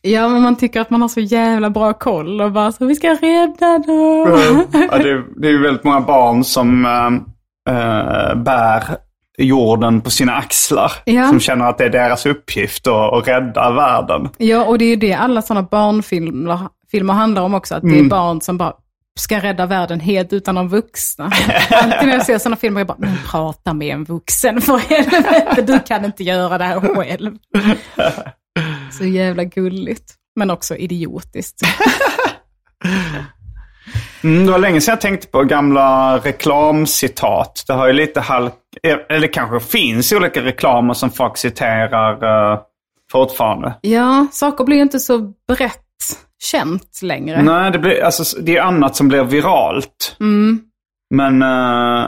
ja, 0.01 0.27
men 0.29 0.41
man 0.41 0.55
tycker 0.55 0.81
att 0.81 0.89
man 0.89 1.01
har 1.01 1.09
så 1.09 1.19
jävla 1.19 1.69
bra 1.69 1.93
koll 1.93 2.41
och 2.41 2.51
bara 2.51 2.71
så 2.71 2.85
vi 2.85 2.95
ska 2.95 3.07
rädda 3.09 3.77
dem. 3.79 4.65
ja, 4.91 4.97
det, 4.97 5.09
är- 5.11 5.41
det 5.41 5.49
är 5.49 5.57
väldigt 5.63 5.83
många 5.83 6.01
barn 6.01 6.43
som 6.43 6.85
äh, 7.69 8.35
bär 8.35 8.83
jorden 9.37 10.01
på 10.01 10.09
sina 10.09 10.33
axlar. 10.33 10.91
Ja. 11.05 11.27
Som 11.27 11.39
känner 11.39 11.65
att 11.69 11.77
det 11.77 11.85
är 11.85 11.89
deras 11.89 12.25
uppgift 12.25 12.87
att, 12.87 13.13
att 13.13 13.27
rädda 13.27 13.71
världen. 13.71 14.29
Ja, 14.37 14.65
och 14.65 14.77
det 14.77 14.85
är 14.85 14.89
ju 14.89 14.95
det 14.95 15.13
alla 15.13 15.41
sådana 15.41 15.67
barnfilmer 15.71 16.59
filmer 16.91 17.13
handlar 17.13 17.41
om 17.41 17.53
också. 17.53 17.75
Att 17.75 17.81
det 17.81 17.99
är 17.99 18.03
barn 18.09 18.41
som 18.41 18.57
bara 18.57 18.73
ska 19.19 19.39
rädda 19.39 19.65
världen 19.65 19.99
helt 19.99 20.33
utan 20.33 20.55
de 20.55 20.69
vuxna. 20.69 21.31
Alltid 21.69 22.07
när 22.07 22.13
jag 22.13 22.25
ser 22.25 22.37
sådana 22.37 22.55
filmer, 22.55 22.79
jag 22.79 22.87
bara, 22.87 22.97
men 22.99 23.17
prata 23.31 23.73
med 23.73 23.93
en 23.93 24.03
vuxen 24.03 24.61
för 24.61 24.77
helvete, 24.77 25.61
du 25.61 25.79
kan 25.79 26.05
inte 26.05 26.23
göra 26.23 26.57
det 26.57 26.63
här 26.63 26.79
själv. 26.79 27.37
Så 28.91 29.05
jävla 29.05 29.43
gulligt, 29.43 30.13
men 30.35 30.49
också 30.49 30.75
idiotiskt. 30.75 31.61
Mm, 34.23 34.45
det 34.45 34.51
var 34.51 34.59
länge 34.59 34.81
sedan 34.81 34.91
jag 34.91 35.01
tänkte 35.01 35.27
på 35.27 35.43
gamla 35.43 36.17
reklamcitat. 36.17 37.63
Det 37.67 37.73
har 37.73 37.87
ju 37.87 37.93
lite 37.93 38.21
halk... 38.21 38.53
Eller 39.09 39.33
kanske 39.33 39.59
finns 39.59 40.11
olika 40.11 40.41
reklamer 40.41 40.93
som 40.93 41.11
folk 41.11 41.37
citerar 41.37 42.23
uh, 42.53 42.59
fortfarande. 43.11 43.73
Ja, 43.81 44.27
saker 44.31 44.63
blir 44.63 44.75
ju 44.77 44.83
inte 44.83 44.99
så 44.99 45.19
brett 45.47 45.77
känt 46.43 46.99
längre. 47.01 47.43
Nej, 47.43 47.71
det, 47.71 47.79
blir, 47.79 48.03
alltså, 48.03 48.39
det 48.39 48.57
är 48.57 48.61
annat 48.61 48.95
som 48.95 49.07
blir 49.07 49.23
viralt. 49.23 50.15
Men 51.13 51.41
eh, 51.41 52.07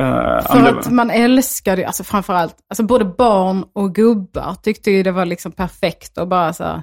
Eh, 0.00 0.42
För 0.46 0.56
om 0.58 0.64
det- 0.64 0.70
att 0.70 0.90
man 0.92 1.10
älskade, 1.10 1.86
alltså 1.86 2.04
framförallt, 2.04 2.56
alltså 2.70 2.82
både 2.82 3.04
barn 3.04 3.64
och 3.72 3.94
gubbar 3.94 4.54
tyckte 4.62 4.90
ju 4.90 5.02
det 5.02 5.12
var 5.12 5.24
liksom 5.24 5.52
perfekt 5.52 6.18
och 6.18 6.28
bara 6.28 6.52
så 6.52 6.64
här, 6.64 6.82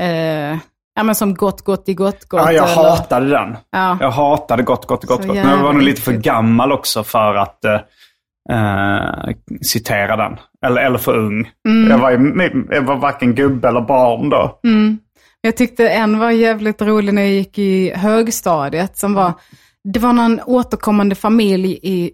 eh, 0.00 0.58
ja 0.94 1.02
men 1.02 1.14
som 1.14 1.34
gott, 1.34 1.60
gott 1.62 1.88
i 1.88 1.94
gott, 1.94 2.24
gott. 2.24 2.40
Ja, 2.44 2.52
jag 2.52 2.72
eller- 2.72 2.90
hatade 2.90 3.28
den. 3.30 3.56
Ja. 3.70 3.98
Jag 4.00 4.10
hatade 4.10 4.62
Gott, 4.62 4.86
Gott, 4.86 5.04
Gott, 5.04 5.22
Så 5.22 5.26
Gott. 5.28 5.36
Men 5.36 5.48
jag 5.50 5.62
var 5.62 5.72
nog 5.72 5.82
lite 5.82 6.00
för 6.02 6.12
gammal 6.12 6.72
också 6.72 7.04
för 7.04 7.34
att 7.34 7.64
eh, 7.64 7.80
eh, 8.50 9.34
citera 9.62 10.16
den. 10.16 10.36
Eller, 10.66 10.80
eller 10.82 10.98
för 10.98 11.16
ung. 11.16 11.50
Mm. 11.68 11.90
Jag, 11.90 11.98
var, 11.98 12.10
ju- 12.10 12.66
jag 12.70 12.82
var 12.82 12.96
varken 12.96 13.34
gubbe 13.34 13.68
eller 13.68 13.80
barn 13.80 14.30
då. 14.30 14.60
Jag 15.44 15.56
tyckte 15.56 15.88
en 15.88 16.18
var 16.18 16.30
jävligt 16.30 16.82
rolig 16.82 17.14
när 17.14 17.22
jag 17.22 17.30
gick 17.30 17.58
i 17.58 17.90
högstadiet. 17.94 18.98
Som 18.98 19.14
var, 19.14 19.32
det 19.92 19.98
var 19.98 20.12
någon 20.12 20.40
återkommande 20.46 21.14
familj 21.14 21.78
i 21.82 22.10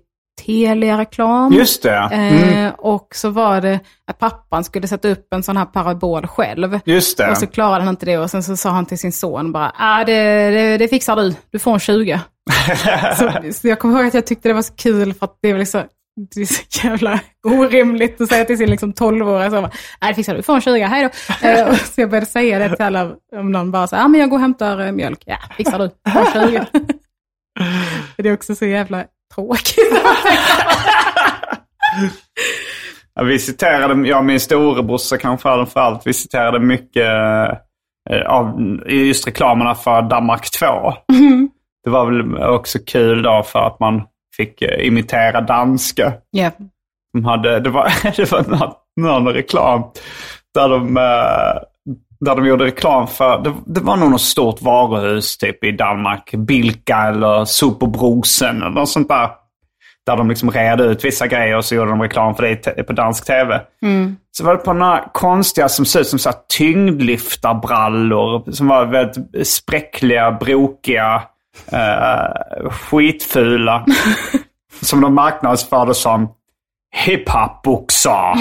Telia-reklam. 0.46 1.52
Just 1.52 1.82
det. 1.82 1.96
Mm. 1.96 2.66
Eh, 2.66 2.72
och 2.78 3.08
så 3.14 3.30
var 3.30 3.60
det 3.60 3.80
att 4.06 4.18
pappan 4.18 4.64
skulle 4.64 4.88
sätta 4.88 5.08
upp 5.08 5.34
en 5.34 5.42
sån 5.42 5.56
här 5.56 5.64
parabol 5.64 6.26
själv. 6.26 6.80
Just 6.84 7.18
det. 7.18 7.30
Och 7.30 7.38
så 7.38 7.46
klarade 7.46 7.84
han 7.84 7.88
inte 7.88 8.06
det 8.06 8.18
och 8.18 8.30
sen 8.30 8.42
så 8.42 8.56
sa 8.56 8.70
han 8.70 8.86
till 8.86 8.98
sin 8.98 9.12
son 9.12 9.52
bara, 9.52 9.72
ah, 9.76 10.04
det, 10.04 10.50
det, 10.50 10.76
det 10.76 10.88
fixar 10.88 11.16
du, 11.16 11.34
du 11.50 11.58
får 11.58 11.72
en 11.72 11.80
20. 11.80 12.20
så, 13.18 13.32
så 13.52 13.68
jag 13.68 13.78
kommer 13.78 13.98
ihåg 13.98 14.06
att 14.06 14.14
jag 14.14 14.26
tyckte 14.26 14.48
det 14.48 14.54
var 14.54 14.62
så 14.62 14.74
kul 14.74 15.14
för 15.14 15.24
att 15.24 15.38
det 15.42 15.52
var 15.52 15.58
liksom, 15.58 15.82
det 16.16 16.40
är 16.40 16.44
så 16.44 16.86
jävla 16.88 17.20
orimligt 17.44 18.20
att 18.20 18.28
säga 18.28 18.44
till 18.44 18.58
sin 18.58 18.70
liksom 18.70 18.92
12-åriga 18.92 19.50
så 19.50 19.60
nej 19.60 19.70
det 20.00 20.14
fixar 20.14 20.34
du, 20.34 20.42
får 20.42 20.54
en 20.54 20.60
20, 20.60 20.78
hej 20.78 21.02
då. 21.02 21.48
Eh, 21.48 21.68
och 21.68 21.76
så 21.76 22.00
jag 22.00 22.10
började 22.10 22.26
säga 22.26 22.58
det 22.58 22.76
till 22.76 22.84
alla, 22.84 23.12
om 23.36 23.52
någon 23.52 23.70
bara 23.70 23.86
så 23.86 23.96
ja 23.96 24.04
ah, 24.04 24.08
men 24.08 24.20
jag 24.20 24.30
går 24.30 24.36
och 24.36 24.40
hämtar 24.40 24.80
eh, 24.80 24.92
mjölk, 24.92 25.22
ja 25.26 25.38
fixar 25.56 25.78
du, 25.78 25.90
får 26.12 26.40
en 26.40 26.50
20. 26.50 26.66
det 28.22 28.28
är 28.28 28.34
också 28.34 28.54
så 28.54 28.66
jävla 28.66 29.04
tråkigt. 29.34 30.02
Ja, 33.14 33.22
vi 33.22 33.38
citerade, 33.38 34.08
jag 34.08 34.18
och 34.18 34.24
min 34.24 34.40
storebrorsa 34.40 35.16
kanske 35.16 35.42
framför 35.42 35.80
allt, 35.80 36.06
vi 36.06 36.12
citerade 36.12 36.60
mycket 36.60 37.06
eh, 38.10 38.26
av 38.26 38.60
just 38.86 39.26
reklamerna 39.26 39.74
för 39.74 40.02
Danmark 40.02 40.50
2. 40.50 40.66
Det 41.84 41.90
var 41.90 42.06
väl 42.06 42.42
också 42.42 42.78
kul 42.86 43.22
då 43.22 43.42
för 43.42 43.58
att 43.58 43.80
man 43.80 44.02
fick 44.40 44.62
eh, 44.62 44.86
imitera 44.86 45.40
danska. 45.40 46.12
Ja. 46.30 46.50
De 47.12 47.24
hade, 47.24 47.60
det 47.60 47.70
var, 47.70 47.92
det 48.16 48.32
var 48.32 48.44
någon, 48.48 48.72
någon 49.00 49.34
reklam 49.34 49.82
där 50.54 50.68
de, 50.68 50.96
eh, 50.96 51.62
där 52.20 52.36
de 52.36 52.46
gjorde 52.46 52.64
reklam 52.64 53.06
för, 53.06 53.38
det, 53.38 53.54
det 53.66 53.80
var 53.80 53.96
nog 53.96 54.10
något 54.10 54.20
stort 54.20 54.62
varuhus 54.62 55.38
typ 55.38 55.64
i 55.64 55.72
Danmark. 55.72 56.34
Bilka 56.34 56.96
eller 56.96 57.44
Superbrosen 57.44 58.56
eller 58.56 58.70
något 58.70 58.88
sånt 58.88 59.08
där. 59.08 59.30
Där 60.06 60.16
de 60.16 60.28
liksom 60.28 60.50
red 60.50 60.80
ut 60.80 61.04
vissa 61.04 61.26
grejer 61.26 61.56
och 61.56 61.64
så 61.64 61.74
gjorde 61.74 61.90
de 61.90 62.02
reklam 62.02 62.34
för 62.34 62.42
det 62.42 62.82
på 62.82 62.92
dansk 62.92 63.26
tv. 63.26 63.60
Så 64.30 64.44
var 64.44 64.52
det 64.52 64.58
på 64.58 64.72
några 64.72 65.08
konstiga 65.12 65.68
som 65.68 65.84
såg 65.84 66.00
ut 66.00 66.08
som 66.08 66.18
så 66.18 66.28
här 66.28 66.38
tyngdlyftarbrallor. 66.48 68.52
Som 68.52 68.68
var 68.68 68.86
väldigt 68.86 69.48
spräckliga, 69.48 70.32
brokiga, 70.32 71.22
eh, 71.72 72.70
skitfula. 72.70 73.86
som 74.82 75.00
de 75.00 75.14
marknadsförde 75.14 75.94
som 75.94 76.34
hiphop-boxar. 76.96 78.36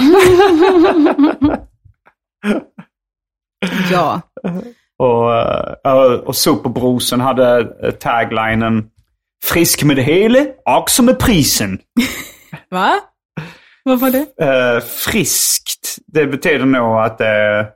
ja. 3.90 4.20
och, 4.98 5.34
eh, 5.90 6.12
och 6.12 6.36
Superbrosen 6.36 7.20
hade 7.20 7.60
eh, 7.82 7.90
taglinen 7.90 8.90
Frisk 9.44 9.84
med 9.84 9.96
det 9.96 10.02
hela, 10.02 10.46
också 10.64 11.02
med 11.02 11.18
prisen. 11.18 11.78
Va? 12.70 13.00
Vad 13.84 14.00
var 14.00 14.10
det? 14.10 14.26
Friskt, 14.84 15.96
det 16.06 16.26
betyder 16.26 16.64
nog 16.64 16.98
att 16.98 17.18
det 17.18 17.26
är 17.26 17.66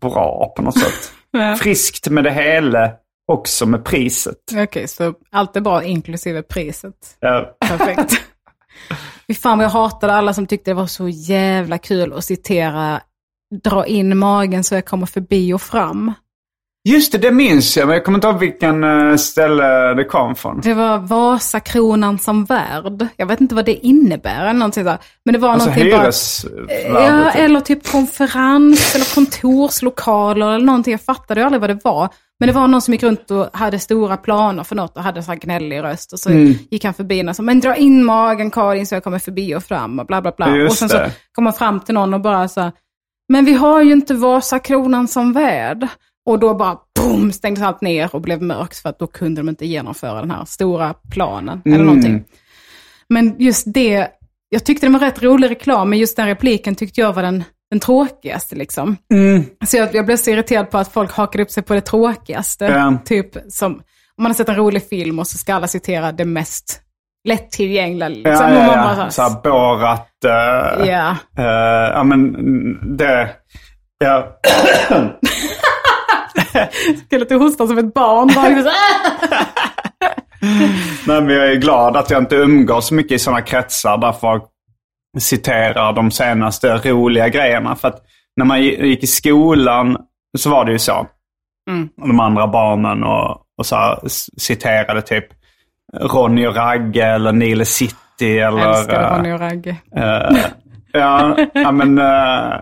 bra 0.00 0.52
på 0.56 0.62
något 0.62 0.78
sätt. 0.78 1.12
Ja. 1.30 1.56
Friskt 1.56 2.08
med 2.08 2.24
det 2.24 2.30
hela, 2.30 2.90
också 3.32 3.66
med 3.66 3.84
priset. 3.84 4.36
Okej, 4.56 4.88
så 4.88 5.14
allt 5.30 5.56
är 5.56 5.60
bra 5.60 5.84
inklusive 5.84 6.42
priset. 6.42 7.16
Ja. 7.20 7.56
Perfekt. 7.60 8.12
Fy 9.26 9.34
fan 9.34 9.58
vad 9.58 9.64
jag 9.64 9.70
hatade 9.70 10.12
alla 10.12 10.34
som 10.34 10.46
tyckte 10.46 10.70
det 10.70 10.74
var 10.74 10.86
så 10.86 11.08
jävla 11.08 11.78
kul 11.78 12.12
att 12.12 12.24
citera 12.24 13.00
dra 13.64 13.86
in 13.86 14.18
magen 14.18 14.64
så 14.64 14.74
jag 14.74 14.84
kommer 14.84 15.06
förbi 15.06 15.52
och 15.52 15.62
fram. 15.62 16.12
Just 16.88 17.12
det, 17.12 17.18
det 17.18 17.30
minns 17.32 17.76
jag, 17.76 17.86
men 17.86 17.94
jag 17.94 18.04
kommer 18.04 18.18
inte 18.18 18.26
ihåg 18.26 18.38
vilken 18.38 18.84
eh, 18.84 19.16
ställe 19.16 19.94
det 19.94 20.04
kom 20.04 20.34
från. 20.34 20.60
Det 20.60 20.74
var 20.74 20.98
Vasakronan 20.98 22.18
som 22.18 22.44
värd. 22.44 23.06
Jag 23.16 23.26
vet 23.26 23.40
inte 23.40 23.54
vad 23.54 23.64
det 23.64 23.86
innebär 23.86 24.40
eller 24.40 24.52
någonting 24.52 24.84
där. 24.84 24.98
Men 25.24 25.32
det 25.32 25.38
var 25.38 25.48
Alltså 25.48 25.68
någonting 25.68 25.90
bara... 25.90 26.12
Ja, 27.04 27.30
typ. 27.32 27.40
eller 27.40 27.60
typ 27.60 27.90
konferens 27.90 28.94
eller 28.94 29.14
kontorslokaler 29.14 30.54
eller 30.54 30.66
någonting. 30.66 30.92
Jag 30.92 31.00
fattade 31.00 31.40
ju 31.40 31.44
aldrig 31.44 31.60
vad 31.60 31.70
det 31.70 31.80
var. 31.84 32.08
Men 32.42 32.46
det 32.46 32.52
var 32.60 32.68
någon 32.68 32.82
som 32.82 32.94
gick 32.94 33.02
runt 33.02 33.30
och 33.30 33.48
hade 33.52 33.78
stora 33.78 34.16
planer 34.16 34.64
för 34.64 34.76
något 34.76 34.96
och 34.96 35.02
hade 35.02 35.22
så 35.22 35.30
här 35.32 35.38
gnällig 35.38 35.82
röst. 35.82 36.12
Och 36.12 36.18
så 36.20 36.30
Mm. 36.30 36.54
gick 36.70 36.84
han 36.84 36.94
förbi 36.94 37.28
och 37.28 37.36
sa, 37.36 37.42
men 37.42 37.60
dra 37.60 37.76
in 37.76 38.04
magen 38.04 38.50
Karin 38.50 38.86
så 38.86 38.94
jag 38.94 39.04
kommer 39.04 39.18
förbi 39.18 39.54
och 39.54 39.64
fram 39.64 39.98
och 39.98 40.06
bla 40.06 40.22
bla 40.22 40.32
bla. 40.36 40.56
Just 40.56 40.70
och 40.72 40.76
sen 40.78 40.88
så 40.88 40.96
det. 40.96 41.12
kom 41.32 41.46
han 41.46 41.54
fram 41.54 41.80
till 41.80 41.94
någon 41.94 42.14
och 42.14 42.20
bara 42.20 42.48
så 42.48 42.70
men 43.28 43.44
vi 43.44 43.52
har 43.52 43.82
ju 43.82 43.92
inte 43.92 44.14
Vasakronan 44.14 45.08
som 45.08 45.32
värd. 45.32 45.86
Och 46.26 46.38
då 46.38 46.54
bara 46.54 46.78
boom, 47.00 47.32
stängdes 47.32 47.62
allt 47.64 47.80
ner 47.80 48.14
och 48.14 48.20
blev 48.20 48.42
mörkt 48.42 48.78
för 48.78 48.88
att 48.88 48.98
då 48.98 49.06
kunde 49.06 49.40
de 49.40 49.48
inte 49.48 49.66
genomföra 49.66 50.20
den 50.20 50.30
här 50.30 50.44
stora 50.44 50.94
planen. 51.10 51.62
Eller 51.64 51.74
Mm. 51.74 51.86
någonting. 51.86 52.24
Men 53.08 53.34
just 53.38 53.64
det, 53.74 54.08
jag 54.48 54.64
tyckte 54.64 54.86
det 54.86 54.92
var 54.92 55.00
rätt 55.00 55.22
rolig 55.22 55.50
reklam, 55.50 55.90
men 55.90 55.98
just 55.98 56.16
den 56.16 56.26
repliken 56.26 56.74
tyckte 56.74 57.00
jag 57.00 57.12
var 57.12 57.22
den, 57.22 57.44
den 57.72 57.80
tråkigaste. 57.80 58.56
Liksom. 58.56 58.96
Mm. 59.14 59.44
Så 59.66 59.76
jag, 59.76 59.94
jag 59.94 60.06
blev 60.06 60.16
så 60.16 60.30
irriterad 60.30 60.70
på 60.70 60.78
att 60.78 60.92
folk 60.92 61.12
hakade 61.12 61.42
upp 61.42 61.50
sig 61.50 61.62
på 61.62 61.74
det 61.74 61.80
tråkigaste. 61.80 62.64
Ja. 62.64 62.98
Typ 63.04 63.26
som, 63.48 63.72
om 63.72 63.82
man 64.18 64.26
har 64.26 64.34
sett 64.34 64.48
en 64.48 64.56
rolig 64.56 64.88
film 64.88 65.18
och 65.18 65.26
så 65.26 65.38
ska 65.38 65.54
alla 65.54 65.66
citera 65.68 66.12
det 66.12 66.24
mest 66.24 66.80
lättillgängliga. 67.28 68.08
Liksom. 68.08 68.32
Ja, 68.32 68.40
man 68.48 68.52
ja, 68.54 68.66
bara 68.68 68.96
ja. 69.04 69.10
så 69.10 69.22
här, 69.22 69.30
Borat. 69.42 70.08
eh, 70.24 70.30
Ja. 70.88 71.16
eh, 71.38 71.90
ja, 71.94 72.04
men 72.04 72.34
mm, 72.34 72.96
det... 72.96 73.30
Ja. 73.98 74.28
Skulle 77.06 77.24
du 77.24 77.34
hosta 77.36 77.66
som 77.66 77.78
ett 77.78 77.94
barn. 77.94 78.30
"Ah!" 78.36 78.48
Nej, 81.06 81.20
men 81.22 81.28
jag 81.36 81.52
är 81.52 81.56
glad 81.56 81.96
att 81.96 82.10
jag 82.10 82.22
inte 82.22 82.36
umgås 82.36 82.88
så 82.88 82.94
mycket 82.94 83.12
i 83.12 83.18
sådana 83.18 83.42
kretsar 83.42 83.98
där 83.98 84.12
folk 84.12 84.42
citerar 85.18 85.92
de 85.92 86.10
senaste 86.10 86.76
roliga 86.76 87.28
grejerna. 87.28 87.76
För 87.76 87.88
att 87.88 88.02
när 88.36 88.44
man 88.44 88.62
gick 88.62 89.02
i 89.02 89.06
skolan 89.06 89.96
så 90.38 90.50
var 90.50 90.64
det 90.64 90.72
ju 90.72 90.78
så. 90.78 91.06
Och 92.00 92.08
de 92.08 92.20
andra 92.20 92.46
barnen 92.46 93.04
och, 93.04 93.42
och 93.58 93.66
så 93.66 93.76
här, 93.76 93.98
citerade 94.38 95.02
typ 95.02 95.24
Ronny 96.00 96.46
och 96.46 96.56
Ragge 96.56 97.06
eller 97.06 97.32
Nile 97.32 97.64
City 97.64 98.38
eller... 98.38 98.68
Älskade 98.68 99.06
eh, 99.06 99.16
Ronny 99.16 99.32
och 99.32 99.40
Ragge. 99.40 99.76
Eh, 99.96 100.38
ja, 100.92 101.36
ja, 101.54 101.72
men... 101.72 101.98
eh, 101.98 102.60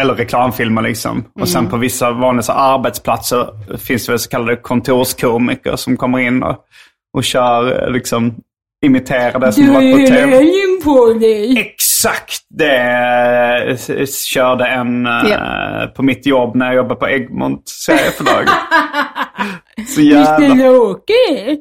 eller 0.00 0.14
reklamfilmer 0.14 0.82
liksom. 0.82 1.24
Och 1.40 1.48
sen 1.48 1.68
på 1.68 1.76
vissa 1.76 2.10
vanliga 2.10 2.42
så, 2.42 2.52
arbetsplatser 2.52 3.76
finns 3.78 4.06
det 4.06 4.12
väl 4.12 4.18
så 4.18 4.30
kallade 4.30 4.56
kontorskomiker 4.56 5.76
som 5.76 5.96
kommer 5.96 6.18
in 6.18 6.42
och, 6.42 6.64
och 7.12 7.24
kör 7.24 7.90
liksom 7.90 8.34
imitera 8.86 9.38
det 9.38 9.52
som 9.52 9.62
Du 9.64 9.68
har 9.70 9.74
var 9.76 9.82
ju 9.82 9.92
på 9.92 9.98
tv. 10.06 10.20
helgen 10.20 10.80
på 10.84 11.12
dig. 11.12 11.58
Exakt 11.58 12.40
det 12.50 12.76
eh, 13.88 14.06
körde 14.06 14.66
en 14.66 15.04
Ja. 15.04 15.86
på 15.96 16.02
mitt 16.02 16.26
jobb 16.26 16.56
när 16.56 16.66
jag 16.66 16.74
jobbade 16.76 16.94
på 17.00 17.08
Egmont 17.08 17.68
serieförlag. 17.68 18.44
Så 19.88 20.00
Du 20.00 20.06
jävla... 20.06 20.36
snälla 20.36 20.70
Åke. 20.70 21.12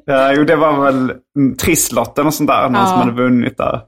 Ja, 0.06 0.34
jo, 0.34 0.44
det 0.44 0.56
var 0.56 0.84
väl 0.84 1.14
Trisslotten 1.62 2.26
och 2.28 2.34
sånt 2.34 2.50
där. 2.50 2.64
Någon 2.70 2.74
Ja. 2.82 2.86
som 2.88 3.00
hade 3.00 3.12
vunnit 3.12 3.58
där. 3.58 3.82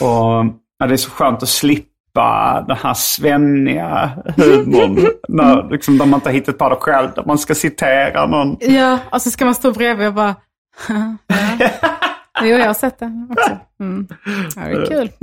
Och 0.00 0.44
ja, 0.78 0.86
det 0.86 0.92
är 0.92 0.96
så 0.96 1.10
skönt 1.10 1.42
att 1.42 1.48
slippa 1.48 2.64
den 2.68 2.76
här 2.82 2.94
svenniga 2.94 4.10
humorn. 4.36 5.06
när, 5.28 5.70
liksom, 5.70 5.98
där 5.98 6.06
man 6.06 6.18
inte 6.18 6.28
har 6.28 6.34
hittat 6.34 6.58
på 6.58 6.68
det 6.68 6.76
själv. 6.76 7.08
Där 7.16 7.24
man 7.26 7.38
ska 7.38 7.54
citera 7.54 8.26
någon. 8.26 8.56
Ja, 8.60 8.98
och 9.12 9.22
så 9.22 9.30
ska 9.30 9.44
man 9.44 9.54
stå 9.54 9.72
bredvid 9.72 10.06
och 10.08 10.14
bara... 10.14 10.34
ja. 12.40 12.46
Jo, 12.46 12.56
jag 12.56 12.66
har 12.66 12.74
sett 12.74 12.98
det 12.98 13.26
också. 13.30 13.58
Mm. 13.80 14.06
Ja, 14.56 14.62
det 14.62 14.82
är 14.82 14.86
kul. 14.86 15.10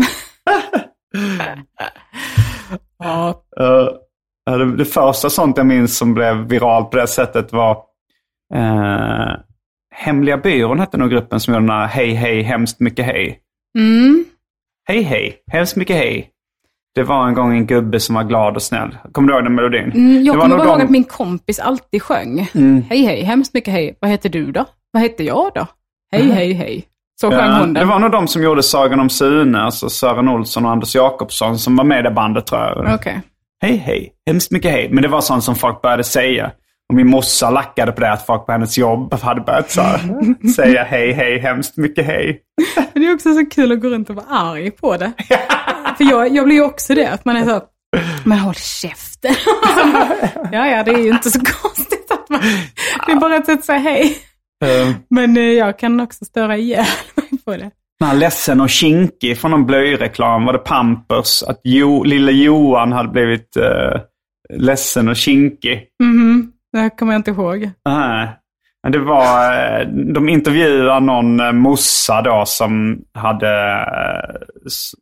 ja. 2.99 3.43
Eh, 3.59 3.87
ja, 4.45 4.57
det, 4.57 4.75
det 4.77 4.85
första 4.85 5.29
sånt 5.29 5.57
jag 5.57 5.65
minns 5.65 5.97
som 5.97 6.13
blev 6.13 6.35
viral 6.47 6.85
på 6.85 6.97
det 6.97 7.07
sättet 7.07 7.53
var 7.53 7.75
uh, 8.55 9.35
Hemliga 9.95 10.37
byrån 10.37 10.79
hette 10.79 10.97
nog 10.97 11.09
gruppen 11.09 11.39
som 11.39 11.53
gjorde 11.53 11.65
den 11.65 11.75
här 11.75 11.87
Hej 11.87 12.13
hej 12.13 12.41
hemskt 12.41 12.79
mycket 12.79 13.05
hej. 13.05 13.39
Mm. 13.79 14.25
Hej 14.87 15.01
hej 15.01 15.37
hemskt 15.51 15.75
mycket 15.75 15.95
hej. 15.95 16.29
Det 16.95 17.03
var 17.03 17.27
en 17.27 17.33
gång 17.33 17.51
en 17.57 17.65
gubbe 17.67 17.99
som 17.99 18.15
var 18.15 18.23
glad 18.23 18.55
och 18.55 18.61
snäll. 18.61 18.97
Kommer 19.11 19.27
du 19.27 19.33
ihåg 19.33 19.43
den 19.43 19.55
melodin? 19.55 19.91
Mm, 19.91 20.23
jag 20.23 20.35
det 20.35 20.39
var 20.39 20.49
kommer 20.49 20.65
ihåg 20.65 20.77
de- 20.77 20.83
att 20.83 20.89
min 20.89 21.03
kompis 21.03 21.59
alltid 21.59 22.01
sjöng. 22.01 22.47
Mm. 22.55 22.81
Hej, 22.89 23.01
hej, 23.05 23.23
hemskt 23.23 23.53
mycket 23.53 23.73
hej. 23.73 23.97
Vad 24.01 24.11
heter 24.11 24.29
du 24.29 24.51
då? 24.51 24.65
Vad 24.91 25.03
heter 25.03 25.23
jag 25.23 25.51
då? 25.55 25.67
Hej, 26.11 26.31
hej, 26.31 26.53
hej. 26.53 26.85
Så 27.21 27.29
sjöng 27.29 27.39
Ja, 27.39 27.57
hon 27.59 27.73
det 27.73 27.79
den. 27.79 27.89
var 27.89 27.99
nog 27.99 28.11
de 28.11 28.27
som 28.27 28.43
gjorde 28.43 28.63
Sagan 28.63 28.99
om 28.99 29.09
Sune, 29.09 29.61
alltså 29.61 29.89
Sören 29.89 30.27
Olsson 30.27 30.65
och 30.65 30.71
Anders 30.71 30.95
Jakobsson 30.95 31.59
som 31.59 31.75
var 31.75 31.83
med 31.83 31.99
i 31.99 32.01
det 32.01 32.11
bandet 32.11 32.45
tror 32.47 32.61
jag. 32.61 32.95
Okej. 32.95 33.21
Hej 33.61 33.77
hej, 33.77 34.13
hemskt 34.27 34.51
mycket 34.51 34.71
hej. 34.71 34.89
Men 34.91 35.01
det 35.01 35.07
var 35.09 35.21
sånt 35.21 35.43
som 35.43 35.55
folk 35.55 35.81
började 35.81 36.03
säga. 36.03 36.51
Och 36.89 36.95
min 36.95 37.07
morsa 37.07 37.49
lackade 37.49 37.91
på 37.91 38.01
det 38.01 38.11
att 38.11 38.25
folk 38.25 38.45
på 38.45 38.51
hennes 38.51 38.77
jobb 38.77 39.13
hade 39.13 39.41
börjat 39.41 39.71
så 39.71 39.81
säga 40.55 40.83
hej 40.83 41.11
hej, 41.11 41.39
hemskt 41.39 41.77
mycket 41.77 42.05
hej. 42.05 42.41
Men 42.93 43.03
det 43.03 43.09
är 43.09 43.13
också 43.13 43.33
så 43.33 43.45
kul 43.45 43.71
att 43.71 43.81
gå 43.81 43.87
runt 43.89 44.09
och 44.09 44.15
vara 44.15 44.25
arg 44.29 44.71
på 44.71 44.97
det. 44.97 45.11
För 45.97 46.03
jag, 46.03 46.35
jag 46.35 46.45
blir 46.45 46.55
ju 46.55 46.63
också 46.63 46.95
det, 46.95 47.07
att 47.11 47.25
man 47.25 47.35
är 47.35 47.45
så, 47.45 47.61
men 48.23 48.37
håll 48.39 48.53
käften. 48.55 49.33
ja, 50.51 50.67
ja, 50.67 50.83
det 50.83 50.91
är 50.91 50.97
ju 51.03 51.09
inte 51.09 51.31
så 51.31 51.39
konstigt 51.39 52.11
att 52.11 52.29
man, 52.29 52.41
det 53.05 53.11
är 53.11 53.15
bara 53.15 53.35
ett 53.35 53.45
sätt 53.45 53.59
att 53.59 53.65
säga 53.65 53.79
hej. 53.79 54.17
Uh, 54.63 54.95
Men 55.09 55.37
eh, 55.37 55.43
jag 55.43 55.79
kan 55.79 55.99
också 55.99 56.25
störa 56.25 56.57
ihjäl 56.57 56.85
mig 57.15 57.39
på 57.45 57.51
det. 57.51 57.71
den 57.99 58.09
här 58.09 58.15
ledsen 58.15 58.61
och 58.61 58.69
kinkig 58.69 59.37
från 59.37 59.51
någon 59.51 59.65
blöjreklam 59.65 60.45
var 60.45 60.53
det 60.53 60.59
Pampers. 60.59 61.43
Att 61.43 61.61
jo, 61.63 62.03
lille 62.03 62.31
Johan 62.31 62.91
hade 62.91 63.09
blivit 63.09 63.57
uh, 63.57 64.01
ledsen 64.57 65.09
och 65.09 65.15
kinkig. 65.15 65.87
Mhm, 66.03 66.51
det 66.71 66.79
här 66.79 66.97
kommer 66.97 67.13
jag 67.13 67.19
inte 67.19 67.31
ihåg. 67.31 67.69
Nej. 67.85 68.29
Men 68.83 68.91
det 68.91 68.99
var, 68.99 69.53
eh, 69.53 69.87
de 69.87 70.29
intervjuade 70.29 70.99
någon 70.99 71.39
eh, 71.39 71.51
morsa 71.51 72.21
då 72.21 72.43
som 72.45 73.01
hade, 73.13 73.71
eh, 73.71 74.35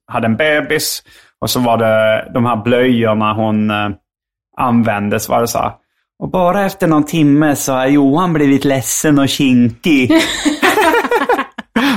hade 0.07 0.25
en 0.25 0.35
bebis. 0.35 1.03
Och 1.39 1.49
så 1.49 1.59
var 1.59 1.77
det 1.77 2.31
de 2.33 2.45
här 2.45 2.63
blöjorna 2.63 3.33
hon 3.33 3.71
eh, 3.71 3.89
använde. 4.57 5.19
Så 5.19 5.31
var 5.31 5.41
det 5.41 5.47
så 5.47 5.57
här. 5.59 5.71
Och 6.21 6.29
bara 6.29 6.65
efter 6.65 6.87
någon 6.87 7.03
timme 7.03 7.55
så 7.55 7.73
har 7.73 7.87
Johan 7.87 8.33
blivit 8.33 8.65
ledsen 8.65 9.19
och 9.19 9.29
kinkig. 9.29 10.11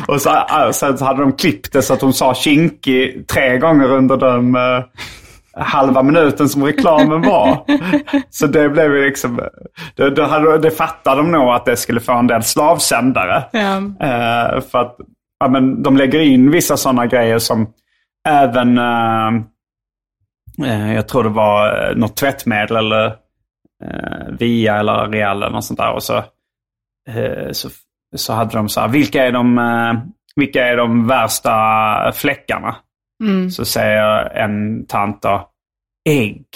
och 0.09 0.21
så, 0.21 0.31
eh, 0.31 0.71
sen 0.73 0.99
så 0.99 1.05
hade 1.05 1.21
de 1.21 1.33
klippt 1.33 1.73
det 1.73 1.83
så 1.83 1.95
att 1.95 2.01
hon 2.01 2.13
sa 2.13 2.35
kinkig 2.35 3.29
tre 3.29 3.59
gånger 3.59 3.93
under 3.93 4.17
den 4.17 4.55
eh, 4.55 4.85
halva 5.57 6.03
minuten 6.03 6.49
som 6.49 6.65
reklamen 6.65 7.23
var. 7.23 7.65
Så 8.31 8.47
det 8.47 8.69
blev 8.69 8.95
ju 8.95 9.05
liksom, 9.05 9.41
det, 9.95 10.11
det, 10.11 10.27
hade, 10.27 10.59
det 10.59 10.71
fattade 10.71 11.17
de 11.17 11.31
nog 11.31 11.49
att 11.49 11.65
det 11.65 11.77
skulle 11.77 12.01
få 12.01 12.13
en 12.13 12.27
del 12.27 12.43
slavsändare. 12.43 13.45
Ja. 13.53 13.77
Eh, 13.77 14.61
för 14.61 14.79
att 14.79 14.97
ja, 15.41 15.49
men 15.49 15.83
de 15.83 15.97
lägger 15.97 16.21
in 16.21 16.51
vissa 16.51 16.77
sådana 16.77 17.07
grejer 17.07 17.39
som 17.39 17.67
även, 18.29 18.79
eh, 18.79 19.31
jag 20.95 21.09
tror 21.09 21.23
det 21.23 21.29
var 21.29 21.95
något 21.95 22.17
tvättmedel 22.17 22.77
eller 22.77 23.24
Via 24.39 24.77
eller 24.77 25.09
Real 25.09 25.43
eller 25.43 25.53
något 25.53 25.65
sånt 25.65 25.81
där. 25.81 25.93
Och 25.93 26.03
så, 26.03 26.17
eh, 27.09 27.51
så, 27.53 27.69
så 28.17 28.33
hade 28.33 28.57
de 28.57 28.69
så 28.69 28.81
här, 28.81 28.89
vilka 28.89 29.25
är 29.25 29.33
de, 29.33 29.59
eh, 29.59 29.95
vilka 30.37 30.67
är 30.67 30.77
de 30.77 31.07
värsta 31.07 32.13
fläckarna? 32.15 32.77
Mm. 33.25 33.51
Så 33.51 33.65
säger 33.65 34.37
en 34.37 34.87
tant 34.87 35.23
då, 35.23 35.49
ägg. 36.09 36.47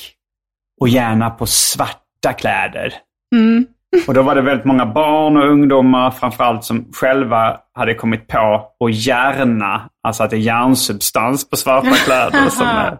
Och 0.81 0.89
gärna 0.89 1.31
på 1.31 1.47
svarta 1.47 2.33
kläder. 2.39 2.95
Mm. 3.35 3.67
Och 4.07 4.15
då 4.15 4.23
var 4.23 4.35
det 4.35 4.43
väldigt 4.43 4.65
många 4.65 4.87
barn 4.87 5.37
och 5.37 5.49
ungdomar 5.49 6.11
framförallt 6.11 6.65
som 6.65 6.93
själva 6.93 7.61
hade 7.75 7.95
kommit 7.95 8.29
på 8.29 8.73
att 8.85 8.95
järna, 8.95 9.91
alltså 10.03 10.23
att 10.23 10.31
det 10.31 10.37
är 10.37 10.41
järnsubstans 10.41 11.51
på 11.51 11.57
svarta 11.57 11.95
kläder. 11.95 12.49
som, 12.49 12.67
eh, 12.87 12.93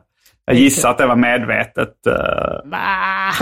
jag 0.45 0.57
gissar 0.57 0.91
att 0.91 0.99
det 0.99 1.07
var 1.07 1.17
medvetet. 1.17 1.95
Uh, 2.07 2.71
Va? 2.71 3.33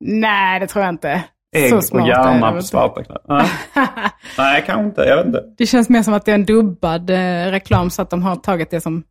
Nej, 0.00 0.60
det 0.60 0.66
tror 0.66 0.84
jag 0.84 0.92
inte. 0.94 1.24
Ägg 1.56 1.70
så 1.70 1.76
och 1.76 1.84
smart 1.84 2.02
är 2.02 2.08
hjärna 2.08 2.52
på 2.72 3.02
kläder. 3.02 3.20
Nej. 3.28 3.46
Nej, 4.38 4.64
kanske 4.66 4.84
inte. 4.84 5.00
Jag 5.02 5.16
vet 5.16 5.26
inte. 5.26 5.42
Det 5.58 5.66
känns 5.66 5.88
mer 5.88 6.02
som 6.02 6.14
att 6.14 6.24
det 6.24 6.30
är 6.30 6.34
en 6.34 6.44
dubbad 6.44 7.10
eh, 7.10 7.16
reklam 7.50 7.90
så 7.90 8.02
att 8.02 8.10
de 8.10 8.22
har 8.22 8.36
tagit 8.36 8.70
det 8.70 8.80
som 8.80 9.02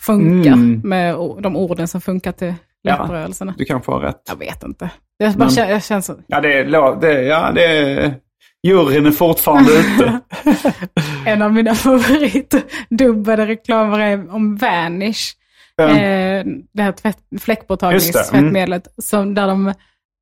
funkar 0.00 0.52
Mm. 0.52 0.80
med 0.84 1.14
de 1.40 1.56
orden 1.56 1.88
som 1.88 2.00
funkar 2.00 2.32
till 2.32 2.54
läpprörelserna. 2.84 3.54
Du 3.58 3.64
kan 3.64 3.82
få 3.82 3.98
rätt. 3.98 4.22
Jag 4.28 4.36
vet 4.38 4.62
inte. 4.62 4.90
Jag 5.16 5.32
bara 5.32 5.38
Men- 5.38 5.50
känner, 5.50 5.70
jag 5.72 5.84
känner 5.84 6.00
så. 6.00 6.14
Ja, 6.26 6.40
det 6.40 6.52
är, 6.58 6.64
det, 7.00 7.22
ja, 7.22 7.52
det 7.54 7.64
är... 7.66 8.14
Juryn 8.62 9.06
är 9.06 9.10
fortfarande 9.10 9.70
ute. 9.72 10.20
En 11.26 11.42
av 11.42 11.52
mina 11.52 11.74
favoritdubbade 11.74 13.46
reklamer 13.46 13.98
är 14.00 14.34
om 14.34 14.56
Vanish. 14.56 15.32
Ja. 15.76 15.88
Eh, 15.88 16.44
det 16.72 16.82
här 16.82 16.92
tvätt, 16.92 17.18
fläckborttagningstvättmedlet. 17.40 18.88
Som 18.98 19.34
där, 19.34 19.46
de, 19.46 19.74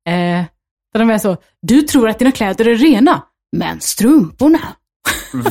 eh, 0.07 0.43
där 0.93 0.99
de 0.99 1.09
är 1.09 1.17
så, 1.17 1.37
du 1.61 1.81
tror 1.81 2.09
att 2.09 2.19
dina 2.19 2.31
kläder 2.31 2.67
är 2.67 2.75
rena, 2.75 3.21
men 3.51 3.81
strumporna. 3.81 4.59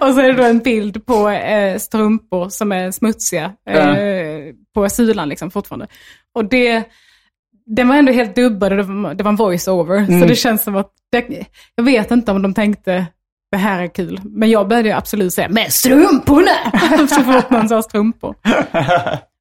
och 0.00 0.14
så 0.14 0.20
är 0.20 0.32
det 0.32 0.32
då 0.32 0.44
en 0.44 0.58
bild 0.58 1.06
på 1.06 1.28
eh, 1.28 1.78
strumpor 1.78 2.48
som 2.48 2.72
är 2.72 2.90
smutsiga 2.90 3.52
eh, 3.68 4.54
på 4.74 4.88
sulan 4.88 5.28
liksom 5.28 5.50
fortfarande. 5.50 5.86
Och 6.34 6.44
det, 6.44 6.84
den 7.66 7.88
var 7.88 7.96
ändå 7.96 8.12
helt 8.12 8.36
dubbad 8.36 8.72
och 8.72 8.78
det 8.78 8.84
var, 8.84 9.14
det 9.14 9.24
var 9.24 9.30
en 9.30 9.36
voice-over. 9.36 10.20
Så 10.20 10.26
det 10.26 10.36
känns 10.36 10.62
som 10.62 10.76
att, 10.76 10.92
det, 11.12 11.46
jag 11.74 11.84
vet 11.84 12.10
inte 12.10 12.32
om 12.32 12.42
de 12.42 12.54
tänkte 12.54 13.06
det 13.50 13.56
här 13.56 13.82
är 13.82 13.88
kul. 13.88 14.20
Men 14.24 14.50
jag 14.50 14.68
började 14.68 14.96
absolut 14.96 15.32
säga, 15.32 15.48
men 15.48 15.70
strumporna! 15.70 16.50
så 17.08 17.24
fort 17.24 17.50
någon 17.50 17.68
sa 17.68 17.82
strumpor. 17.82 18.34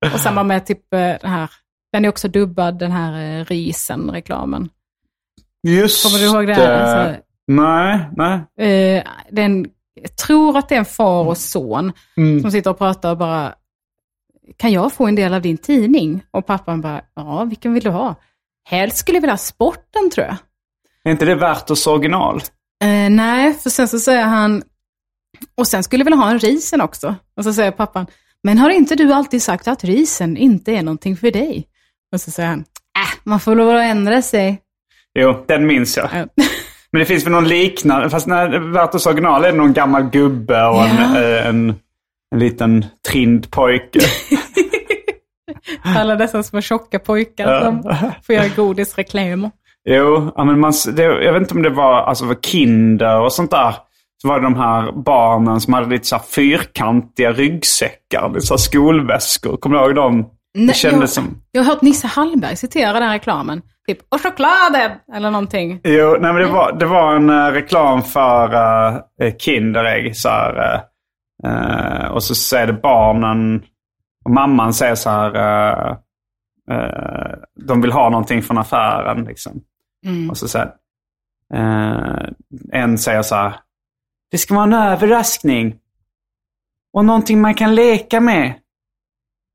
och 0.14 0.20
samma 0.20 0.44
med 0.44 0.66
typ 0.66 0.94
eh, 0.94 1.00
den 1.00 1.32
här, 1.32 1.50
den 1.94 2.06
är 2.06 2.10
också 2.10 2.28
dubbad, 2.28 2.80
den 2.80 2.92
här 2.92 3.40
eh, 3.40 3.46
risen-reklamen. 3.46 4.70
Just 5.68 6.04
Kommer 6.04 6.20
du 6.20 6.26
ihåg 6.26 6.48
det? 6.48 6.54
det. 6.54 6.84
Alltså, 6.84 7.22
Nej, 7.48 8.10
nej. 8.16 8.70
Eh, 8.70 9.04
den, 9.32 9.66
jag 9.94 10.16
tror 10.16 10.58
att 10.58 10.70
det 10.70 10.76
är 10.76 10.80
en 10.80 10.86
far 10.86 11.26
och 11.28 11.38
son 11.38 11.92
Mm. 12.18 12.42
som 12.42 12.52
sitter 12.52 12.70
och 12.70 12.78
pratar 12.78 13.12
och 13.12 13.18
bara, 13.18 13.56
kan 14.58 14.72
jag 14.72 14.94
få 14.94 15.08
en 15.08 15.16
del 15.16 15.34
av 15.34 15.42
din 15.42 15.58
tidning? 15.58 16.22
Och 16.32 16.46
pappan 16.46 16.82
bara, 16.82 17.02
ja, 17.16 17.44
vilken 17.44 17.74
vill 17.74 17.84
du 17.84 17.90
ha? 17.90 18.16
Helst 18.70 18.98
skulle 18.98 19.16
jag 19.16 19.22
vilja 19.22 19.34
ha 19.34 19.38
sporten 19.38 20.10
tror 20.14 20.28
jag. 20.28 20.36
Är 21.04 21.12
inte 21.12 21.26
det 21.26 21.36
Werthers 21.36 21.88
original? 21.88 22.42
Eh, 22.84 23.10
nej, 23.10 23.54
för 23.54 23.70
sen 23.70 23.88
så 23.88 24.00
säger 24.00 24.24
han, 24.26 24.64
och 25.56 25.68
sen 25.68 25.84
skulle 25.84 26.02
jag 26.02 26.06
vilja 26.06 26.18
ha 26.18 26.32
en 26.32 26.40
risen 26.40 26.82
också. 26.82 27.16
Och 27.36 27.44
så 27.44 27.54
säger 27.54 27.72
pappan, 27.72 28.06
men 28.44 28.58
har 28.58 28.70
inte 28.70 28.96
du 28.96 29.14
alltid 29.14 29.44
sagt 29.44 29.68
att 29.68 29.84
risen 29.84 30.38
inte 30.38 30.72
är 30.72 30.84
någonting 30.84 31.18
för 31.18 31.32
dig? 31.32 31.68
Och 32.14 32.22
så 32.22 32.32
säger 32.32 32.50
han, 32.50 32.60
äh, 32.60 33.20
man 33.24 33.40
får 33.40 33.56
lov 33.56 33.70
att 33.70 33.82
ändra 33.84 34.22
sig. 34.22 34.62
Jo, 35.20 35.44
den 35.48 35.66
minns 35.68 35.98
jag. 35.98 36.10
Ja. 36.14 36.26
Men 36.92 37.00
det 37.00 37.06
finns 37.06 37.26
väl 37.26 37.32
någon 37.32 37.48
liknande, 37.48 38.10
fast 38.10 38.28
när 38.28 38.60
Werthers 38.60 39.06
original 39.08 39.46
är 39.46 39.52
det 39.52 39.58
någon 39.58 39.74
gammal 39.74 40.04
gubbe 40.04 40.66
och 40.66 40.84
en, 40.84 40.96
Ja. 41.16 41.22
eh, 41.22 41.48
en, 41.48 41.70
en 42.36 42.40
liten 42.40 42.86
trind 43.12 43.52
pojke. 43.52 44.00
Alla 45.84 46.16
dessa 46.16 46.44
små 46.44 46.62
tjocka 46.62 47.00
pojkar 47.00 47.52
Ja. 47.54 47.62
som 47.62 47.84
får 48.24 48.36
göra 48.36 48.48
godisreklamer. 48.56 49.52
Jo, 49.90 50.32
men 50.38 50.60
man, 50.60 50.74
det, 50.94 51.04
jag 51.04 51.34
vet 51.34 51.42
inte 51.42 51.54
om 51.54 51.62
det 51.62 51.70
var, 51.70 52.02
alltså, 52.02 52.26
var 52.26 52.36
Kinder 52.36 53.20
och 53.22 53.34
sånt 53.34 53.52
där. 53.52 53.76
Så 54.22 54.28
var 54.28 54.40
det 54.40 54.46
de 54.46 54.56
här 54.56 54.92
barnen 54.92 55.62
som 55.62 55.74
hade 55.74 55.90
lite 55.90 56.08
så 56.08 56.16
här 56.16 56.24
fyrkantiga 56.24 57.32
ryggsäckar, 57.32 58.30
lite 58.34 58.46
så 58.46 58.54
här 58.54 58.58
skolväskor. 58.60 59.58
Kommer 59.58 59.78
du 59.78 59.86
ihåg 59.86 59.96
dem? 59.96 60.26
Nej, 60.54 60.76
jag, 60.84 61.10
som... 61.10 61.42
Jag 61.52 61.64
har 61.64 61.74
hört 61.74 61.82
Nisse 61.82 62.08
Hallberg 62.08 62.56
citera 62.56 63.00
den 63.00 63.12
reklamen. 63.12 63.62
Typ, 63.88 64.00
och 64.10 64.22
chokladen! 64.22 64.92
Eller 65.14 65.32
någonting. 65.32 65.82
Jo, 65.84 66.18
nej, 66.20 66.34
men 66.34 66.36
det 66.36 66.48
var, 66.48 66.72
det 66.72 66.86
var 66.86 67.16
en 67.16 67.30
eh, 67.30 67.52
reklam 67.52 68.04
för 68.04 68.54
uh, 69.24 69.36
Kinderägg. 69.38 70.18
Så 70.18 70.30
här, 70.30 70.84
Eh, 71.44 72.06
och 72.06 72.24
så 72.24 72.36
säger 72.36 72.68
det 72.68 72.74
barnen 72.74 73.64
och 74.26 74.32
mamman 74.32 74.74
säger 74.74 74.96
så 74.96 75.10
här. 75.10 75.36
eh, 75.36 75.98
eh, 76.72 77.38
de 77.56 77.82
vill 77.82 77.92
ha 77.92 78.10
någonting 78.10 78.42
från 78.42 78.58
affären. 78.58 79.24
Liksom. 79.24 79.62
Och 80.30 80.38
så 80.38 80.48
säger 80.48 80.72
eh, 81.54 82.30
en 82.72 82.98
säger 82.98 83.22
så 83.22 83.36
här. 83.36 83.56
Det 84.32 84.38
ska 84.38 84.56
vara 84.56 84.64
en 84.64 84.74
överraskning. 84.74 85.76
Och 86.94 87.06
någonting 87.06 87.42
man 87.42 87.54
kan 87.54 87.76
leka 87.76 88.20
med. 88.20 88.54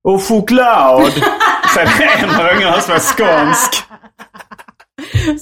Och 0.05 0.22
choklad. 0.22 1.12
säger 1.74 2.24
en 2.24 2.30
av 2.30 2.57
ungarna 2.57 2.80
som 2.80 2.94
är 2.94 2.98
skånsk. 2.98 3.82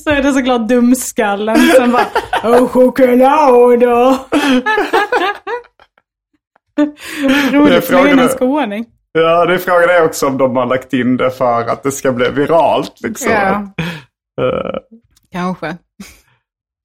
Så 0.04 0.10
är 0.10 0.22
det 0.22 0.32
såklart 0.32 0.68
dumskallen 0.68 1.56
som 1.76 1.92
bara 1.92 2.06
Åh, 2.44 2.66
choklad. 2.68 3.82
Roligt 7.52 7.84
frågan 7.84 8.18
en 8.18 8.18
är- 8.18 8.28
skåning. 8.28 8.86
Ja, 9.12 9.44
det 9.46 9.58
frågan 9.58 9.90
är 9.90 10.04
också 10.04 10.26
om 10.26 10.38
de 10.38 10.56
har 10.56 10.66
lagt 10.66 10.92
in 10.92 11.16
det 11.16 11.30
för 11.30 11.60
att 11.68 11.82
det 11.82 11.90
ska 11.92 12.12
bli 12.12 12.28
viralt. 12.30 12.92
Liksom. 13.00 13.32
Ja, 13.32 13.68
Eh, 14.40 14.78
kanske. 15.32 15.76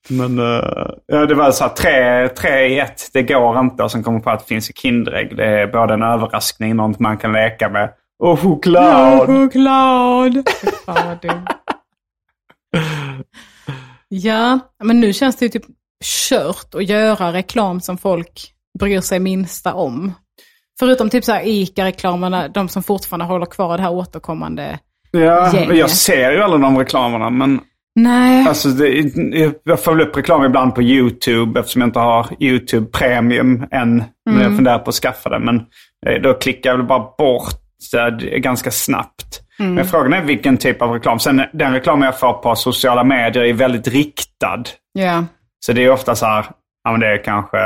Men 0.10 0.40
eh, 0.40 0.90
ja, 1.06 1.26
det 1.26 1.36
var 1.36 1.52
så 1.52 1.64
här 1.64 1.72
tre, 1.72 2.28
tre 2.30 2.68
i 2.68 2.80
ett, 2.80 3.10
det 3.14 3.24
går 3.24 3.60
inte. 3.60 3.84
Och 3.84 3.92
sen 3.92 4.04
kommer 4.04 4.20
på 4.20 4.30
att 4.30 4.40
det 4.40 4.46
finns 4.46 4.72
Kinderägg. 4.76 5.38
Det 5.38 5.46
är 5.46 5.68
både 5.68 5.94
en 5.94 6.04
överraskning, 6.04 6.76
något 6.76 7.00
man 7.00 7.18
kan 7.18 7.34
leka 7.34 7.70
med. 7.70 7.90
Och 8.24 8.40
choklad. 8.40 9.26
choklad. 9.26 10.50
Fan 10.86 11.08
vad 11.08 11.22
dumt. 11.22 11.48
Ja, 14.08 14.60
men 14.84 15.00
nu 15.00 15.14
känns 15.14 15.36
det 15.36 15.46
ju 15.46 15.50
typ 15.50 15.66
kört 16.04 16.76
att 16.76 16.90
göra 16.90 17.34
reklam 17.34 17.82
som 17.82 17.98
folk 17.98 18.54
bryr 18.80 19.02
sig 19.02 19.20
minsta 19.20 19.74
om. 19.74 20.14
Förutom 20.80 21.10
typ 21.10 21.24
så 21.24 21.32
här 21.32 21.42
ICA-reklamerna, 21.46 22.48
de 22.48 22.70
som 22.70 22.84
fortfarande 22.84 23.26
håller 23.26 23.46
kvar 23.46 23.78
det 23.78 23.84
här 23.84 23.92
återkommande. 23.92 24.80
Ja, 25.12 25.54
gänget. 25.54 25.78
jag 25.78 25.90
ser 25.90 26.32
ju 26.32 26.42
alla 26.42 26.58
de 26.58 26.78
reklamerna. 26.78 27.30
Men 27.30 27.62
Nej, 28.00 28.48
alltså, 28.48 28.70
det, 28.70 29.60
jag 29.64 29.84
får 29.84 29.92
väl 29.96 30.08
upp 30.08 30.18
reklam 30.18 30.44
ibland 30.44 30.76
på 30.76 30.82
YouTube 30.82 31.60
eftersom 31.60 31.82
jag 31.82 31.88
inte 31.88 32.00
har 32.00 32.28
YouTube 32.40 32.88
Premium 32.92 33.66
än. 33.72 34.04
Men 34.30 34.42
jag 34.42 34.56
funderar 34.56 34.80
på 34.80 34.90
att 34.90 34.96
skaffa 34.96 35.30
det. 35.30 35.40
Men 35.40 35.56
eh, 36.08 36.22
då 36.22 36.34
klickar 36.34 36.70
jag 36.70 36.78
väl 36.78 36.86
bara 36.86 37.00
bort 37.18 37.54
det 37.92 38.40
ganska 38.40 38.72
snabbt. 38.72 39.42
Men 39.60 39.86
frågan 39.86 40.14
är 40.14 40.24
vilken 40.24 40.58
typ 40.58 40.82
av 40.82 40.92
reklam. 40.92 41.20
Sen 41.20 41.42
den 41.54 41.74
reklam 41.74 42.02
jag 42.02 42.20
får 42.20 42.34
på 42.34 42.56
sociala 42.56 43.04
medier 43.04 43.44
är 43.44 43.54
väldigt 43.54 43.88
riktad. 43.88 44.64
ja. 44.94 45.26
Så 45.60 45.74
det 45.74 45.84
är 45.84 45.92
ofta 45.92 46.16
så 46.16 46.26
här, 46.26 46.46
ja 46.84 46.92
men 46.92 47.00
det 47.00 47.08
är 47.08 47.24
kanske 47.24 47.58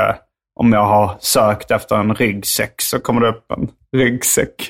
om 0.60 0.72
jag 0.72 0.86
har 0.86 1.16
sökt 1.20 1.70
efter 1.70 1.96
en 1.96 2.14
ryggsäck 2.14 2.74
så 2.80 3.00
kommer 3.00 3.20
det 3.20 3.28
upp 3.28 3.52
en 3.52 3.68
ryggsäck. 3.96 4.68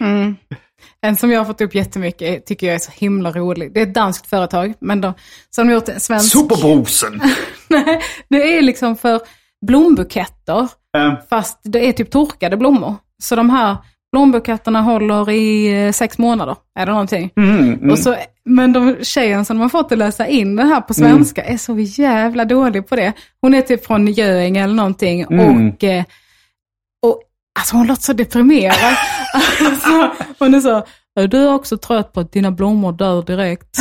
En 1.06 1.16
som 1.16 1.30
jag 1.30 1.40
har 1.40 1.44
fått 1.44 1.60
upp 1.60 1.74
jättemycket 1.74 2.46
tycker 2.46 2.66
jag 2.66 2.74
är 2.74 2.78
så 2.78 2.92
himla 2.94 3.30
rolig. 3.30 3.74
Det 3.74 3.80
är 3.80 3.86
ett 3.86 3.94
danskt 3.94 4.26
företag, 4.26 4.74
men 4.80 5.00
de, 5.00 5.14
som 5.50 5.70
gjort 5.70 5.88
en 5.88 6.00
svensk... 6.00 6.32
Superbrosen! 6.32 7.20
Nej, 7.68 8.00
det 8.28 8.58
är 8.58 8.62
liksom 8.62 8.96
för 8.96 9.20
blombuketter, 9.66 10.68
Eh, 10.96 11.14
fast 11.30 11.60
det 11.62 11.88
är 11.88 11.92
typ 11.92 12.10
torkade 12.10 12.56
blommor. 12.56 12.96
Så 13.22 13.36
de 13.36 13.50
här 13.50 13.76
blombuketterna 14.12 14.80
håller 14.80 15.30
i 15.30 15.72
eh, 15.86 15.92
sex 15.92 16.18
månader, 16.18 16.56
är 16.78 16.86
det 16.86 16.92
någonting. 16.92 17.30
Och 17.90 17.98
så, 17.98 18.16
men 18.44 18.72
de 18.72 18.96
tjejen 19.02 19.44
som 19.44 19.56
de 19.56 19.62
har 19.62 19.68
fått 19.68 19.92
att 19.92 19.98
läsa 19.98 20.26
in 20.26 20.56
det 20.56 20.64
här 20.64 20.80
på 20.80 20.94
svenska 20.94 21.44
är 21.44 21.56
så 21.56 21.78
jävla 21.78 22.44
dålig 22.44 22.88
på 22.88 22.96
det. 22.96 23.12
Hon 23.40 23.54
är 23.54 23.60
typ 23.60 23.86
från 23.86 24.06
Göinge 24.06 24.64
eller 24.64 24.74
någonting 24.74 25.26
och, 25.26 25.34
eh, 25.84 26.00
och 26.00 26.04
alltså 27.58 27.76
hon 27.76 27.86
låter 27.86 28.02
så 28.02 28.12
deprimerad. 28.12 28.96
alltså, 29.60 30.10
hon 30.38 30.54
är 30.54 30.60
så, 30.60 30.86
är 31.20 31.28
du 31.28 31.48
också 31.48 31.76
trött 31.76 32.12
på 32.12 32.20
att 32.20 32.32
dina 32.32 32.50
blommor 32.50 32.92
dör 32.92 33.22
direkt? 33.22 33.78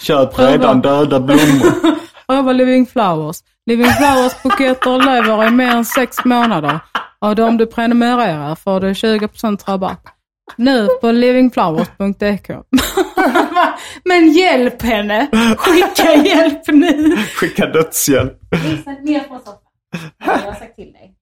köp 0.00 0.38
redan 0.38 0.80
döda 0.80 1.20
blommor. 1.20 1.96
Och 2.26 2.34
jag 2.34 2.44
bara 2.44 2.52
Living 2.52 2.86
Flowers. 2.86 3.36
Living 3.66 3.90
Flowers 3.90 4.42
buketter 4.42 4.98
lever 4.98 5.46
i 5.46 5.50
mer 5.50 5.70
än 5.70 5.84
sex 5.84 6.24
månader. 6.24 6.80
Och 7.18 7.38
om 7.38 7.56
du 7.56 7.66
prenumererar 7.66 8.54
får 8.54 8.80
du 8.80 8.92
20% 8.92 9.68
rabatt. 9.68 10.02
Nu 10.56 10.88
på 11.00 11.12
livingflowers.dk. 11.12 12.50
Men 14.04 14.32
hjälp 14.32 14.82
henne! 14.82 15.28
Skicka 15.58 16.14
hjälp 16.14 16.62
nu! 16.66 17.16
Skicka 17.16 17.66
dödshjälp. 17.66 18.38
Lisa, 18.64 18.90
ner 18.90 19.20
från 19.20 19.38
soffan. 19.38 19.58
Jag 20.24 20.32
har 20.32 20.54
sagt 20.54 20.76
till 20.76 20.92
dig. 20.92 21.14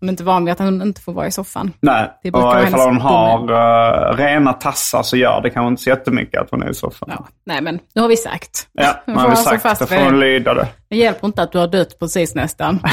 Hon 0.00 0.08
är 0.08 0.12
inte 0.12 0.24
van 0.24 0.44
vid 0.44 0.52
att 0.52 0.58
hon 0.58 0.82
inte 0.82 1.00
får 1.00 1.12
vara 1.12 1.26
i 1.26 1.30
soffan. 1.30 1.72
Nej, 1.80 2.10
Det 2.22 2.30
och 2.30 2.62
ifall 2.62 2.80
hon 2.80 3.00
har 3.00 3.52
uh, 3.52 4.16
rena 4.16 4.52
tassar 4.52 5.02
så 5.02 5.16
gör 5.16 5.40
det 5.40 5.50
kanske 5.50 5.68
inte 5.68 5.82
så 5.82 5.90
jättemycket 5.90 6.40
att 6.40 6.50
hon 6.50 6.62
är 6.62 6.70
i 6.70 6.74
soffan. 6.74 7.08
Ja, 7.12 7.26
nej 7.46 7.62
men 7.62 7.78
nu 7.94 8.02
har 8.02 8.08
vi 8.08 8.16
sagt. 8.16 8.68
Ja, 8.72 9.02
får 9.04 9.12
har 9.12 9.34
sig 9.34 9.60
sagt 9.60 9.80
vid 9.80 9.88
får 9.88 10.04
hon 10.04 10.20
lyda 10.20 10.54
det. 10.54 10.68
Det 10.90 10.96
hjälper 10.96 11.26
inte 11.26 11.42
att 11.42 11.52
du 11.52 11.58
har 11.58 11.68
dött 11.68 11.98
precis 11.98 12.34
nästan. 12.34 12.78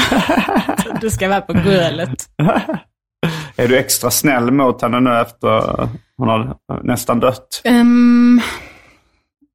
Du 1.00 1.10
ska 1.10 1.28
vara 1.28 1.40
på 1.40 1.52
golvet. 1.52 2.28
Är 3.56 3.68
du 3.68 3.78
extra 3.78 4.10
snäll 4.10 4.50
mot 4.50 4.82
henne 4.82 5.00
nu 5.00 5.20
efter 5.20 5.88
hon 6.16 6.28
har 6.28 6.56
nästan 6.82 7.20
dött? 7.20 7.62
Um, 7.64 8.40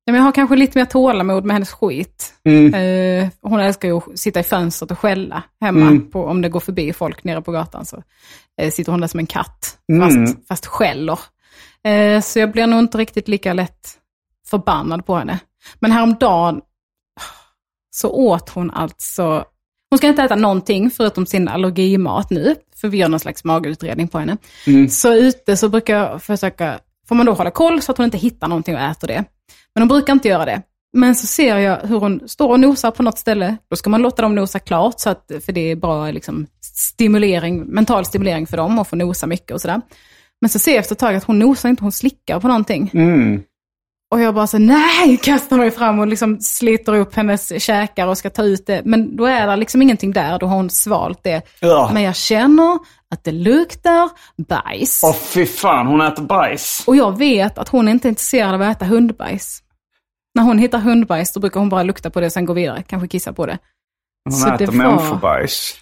jag 0.05 0.21
har 0.21 0.31
kanske 0.31 0.55
lite 0.55 0.77
mer 0.77 0.85
tålamod 0.85 1.45
med 1.45 1.53
hennes 1.55 1.71
skit. 1.71 2.33
Mm. 2.45 2.73
Eh, 2.73 3.29
hon 3.41 3.59
älskar 3.59 3.87
ju 3.87 3.97
att 3.97 4.19
sitta 4.19 4.39
i 4.39 4.43
fönstret 4.43 4.91
och 4.91 4.99
skälla 4.99 5.43
hemma. 5.61 5.81
Mm. 5.81 6.11
På, 6.11 6.25
om 6.25 6.41
det 6.41 6.49
går 6.49 6.59
förbi 6.59 6.93
folk 6.93 7.23
nere 7.23 7.41
på 7.41 7.51
gatan 7.51 7.85
så 7.85 8.03
eh, 8.61 8.71
sitter 8.71 8.91
hon 8.91 9.01
där 9.01 9.07
som 9.07 9.19
en 9.19 9.27
katt. 9.27 9.77
Mm. 9.93 10.25
Fast, 10.25 10.47
fast 10.47 10.65
skäller. 10.65 11.19
Eh, 11.83 12.21
så 12.21 12.39
jag 12.39 12.51
blir 12.51 12.67
nog 12.67 12.79
inte 12.79 12.97
riktigt 12.97 13.27
lika 13.27 13.53
lätt 13.53 13.97
förbannad 14.49 15.05
på 15.05 15.15
henne. 15.15 15.39
Men 15.79 15.91
häromdagen 15.91 16.61
så 17.91 18.09
åt 18.09 18.49
hon 18.49 18.71
alltså, 18.71 19.45
hon 19.89 19.97
ska 19.97 20.07
inte 20.07 20.23
äta 20.23 20.35
någonting 20.35 20.89
förutom 20.91 21.25
sin 21.25 21.47
allergimat 21.47 22.29
nu, 22.29 22.55
för 22.75 22.87
vi 22.87 22.97
gör 22.97 23.09
någon 23.09 23.19
slags 23.19 23.43
magutredning 23.43 24.07
på 24.07 24.19
henne. 24.19 24.37
Så 24.89 25.13
ute 25.13 25.57
så 25.57 25.69
brukar 25.69 25.97
jag 25.97 26.23
försöka, 26.23 26.79
får 27.07 27.15
man 27.15 27.25
då 27.25 27.33
hålla 27.33 27.51
koll 27.51 27.81
så 27.81 27.91
att 27.91 27.97
hon 27.97 28.05
inte 28.05 28.17
hittar 28.17 28.47
någonting 28.47 28.75
och 28.75 28.81
äter 28.81 29.07
det. 29.07 29.23
Men 29.75 29.81
hon 29.81 29.87
brukar 29.87 30.13
inte 30.13 30.27
göra 30.27 30.45
det. 30.45 30.61
Men 30.97 31.15
så 31.15 31.27
ser 31.27 31.57
jag 31.57 31.77
hur 31.77 31.99
hon 31.99 32.21
står 32.27 32.49
och 32.49 32.59
nosar 32.59 32.91
på 32.91 33.03
något 33.03 33.19
ställe. 33.19 33.57
Då 33.69 33.75
ska 33.75 33.89
man 33.89 34.01
låta 34.01 34.21
dem 34.21 34.35
nosa 34.35 34.59
klart, 34.59 34.99
så 34.99 35.09
att, 35.09 35.31
för 35.45 35.51
det 35.53 35.71
är 35.71 35.75
bra 35.75 36.11
liksom, 36.11 36.47
stimulering, 36.61 37.63
mental 37.63 38.05
stimulering 38.05 38.47
för 38.47 38.57
dem 38.57 38.79
att 38.79 38.87
få 38.87 38.95
nosa 38.95 39.27
mycket 39.27 39.51
och 39.51 39.61
sådär. 39.61 39.81
Men 40.41 40.49
så 40.49 40.59
ser 40.59 40.71
jag 40.71 40.79
efter 40.79 40.95
ett 40.95 40.99
tag 40.99 41.15
att 41.15 41.23
hon 41.23 41.39
nosar 41.39 41.69
inte, 41.69 41.83
hon 41.83 41.91
slickar 41.91 42.39
på 42.39 42.47
någonting. 42.47 42.91
Mm. 42.93 43.43
Och 44.13 44.21
jag 44.21 44.35
bara 44.35 44.47
så 44.47 44.57
nej, 44.57 45.17
kastar 45.17 45.57
mig 45.57 45.71
fram 45.71 45.99
och 45.99 46.07
liksom 46.07 46.39
sliter 46.39 46.95
upp 46.95 47.15
hennes 47.15 47.63
käkar 47.63 48.07
och 48.07 48.17
ska 48.17 48.29
ta 48.29 48.43
ut 48.43 48.65
det. 48.65 48.81
Men 48.85 49.15
då 49.15 49.25
är 49.25 49.47
det 49.47 49.55
liksom 49.55 49.81
ingenting 49.81 50.11
där, 50.11 50.39
då 50.39 50.45
har 50.45 50.55
hon 50.55 50.69
svalt 50.69 51.19
det. 51.23 51.41
Ja. 51.59 51.89
Men 51.93 52.03
jag 52.03 52.15
känner 52.15 52.79
att 53.15 53.23
det 53.23 53.31
luktar 53.31 54.09
bajs. 54.47 55.01
Åh 55.05 55.15
fy 55.15 55.45
fan, 55.45 55.87
hon 55.87 56.01
äter 56.01 56.23
bajs. 56.23 56.83
Och 56.87 56.95
jag 56.95 57.17
vet 57.17 57.57
att 57.57 57.69
hon 57.69 57.87
inte 57.87 58.07
är 58.07 58.09
intresserad 58.09 58.53
av 58.53 58.61
att 58.61 58.75
äta 58.77 58.85
hundbajs. 58.85 59.59
När 60.35 60.43
hon 60.43 60.57
hittar 60.59 60.79
hundbajs 60.79 61.33
då 61.33 61.39
brukar 61.39 61.59
hon 61.59 61.69
bara 61.69 61.83
lukta 61.83 62.09
på 62.09 62.19
det 62.19 62.25
och 62.25 62.31
sen 62.33 62.45
gå 62.45 62.53
vidare, 62.53 62.83
kanske 62.87 63.07
kissa 63.07 63.33
på 63.33 63.45
det. 63.45 63.57
Hon 64.25 64.33
Så 64.33 64.53
äter 64.53 64.65
var- 64.65 64.73
människobajs. 64.73 65.73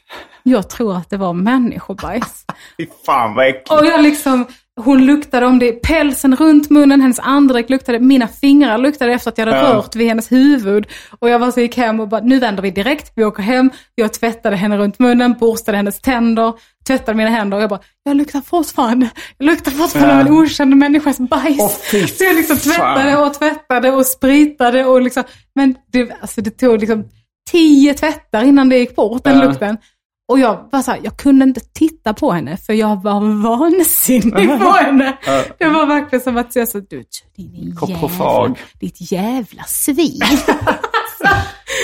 Jag 0.43 0.69
tror 0.69 0.97
att 0.97 1.09
det 1.09 1.17
var 1.17 1.33
människobajs. 1.33 2.45
Fy 2.77 2.87
fan 3.05 3.35
vad 3.35 3.47
äckligt. 3.47 3.71
Och 3.71 3.85
jag 3.85 4.01
liksom, 4.03 4.45
hon 4.83 5.05
luktade 5.05 5.45
om 5.45 5.59
det, 5.59 5.71
pälsen 5.71 6.35
runt 6.35 6.69
munnen, 6.69 7.01
hennes 7.01 7.19
andedräkt 7.19 7.69
luktade, 7.69 7.99
mina 7.99 8.27
fingrar 8.27 8.77
luktade 8.77 9.13
efter 9.13 9.31
att 9.31 9.37
jag 9.37 9.45
hade 9.45 9.57
Ja. 9.57 9.73
rört 9.73 9.95
vid 9.95 10.07
hennes 10.07 10.31
huvud. 10.31 10.87
Och 11.19 11.29
jag 11.29 11.39
var 11.39 11.51
så 11.51 11.59
gick 11.59 11.77
hem 11.77 11.99
och 11.99 12.07
bara, 12.07 12.21
nu 12.21 12.39
vänder 12.39 12.63
vi 12.63 12.71
direkt, 12.71 13.11
vi 13.15 13.23
åker 13.25 13.43
hem. 13.43 13.69
Jag 13.95 14.13
tvättade 14.13 14.55
henne 14.55 14.77
runt 14.77 14.99
munnen, 14.99 15.35
borstade 15.39 15.77
hennes 15.77 15.99
tänder, 16.01 16.53
tvättade 16.87 17.17
mina 17.17 17.29
händer 17.29 17.57
och 17.57 17.63
jag 17.63 17.69
bara, 17.69 17.79
jag 18.03 18.17
luktar 18.17 18.41
fortfarande, 18.41 19.09
jag 19.37 19.45
luktar 19.45 19.71
fortfarande 19.71 20.13
Ja. 20.13 20.19
av 20.21 20.27
en 20.27 20.33
okänd 20.33 20.75
människas 20.77 21.17
bajs. 21.19 21.79
Fy 21.91 22.07
så 22.07 22.23
jag 22.23 22.35
liksom 22.35 22.57
tvättade 22.57 23.17
och 23.17 23.33
tvättade 23.33 23.91
och 23.91 24.05
spritade 24.05 24.85
och 24.85 25.01
liksom, 25.01 25.23
men 25.55 25.75
det, 25.93 26.11
alltså 26.21 26.41
det 26.41 26.51
tog 26.51 26.79
liksom 26.79 27.03
tio 27.51 27.93
tvättar 27.93 28.43
innan 28.43 28.69
det 28.69 28.77
gick 28.77 28.95
bort, 28.95 29.23
den 29.23 29.37
Ja. 29.39 29.43
lukten. 29.45 29.77
Och 30.31 30.39
jag 30.39 30.67
var 30.71 30.81
så 30.81 30.91
här, 30.91 30.99
jag 31.03 31.17
kunde 31.17 31.43
inte 31.43 31.59
titta 31.73 32.13
på 32.13 32.31
henne 32.31 32.57
för 32.57 32.73
jag 32.73 33.03
var 33.03 33.43
vansinnig 33.43 34.59
på 34.61 34.69
henne. 34.81 35.17
Det 35.59 35.69
var 35.69 35.85
verkligen 35.85 36.21
som 36.23 36.37
att 36.37 36.53
säga 36.53 36.65
så, 36.65 36.79
du 36.79 37.03
din 37.37 37.75
jävla, 37.87 38.55
ditt 38.79 39.11
jävla 39.11 39.63
svin. 39.63 40.19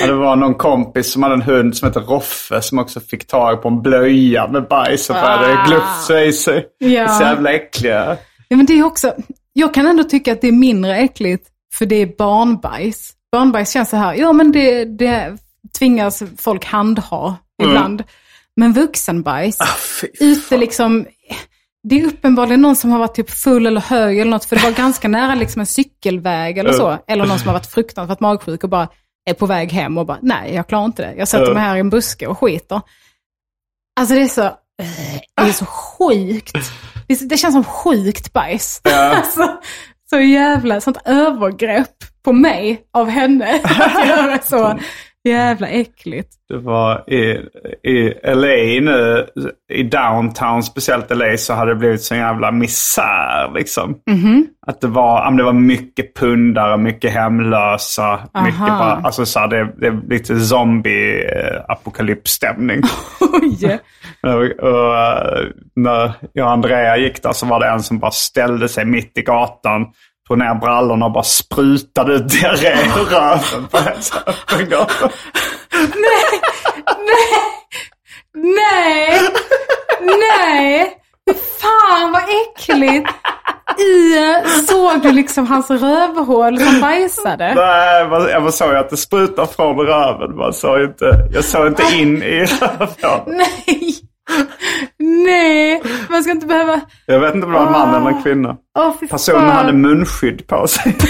Ja, 0.01 0.07
det 0.07 0.13
var 0.13 0.35
någon 0.35 0.55
kompis 0.55 1.11
som 1.11 1.23
hade 1.23 1.35
en 1.35 1.41
hund 1.41 1.77
som 1.77 1.87
hette 1.87 1.99
Roffe 1.99 2.61
som 2.61 2.79
också 2.79 2.99
fick 2.99 3.27
tag 3.27 3.61
på 3.61 3.67
en 3.67 3.81
blöja 3.81 4.47
med 4.47 4.67
bajs 4.67 5.09
och 5.09 5.15
började 5.15 5.57
Ah. 5.59 5.65
glufsa 5.67 6.23
i 6.23 6.33
sig. 6.33 6.65
Ja. 6.77 7.07
Så 7.07 7.23
jävla 7.23 7.51
äckliga. 7.53 8.17
Ja 8.47 8.57
men 8.57 8.65
det 8.65 8.73
är 8.73 8.83
också, 8.83 9.13
jag 9.53 9.73
kan 9.73 9.85
ändå 9.87 10.03
tycka 10.03 10.31
att 10.33 10.41
det 10.41 10.47
är 10.47 10.51
mindre 10.51 10.97
äckligt 10.97 11.47
för 11.73 11.85
det 11.85 11.95
är 11.95 12.17
barnbajs. 12.17 13.11
Barnbajs 13.31 13.71
känns 13.71 13.89
så 13.89 13.97
här, 13.97 14.13
ja 14.13 14.33
men 14.33 14.51
det, 14.51 14.85
det 14.85 15.37
tvingas 15.79 16.23
folk 16.37 16.65
handha 16.65 17.35
ibland. 17.63 18.03
Men 18.57 18.73
vuxenbajs, 18.73 19.61
Ah, 19.61 19.75
ute 20.19 20.57
liksom, 20.57 21.05
det 21.83 21.99
är 22.01 22.05
uppenbarligen 22.05 22.61
någon 22.61 22.75
som 22.75 22.91
har 22.91 22.99
varit 22.99 23.15
typ 23.15 23.29
full 23.29 23.65
eller 23.67 23.81
hög 23.81 24.19
eller 24.19 24.31
något, 24.31 24.45
för 24.45 24.55
det 24.55 24.63
var 24.63 24.71
ganska 24.71 25.07
nära 25.07 25.35
liksom 25.35 25.59
en 25.59 25.65
cykelväg 25.65 26.57
eller 26.57 26.73
så. 26.73 26.97
Eller 27.07 27.25
någon 27.25 27.39
som 27.39 27.47
har 27.47 27.53
varit 27.53 27.71
fruktansvärt 27.71 28.19
magsjuk 28.19 28.63
och 28.63 28.69
bara 28.69 28.87
är 29.29 29.33
på 29.33 29.45
väg 29.45 29.71
hem 29.71 29.97
och 29.97 30.05
bara, 30.05 30.19
nej 30.21 30.53
jag 30.55 30.67
klarar 30.67 30.85
inte 30.85 31.01
det. 31.01 31.13
Jag 31.17 31.27
sätter 31.27 31.45
mig 31.53 31.63
här 31.63 31.75
i 31.75 31.79
en 31.79 31.89
buske 31.89 32.27
och 32.27 32.39
skiter. 32.39 32.81
Alltså 33.99 34.15
det 34.15 34.21
är 34.21 34.27
så, 34.27 34.41
det 35.41 35.47
är 35.49 35.51
så 35.53 35.65
sjukt. 35.65 36.55
Det, 37.07 37.37
känns 37.37 37.53
som 37.53 37.63
sjukt 37.63 38.33
bajs. 38.33 38.81
Alltså, 38.93 39.57
så 40.09 40.19
jävla, 40.19 40.81
sånt 40.81 40.97
övergrepp 41.05 41.95
på 42.23 42.33
mig 42.33 42.81
av 42.93 43.09
henne. 43.09 43.61
Att 43.63 44.07
göra 44.07 44.39
så 44.41 44.79
jävla 45.27 45.67
äckligt. 45.67 46.29
Det 46.49 46.57
var 46.57 47.09
i, 47.09 47.41
i 47.83 48.13
LA 48.23 48.81
nu, 48.91 49.25
i 49.73 49.83
downtown, 49.83 50.63
speciellt 50.63 51.09
LA, 51.09 51.37
så 51.37 51.53
hade 51.53 51.71
det 51.71 51.75
blivit 51.75 52.01
sån 52.01 52.17
jävla 52.17 52.51
misär 52.51 53.51
liksom. 53.55 53.95
Att 54.67 54.81
det 54.81 54.87
var, 54.87 55.31
det 55.31 55.43
var 55.43 55.53
mycket 55.53 56.15
pundare, 56.15 56.77
mycket 56.77 57.11
hemlösa, 57.11 58.19
mycket 58.43 58.59
bara, 58.59 59.01
alltså 59.03 59.25
så 59.25 59.39
här, 59.39 59.47
det, 59.47 59.73
det 59.77 59.87
är 59.87 60.01
lite 60.09 60.39
zombie-apokalypsstämning. 60.39 62.81
Oj. 63.41 63.79
och, 64.23 64.43
och, 64.69 64.97
eh, 64.97 65.45
när 65.75 66.11
jag 66.33 66.45
och 66.45 66.51
Andrea 66.51 66.97
gick 66.97 67.23
där 67.23 67.33
så 67.33 67.45
var 67.45 67.59
det 67.59 67.67
en 67.67 67.83
som 67.83 67.99
bara 67.99 68.11
ställde 68.11 68.69
sig 68.69 68.85
mitt 68.85 69.17
i 69.17 69.21
gatan, 69.21 69.85
tog 70.27 70.37
ner 70.37 70.55
brallorna 70.55 71.05
och 71.05 71.11
bara 71.11 71.23
sprutade 71.23 72.13
ut 72.13 72.29
diarré 72.29 72.73
ur 72.73 73.05
röven 73.05 73.67
på 74.47 74.69
gata. 74.69 75.09
Nej! 78.33 79.21
Nej! 80.01 80.93
Fy 81.29 81.33
Fan 81.33 82.11
vad 82.11 82.23
äckligt! 82.23 83.09
I, 83.79 84.15
såg 84.67 85.01
du 85.01 85.11
liksom 85.11 85.47
hans 85.47 85.69
rövhål 85.69 86.59
som 86.59 86.81
bajsade? 86.81 87.53
Nej, 87.55 88.31
jag 88.31 88.53
såg 88.53 88.75
att 88.75 88.89
det 88.89 88.97
sprutar 88.97 89.45
från 89.45 89.77
röven. 89.77 90.35
Man 90.37 90.53
såg 90.53 90.81
inte, 90.81 91.27
jag 91.33 91.43
såg 91.43 91.67
inte 91.67 91.83
in 91.93 92.23
i 92.23 92.45
rövhålet. 92.45 93.23
Nej! 93.27 94.06
Nej! 94.99 95.81
Man 96.09 96.23
ska 96.23 96.31
inte 96.31 96.47
behöva... 96.47 96.81
Jag 97.05 97.19
vet 97.19 97.35
inte 97.35 97.47
om 97.47 97.53
det 97.53 97.59
var 97.59 97.65
en 97.65 97.71
man 97.71 97.95
eller 98.01 98.11
en 98.17 98.23
kvinna. 98.23 98.57
Åh, 98.79 98.93
fy 98.99 99.07
Personen 99.07 99.41
fan. 99.41 99.49
hade 99.49 99.73
munskydd 99.73 100.47
på 100.47 100.67
sig. 100.67 100.97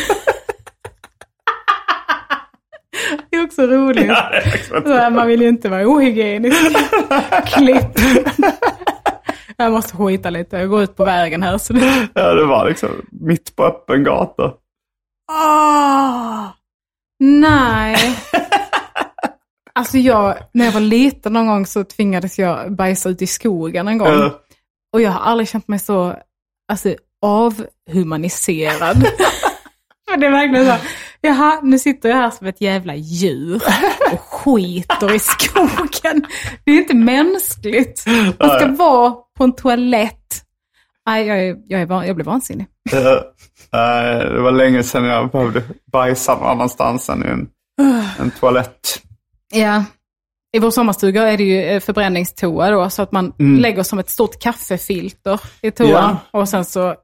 Det 3.29 3.37
är 3.37 3.43
också 3.43 3.61
roligt. 3.61 4.05
Ja, 4.07 4.29
är 4.29 4.81
Så 4.87 4.93
här, 4.93 5.09
man 5.09 5.27
vill 5.27 5.41
ju 5.41 5.47
inte 5.47 5.69
vara 5.69 5.87
ohygienisk. 5.87 6.57
Klipp. 7.45 7.99
Jag 9.57 9.71
måste 9.71 9.97
skita 9.97 10.29
lite. 10.29 10.57
Jag 10.57 10.69
går 10.69 10.83
ut 10.83 10.95
på 10.95 11.05
vägen 11.05 11.43
här. 11.43 11.57
Så 11.57 11.73
det... 11.73 12.07
Ja, 12.13 12.33
det 12.33 12.45
var 12.45 12.69
liksom 12.69 12.89
mitt 13.11 13.55
på 13.55 13.65
öppen 13.65 14.03
gata. 14.03 14.53
Åh! 15.31 16.47
Nej. 17.19 17.97
Alltså 19.77 19.97
jag, 19.97 20.37
när 20.51 20.65
jag 20.65 20.71
var 20.71 20.81
liten 20.81 21.33
någon 21.33 21.47
gång 21.47 21.65
så 21.65 21.83
tvingades 21.83 22.39
jag 22.39 22.75
bajsa 22.75 23.09
ut 23.09 23.21
i 23.21 23.27
skogen 23.27 23.87
en 23.87 23.97
gång. 23.97 24.07
Ja. 24.07 24.39
Och 24.93 25.01
jag 25.01 25.11
har 25.11 25.19
aldrig 25.19 25.49
känt 25.49 25.67
mig 25.67 25.79
så 25.79 26.15
alltså, 26.71 26.95
avhumaniserad. 27.21 28.97
För 30.09 30.17
det 30.17 30.27
är 30.27 30.31
verkligen 30.31 30.65
så, 30.65 30.75
jaha, 31.21 31.59
nu 31.63 31.79
sitter 31.79 32.09
jag 32.09 32.15
här 32.15 32.29
som 32.29 32.47
ett 32.47 32.61
jävla 32.61 32.95
djur 32.95 33.61
och 34.11 34.19
skiter 34.19 35.15
i 35.15 35.19
skogen. 35.19 36.25
Det 36.63 36.71
är 36.71 36.77
inte 36.77 36.95
mänskligt. 36.95 38.05
Man 38.39 38.49
ska 38.49 38.67
vara 38.67 39.15
på 39.37 39.43
en 39.43 39.55
toalett. 39.55 40.43
Nej, 41.07 41.27
jag, 41.27 41.39
är, 41.39 41.55
jag, 41.67 41.81
är, 41.81 42.03
jag 42.03 42.15
blir 42.15 42.25
vansinnig. 42.25 42.67
Det 42.91 44.39
var 44.39 44.51
länge 44.51 44.83
sedan 44.83 45.03
jag 45.03 45.31
behövde 45.31 45.63
bajsa 45.91 46.35
någon 46.35 46.47
annanstans 46.47 47.09
än 47.09 47.23
i 47.23 47.27
en, 47.27 47.47
en 48.19 48.31
toalett. 48.31 49.01
Ja. 49.53 49.83
I 50.51 50.59
vår 50.59 50.71
sommarstuga 50.71 51.31
är 51.31 51.37
det 51.37 51.43
ju 51.43 51.63
eh, 51.63 51.79
förbränningstoa 51.79 52.71
då, 52.71 52.89
så 52.89 53.01
att 53.01 53.11
man 53.11 53.33
lägger 53.37 53.83
som 53.83 53.99
ett 53.99 54.09
stort 54.09 54.39
kaffefilter 54.39 55.41
i 55.61 55.71
toan. 55.71 55.89
Ja. 55.89 56.17
Och 56.31 56.49
sen 56.49 56.65
så 56.65 56.95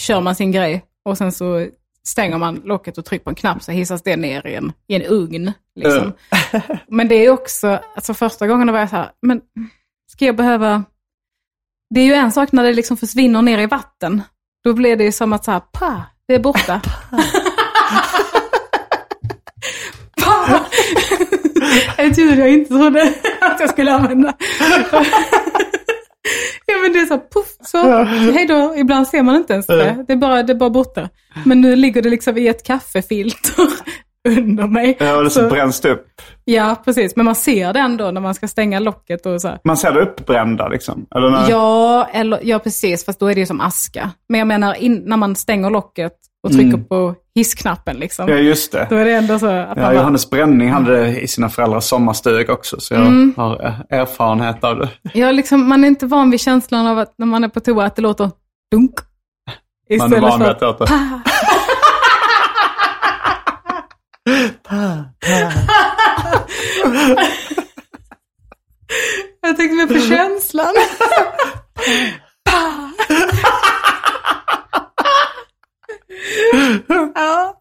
kör 0.00 0.20
man 0.20 0.34
sin 0.34 0.52
grej. 0.52 0.84
Och 1.04 1.18
sen 1.18 1.32
så 1.32 1.66
stänger 2.04 2.38
man 2.38 2.54
locket 2.64 2.98
och 2.98 3.04
trycker 3.04 3.24
på 3.24 3.30
en 3.30 3.36
knapp 3.36 3.62
så 3.62 3.72
hissas 3.72 4.02
det 4.02 4.16
ner 4.16 4.46
i 4.46 4.54
en, 4.54 4.72
i 4.86 4.94
en 4.94 5.02
ugn. 5.02 5.52
Liksom. 5.74 6.12
men 6.88 7.08
det 7.08 7.14
är 7.14 7.30
också, 7.30 7.80
alltså 7.94 8.14
första 8.14 8.46
gången 8.46 8.72
var 8.72 8.78
jag 8.78 8.90
så 8.90 8.96
här, 8.96 9.10
men 9.22 9.40
ska 10.12 10.24
jag 10.24 10.36
behöva... 10.36 10.84
Det 11.94 12.00
är 12.00 12.04
ju 12.04 12.14
en 12.14 12.32
sak 12.32 12.52
när 12.52 12.62
det 12.62 12.72
liksom 12.72 12.96
försvinner 12.96 13.42
ner 13.42 13.58
i 13.58 13.66
vatten. 13.66 14.22
Då 14.64 14.72
blir 14.72 14.96
det 14.96 15.04
ju 15.04 15.12
som 15.12 15.32
att 15.32 15.44
så 15.44 15.50
här, 15.50 15.60
pa, 15.60 16.02
det 16.28 16.34
är 16.34 16.38
borta. 16.38 16.80
pa! 20.24 20.60
Ett 21.96 22.18
ljud 22.18 22.38
jag 22.38 22.48
inte 22.52 22.68
trodde 22.74 23.02
att 23.40 23.60
jag 23.60 23.70
skulle 23.70 23.92
använda. 23.92 24.32
ja 26.66 26.74
men 26.82 26.92
det 26.92 26.98
är 26.98 27.06
så 27.06 27.18
puff, 27.18 27.46
så 27.60 28.02
hej 28.04 28.46
då. 28.46 28.74
Ibland 28.76 29.08
ser 29.08 29.22
man 29.22 29.36
inte 29.36 29.52
ens 29.52 29.66
det. 29.66 30.04
Det 30.08 30.12
är 30.12 30.16
bara, 30.16 30.42
det 30.42 30.52
är 30.52 30.56
bara 30.56 30.70
borta. 30.70 31.08
Men 31.44 31.60
nu 31.60 31.76
ligger 31.76 32.02
det 32.02 32.10
liksom 32.10 32.36
i 32.38 32.48
ett 32.48 32.66
kaffefilter 32.66 33.54
under 34.28 34.66
mig. 34.66 34.96
Ja, 35.00 35.16
och 35.16 35.24
det 35.24 35.30
Så- 35.30 35.48
bränns 35.48 35.80
det 35.80 35.90
upp. 35.90 36.06
Ja, 36.44 36.82
precis. 36.84 37.16
Men 37.16 37.24
man 37.24 37.34
ser 37.34 37.72
det 37.72 37.80
ändå 37.80 38.10
när 38.10 38.20
man 38.20 38.34
ska 38.34 38.48
stänga 38.48 38.78
locket 38.80 39.26
och 39.26 39.40
så 39.40 39.48
här. 39.48 39.58
Man 39.64 39.76
ser 39.76 39.92
det 39.92 40.00
uppbrända 40.02 40.68
liksom. 40.68 41.06
Eller 41.14 41.30
när, 41.30 41.50
Ja, 41.50 42.08
eller, 42.12 42.40
ja, 42.42 42.58
precis. 42.58 43.04
Fast 43.04 43.20
då 43.20 43.26
är 43.26 43.34
det 43.34 43.40
ju 43.40 43.46
som 43.46 43.60
aska. 43.60 44.10
Men 44.28 44.38
jag 44.38 44.48
menar 44.48 44.74
in, 44.74 45.02
när 45.06 45.16
man 45.16 45.36
stänger 45.36 45.70
locket 45.70 46.12
och 46.42 46.52
trycker 46.52 46.78
på 46.78 47.14
hissknappen 47.34 47.96
liksom. 47.96 48.28
ja, 48.28 48.34
just 48.34 48.72
det. 48.72 48.86
Då 48.90 48.96
är 48.96 49.04
det 49.04 49.12
ändå 49.12 49.38
så 49.38 49.46
att 49.46 49.68
Ja, 49.68 49.74
bara, 49.82 49.94
Johannes 49.94 50.30
Bränning 50.30 50.70
hade 50.70 51.00
det 51.00 51.20
i 51.20 51.28
sina 51.28 51.48
föräldrars 51.48 51.84
sommarstuga 51.84 52.52
också, 52.52 52.80
så 52.80 52.94
jag 52.94 53.02
Mm. 53.02 53.34
har 53.36 53.64
eh, 53.66 53.98
erfarenhet 54.00 54.64
av 54.64 54.78
det. 54.78 54.88
ja, 55.14 55.30
liksom, 55.30 55.68
man 55.68 55.84
är 55.84 55.88
inte 55.88 56.06
van 56.06 56.30
vid 56.30 56.40
känslan 56.40 56.86
av 56.86 56.98
att 56.98 57.14
när 57.18 57.26
man 57.26 57.44
är 57.44 57.48
på 57.48 57.60
toa 57.60 57.84
att 57.84 57.96
det 57.96 58.02
låter 58.02 58.30
dunk. 58.72 58.94
Man 59.98 60.12
är 60.12 60.20
van 60.20 60.38
vid 60.40 60.48
att 60.48 60.58
det 60.60 60.66
låter... 60.66 60.88
Jag 69.40 69.56
tänkte 69.56 69.74
mer 69.76 69.86
på 69.86 70.00
känslan. 70.08 70.74
ja. 77.14 77.60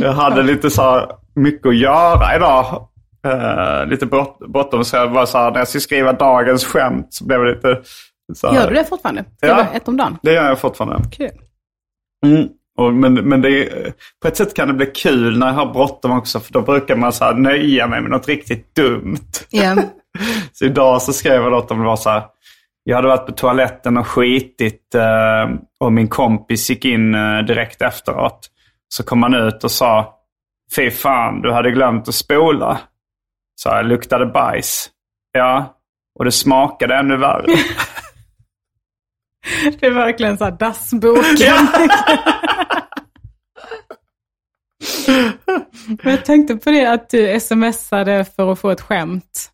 Jag 0.00 0.12
hade 0.12 0.42
lite 0.42 0.70
så 0.70 0.82
här 0.82 1.06
mycket 1.34 1.66
att 1.66 1.76
göra 1.76 2.36
idag. 2.36 2.88
Eh, 3.26 3.86
lite 3.86 4.06
bråttom, 4.48 4.84
så 4.84 4.96
jag 4.96 5.08
var 5.08 5.26
så 5.26 5.38
här, 5.38 5.50
när 5.50 5.58
jag 5.58 5.68
skulle 5.68 5.80
skriva 5.80 6.12
dagens 6.12 6.64
skämt 6.64 7.06
så 7.10 7.24
blev 7.24 7.44
det 7.44 7.54
lite... 7.54 7.80
Så 8.34 8.48
här, 8.48 8.54
Gör 8.54 8.68
du 8.68 8.74
det 8.74 8.84
fortfarande? 8.84 9.24
Ja. 9.40 9.66
Ett 9.74 9.88
om 9.88 9.96
dagen? 9.96 10.18
Det 10.22 10.32
gör 10.32 10.48
jag 10.48 10.58
fortfarande. 10.58 11.08
Kul. 11.10 11.30
Mm. 12.26 12.48
Och, 12.78 12.94
men 12.94 13.14
men 13.14 13.42
det, 13.42 13.68
på 14.22 14.28
ett 14.28 14.36
sätt 14.36 14.54
kan 14.54 14.68
det 14.68 14.74
bli 14.74 14.86
kul 14.86 15.38
när 15.38 15.46
jag 15.46 15.54
har 15.54 15.72
bråttom 15.72 16.18
också, 16.18 16.40
för 16.40 16.52
då 16.52 16.62
brukar 16.62 16.96
man 16.96 17.12
så 17.12 17.24
här 17.24 17.34
nöja 17.34 17.86
mig 17.86 18.00
med 18.00 18.10
något 18.10 18.28
riktigt 18.28 18.74
dumt. 18.74 19.30
Ja. 19.50 19.76
Så 20.52 20.64
idag 20.64 21.02
så 21.02 21.12
skrev 21.12 21.42
jag 21.42 21.52
något 21.52 21.70
om 21.70 21.78
det 21.78 21.84
var 21.84 21.96
så 21.96 22.10
här. 22.10 22.22
Jag 22.88 22.96
hade 22.96 23.08
varit 23.08 23.26
på 23.26 23.32
toaletten 23.32 23.96
och 23.96 24.06
skitit 24.06 24.94
eh, 24.94 25.48
och 25.80 25.92
min 25.92 26.08
kompis 26.08 26.70
gick 26.70 26.84
in 26.84 27.14
eh, 27.14 27.38
direkt 27.38 27.82
efteråt. 27.82 28.48
Så 28.88 29.02
kom 29.02 29.22
han 29.22 29.34
ut 29.34 29.64
och 29.64 29.70
sa 29.70 30.14
Fy 30.76 30.90
fan, 30.90 31.42
du 31.42 31.52
hade 31.52 31.70
glömt 31.70 32.08
att 32.08 32.14
spola. 32.14 32.80
Så 33.54 33.68
jag 33.68 33.86
luktade 33.86 34.26
bajs. 34.26 34.90
Ja, 35.32 35.78
och 36.18 36.24
det 36.24 36.32
smakade 36.32 36.94
ännu 36.94 37.16
värre. 37.16 37.46
Det 39.80 39.86
är 39.86 39.90
verkligen 39.90 40.38
så 40.38 40.44
här 40.44 40.50
dassboken. 40.50 41.68
Men 46.02 46.12
jag 46.12 46.24
tänkte 46.24 46.56
på 46.56 46.70
det 46.70 46.86
att 46.86 47.10
du 47.10 47.40
smsade 47.40 48.24
för 48.24 48.52
att 48.52 48.58
få 48.58 48.70
ett 48.70 48.80
skämt. 48.80 49.50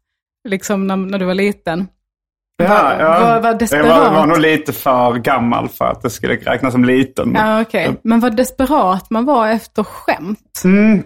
Liksom 0.48 0.86
när, 0.86 0.96
när 0.96 1.18
du 1.18 1.24
var 1.24 1.34
liten. 1.34 1.88
Ja, 2.62 2.68
Var- 2.68 2.96
ja. 3.00 3.20
var- 3.20 3.40
var 3.40 3.54
desperat. 3.54 3.86
Jag 3.86 4.00
var, 4.00 4.10
var 4.10 4.26
nog 4.26 4.38
lite 4.38 4.72
för 4.72 5.14
gammal 5.14 5.68
för 5.68 5.84
att 5.84 6.02
det 6.02 6.10
skulle 6.10 6.34
räknas 6.36 6.72
som 6.72 6.84
liten. 6.84 7.32
Ja, 7.34 7.60
okej. 7.60 8.00
Men 8.04 8.20
vad 8.20 8.36
desperat 8.36 9.10
man 9.10 9.24
var 9.24 9.48
efter 9.48 9.82
skämt. 9.84 10.60
Mm. 10.64 11.02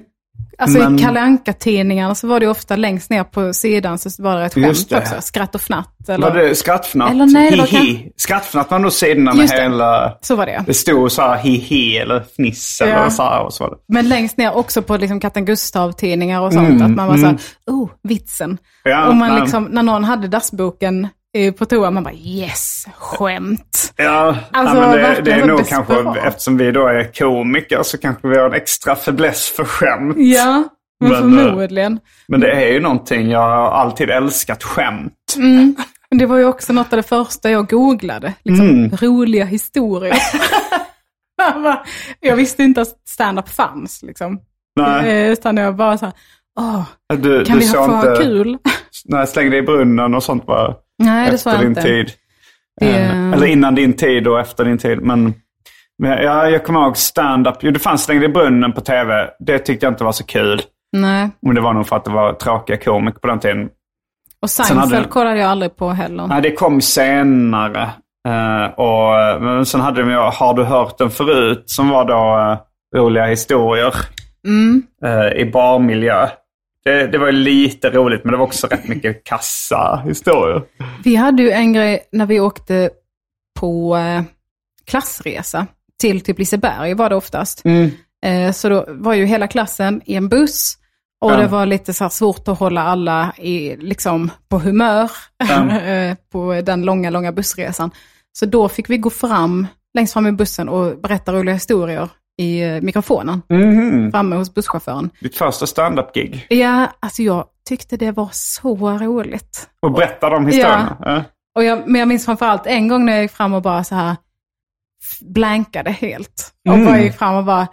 Alltså 0.61 0.79
Men- 0.79 0.99
i 0.99 1.03
Kalle 1.03 1.21
Anka-tidningarna 1.21 2.15
så 2.15 2.27
var 2.29 2.41
det 2.41 2.49
ofta 2.49 2.77
längst 2.77 3.11
ner 3.11 3.25
på 3.25 3.53
sidan 3.53 3.99
så 3.99 4.23
var 4.23 4.37
det 4.37 4.45
ett 4.47 4.55
skämt 4.55 4.89
det. 4.89 4.99
också. 4.99 5.15
Skratt 5.21 5.55
och 5.55 5.61
fnatt. 5.61 6.09
Eller... 6.09 6.31
Var 6.31 6.37
det 6.39 6.55
skrattfnatt? 6.55 7.11
Eller 7.11 7.27
nej, 7.27 7.61
Hihi. 7.61 8.13
Skrattfnatt 8.17 8.71
var 8.71 8.79
nog 8.79 8.93
sidorna 8.93 9.33
med 9.33 9.41
Just 9.43 9.57
det. 9.57 9.63
hela... 9.63 10.19
Så 10.21 10.37
var 10.37 10.47
det. 10.47 10.63
Det 10.67 10.75
stod 10.75 11.13
så 11.13 11.23
här 11.23 11.37
hihi 11.39 11.97
eller 11.97 12.21
fniss 12.21 12.81
eller 12.81 12.93
Ja. 12.93 13.11
så 13.11 13.23
här 13.23 13.43
och 13.45 13.55
så 13.55 13.65
var 13.65 13.71
det. 13.71 13.77
Men 13.89 14.09
längst 14.09 14.37
ner 14.39 14.57
också 14.57 14.83
på 14.83 14.97
liksom 14.97 15.21
Katten 15.21 15.45
Gustav-tidningar 15.45 16.41
och 16.41 16.53
sånt. 16.53 16.83
att 16.83 16.91
man 16.91 17.09
var 17.09 17.17
så 17.17 17.27
här, 17.27 17.39
oh, 17.67 17.89
vitsen. 18.03 18.51
Mm, 18.51 18.59
Ja, 18.85 19.09
och 19.09 19.17
man 19.17 19.29
nej. 19.33 19.41
liksom, 19.41 19.65
när 19.65 19.83
någon 19.83 20.05
hade 20.05 20.29
dassboken 20.29 21.09
på 21.59 21.65
toa, 21.65 21.91
man 21.91 22.03
bara 22.05 22.15
yes, 22.15 22.87
skämt. 22.97 23.93
Ja, 23.97 24.37
Alltså, 24.53 24.77
ja 24.77 24.81
men 24.81 24.91
det, 24.97 25.03
verkligen 25.03 25.25
det 25.25 25.33
är 25.45 25.47
nog 25.47 25.59
desperat. 25.59 25.87
kanske, 25.89 26.21
eftersom 26.21 26.57
vi 26.57 26.73
då 26.73 26.87
är 26.87 27.13
komiker 27.19 27.83
så 27.83 27.99
kanske 27.99 28.29
vi 28.29 28.39
har 28.39 28.47
en 28.47 28.53
extra 28.53 28.97
fäbless 28.97 29.49
för 29.49 29.65
skämt. 29.65 30.15
Ja, 30.19 30.65
men, 31.01 31.11
Men, 31.11 31.39
eh, 31.39 31.45
förmodligen. 31.45 32.01
Men 32.29 32.41
det 32.41 32.51
är 32.53 32.73
ju 32.73 32.81
någonting, 32.81 33.31
jag 33.31 33.39
har 33.41 33.71
alltid 33.71 34.11
älskat 34.11 34.63
skämt. 34.63 35.13
Men 36.11 36.19
det 36.19 36.27
var 36.27 36.37
ju 36.39 36.45
också 36.45 36.73
något 36.73 36.93
av 36.93 36.97
det 36.97 37.03
första 37.03 37.51
jag 37.51 37.69
googlade. 37.69 38.35
Liksom, 38.43 38.91
Roliga 39.01 39.45
historier. 39.45 40.15
Jag 42.21 42.37
visste 42.37 42.63
inte 42.63 42.81
att 42.81 42.89
stand-up 43.09 43.49
fanns. 43.49 44.03
Liksom. 44.03 44.41
Nej, 44.81 45.11
Eh, 45.27 45.33
Utan 45.33 45.57
jag 45.57 45.77
bara 45.77 45.99
så 45.99 46.05
här, 46.05 46.15
åh, 46.61 46.83
du, 47.17 47.45
kan 47.45 47.59
du 47.59 47.67
vi 47.67 47.77
ha 47.77 48.11
inte, 48.11 48.23
kul? 48.23 48.59
Nej, 49.05 49.27
släng 49.27 49.51
dig 49.51 49.59
i 49.59 49.63
brunnen 49.63 50.15
och 50.15 50.23
sånt 50.23 50.47
bara. 50.47 50.75
Nej, 50.99 51.29
det 51.31 51.35
efter 51.35 51.53
jag 51.53 51.65
inte. 51.65 51.83
tid. 51.83 52.07
Det- 52.81 52.87
Eh, 52.87 53.33
Eller 53.33 53.47
innan 53.47 53.75
din 53.75 53.93
tid 53.93 54.27
och 54.29 54.41
efter 54.41 54.65
din 54.65 54.79
tid. 54.79 55.03
Men, 55.03 55.35
men 55.99 56.11
ja, 56.23 56.49
jag 56.51 56.65
kommer 56.65 56.81
ihåg 56.81 56.97
stand-up. 56.97 57.57
Jo, 57.61 57.71
det 57.71 57.79
fanns 57.79 58.05
Släng 58.05 58.19
dig 58.21 58.29
i 58.29 58.33
brunnen 58.33 58.73
på 58.73 58.81
tv. 58.81 59.31
Det 59.39 59.59
tyckte 59.59 59.87
jag 59.87 59.93
inte 59.93 60.05
var 60.05 60.13
så 60.13 60.25
kul. 60.25 60.61
Nej. 60.93 61.31
Men 61.43 61.55
det 61.55 61.61
var 61.61 61.73
nog 61.73 61.87
för 61.87 61.97
att 61.97 62.05
det 62.05 62.11
var 62.11 62.33
tråkiga 62.33 62.77
komiker 62.77 63.19
på 63.21 63.27
den 63.27 63.39
tiden. 63.39 63.69
Och 64.43 64.51
Seinfeld 64.51 64.93
hade- 64.95 65.09
kollade 65.09 65.39
jag 65.39 65.51
aldrig 65.51 65.77
på 65.77 65.89
heller. 65.91 66.27
Nej, 66.27 66.43
det 66.43 66.53
kom 66.53 66.81
senare. 66.81 67.83
Eh, 68.29 68.65
och, 68.75 69.43
men 69.43 69.67
sen 69.67 69.81
hade 69.81 70.03
de 70.03 70.11
ju 70.11 70.17
Har 70.17 70.55
du 70.55 70.65
hört 70.65 70.99
den 70.99 71.11
förut? 71.11 71.63
Som 71.67 71.89
var 71.89 72.05
då 72.05 72.53
eh, 72.53 73.01
roliga 73.01 73.27
historier 73.27 73.95
Mm. 74.47 74.83
eh, 75.05 75.41
i 75.43 75.51
barmiljö. 75.53 76.29
Det, 76.89 77.07
det 77.07 77.19
var 77.19 77.27
ju 77.27 77.33
lite 77.33 77.91
roligt 77.91 78.25
men 78.25 78.33
det 78.33 78.39
var 78.39 78.45
också 78.45 78.67
rätt 78.67 78.89
mycket 78.89 79.25
kassa 79.25 80.03
historier. 80.07 80.63
Vi 81.05 81.17
hade 81.17 81.43
ju 81.43 81.51
en 81.51 81.73
grej 81.73 82.01
när 82.13 82.27
vi 82.27 82.41
åkte 82.41 82.91
på 83.61 83.97
eh, 83.97 84.23
klassresa 84.87 85.67
till 86.01 86.21
typ 86.21 86.39
Liseberg 86.39 86.95
var 86.95 87.11
det 87.11 87.17
oftast. 87.17 87.63
Eh, 88.27 88.53
så 88.53 88.69
då 88.69 88.85
var 88.89 89.15
ju 89.15 89.25
hela 89.25 89.49
klassen 89.49 90.03
i 90.05 90.15
en 90.15 90.29
buss 90.29 90.75
och 91.21 91.33
Ja. 91.33 91.37
det 91.37 91.47
var 91.47 91.67
lite 91.67 91.93
så 91.93 92.09
svårt 92.09 92.49
att 92.49 92.59
hålla 92.59 92.83
alla 92.83 93.33
i, 93.39 93.77
liksom, 93.77 94.31
på 94.49 94.59
humör 94.59 95.11
eh, 95.83 96.17
på 96.33 96.61
den 96.65 96.83
långa, 96.83 97.11
långa 97.11 97.33
bussresan. 97.33 97.91
Så 98.33 98.47
då 98.47 98.69
fick 98.69 98.91
vi 98.91 98.99
gå 98.99 99.11
fram 99.11 99.67
längst 99.95 100.13
fram 100.13 100.27
i 100.27 100.33
bussen 100.33 100.69
och 100.69 100.99
berätta 100.99 101.33
roliga 101.33 101.55
historier 101.55 102.09
i 102.39 102.61
eh, 102.63 102.81
mikrofonen 102.81 103.43
Mhm. 103.49 104.11
framme 104.11 104.37
hos 104.37 104.55
busschauffören. 104.55 105.11
Ditt 105.21 105.37
första 105.37 105.67
stand-up-gig. 105.67 106.47
Ja, 106.49 106.87
alltså 107.01 107.23
jag 107.23 107.47
tyckte 107.69 107.97
det 107.97 108.13
var 108.13 108.29
så 108.33 108.75
roligt. 108.99 109.69
Och 109.83 109.93
berätta 109.93 110.31
de 110.31 110.47
historierna. 110.47 110.97
Ja. 111.01 111.25
Och 111.57 111.65
jag, 111.65 111.89
men 111.89 111.99
jag 111.99 112.09
minns 112.09 112.25
framförallt 112.25 112.67
en 112.67 112.89
gång 112.89 113.05
när 113.05 113.13
jag 113.13 113.23
gick 113.23 113.31
fram 113.33 113.55
och 113.55 113.63
bara 113.63 113.85
så 113.85 113.95
här 113.95 114.17
blankade 115.21 115.91
helt. 115.91 116.53
Och 116.69 116.75
Mm. 116.75 116.87
bara 116.87 117.01
gick 117.01 117.15
fram 117.19 117.35
och 117.35 117.45
bara, 117.45 117.63
eh, 117.63 117.69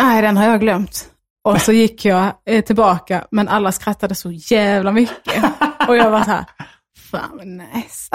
nej 0.00 0.22
den 0.22 0.36
har 0.36 0.44
jag 0.44 0.60
glömt. 0.60 1.10
Och 1.44 1.60
så 1.60 1.72
gick 1.72 2.04
jag 2.04 2.32
eh, 2.46 2.64
tillbaka, 2.64 3.26
men 3.30 3.48
alla 3.48 3.72
skrattade 3.72 4.14
så 4.14 4.30
jävla 4.32 4.92
mycket. 4.92 5.44
Och 5.88 5.96
jag 5.96 6.10
var 6.10 6.24
så 6.24 6.30
här, 6.30 6.44
fan 7.10 7.30
vad 7.36 7.46
nice. 7.46 8.08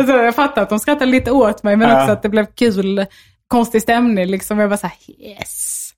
och 0.00 0.06
så 0.06 0.12
jag 0.12 0.34
fattar 0.34 0.62
att 0.62 0.68
de 0.68 0.78
skrattade 0.78 1.10
lite 1.10 1.30
åt 1.30 1.62
mig, 1.62 1.76
men 1.76 1.88
Ja. 1.90 2.00
också 2.02 2.12
att 2.12 2.22
det 2.22 2.28
blev 2.28 2.46
kul, 2.54 3.06
konstig 3.48 3.82
stämning 3.82 4.26
liksom. 4.26 4.58
Jag 4.58 4.68
var 4.68 4.76
så 4.76 4.86
här, 4.86 4.96
yes. 5.28 5.90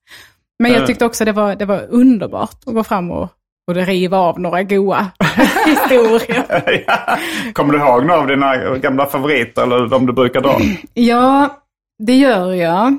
Men 0.58 0.72
jag 0.72 0.82
Ja. 0.82 0.86
tyckte 0.86 1.04
också 1.04 1.24
det 1.24 1.32
var, 1.32 1.54
det 1.54 1.64
var 1.64 1.86
underbart 1.90 2.56
att 2.66 2.74
gå 2.74 2.84
fram 2.84 3.10
och, 3.10 3.28
och 3.68 3.74
riva 3.76 4.18
av 4.18 4.40
några 4.40 4.62
goa 4.62 5.10
historier. 5.66 6.44
Ja. 6.86 7.18
Kommer 7.52 7.72
du 7.72 7.78
ihåg 7.78 8.06
några 8.06 8.20
av 8.20 8.26
dina 8.26 8.56
gamla 8.76 9.06
favoriter 9.06 9.62
eller 9.62 9.88
de 9.88 10.06
du 10.06 10.12
brukar 10.12 10.40
dra? 10.40 10.58
Ja, 10.94 11.62
det 11.98 12.16
gör 12.16 12.52
jag. 12.52 12.98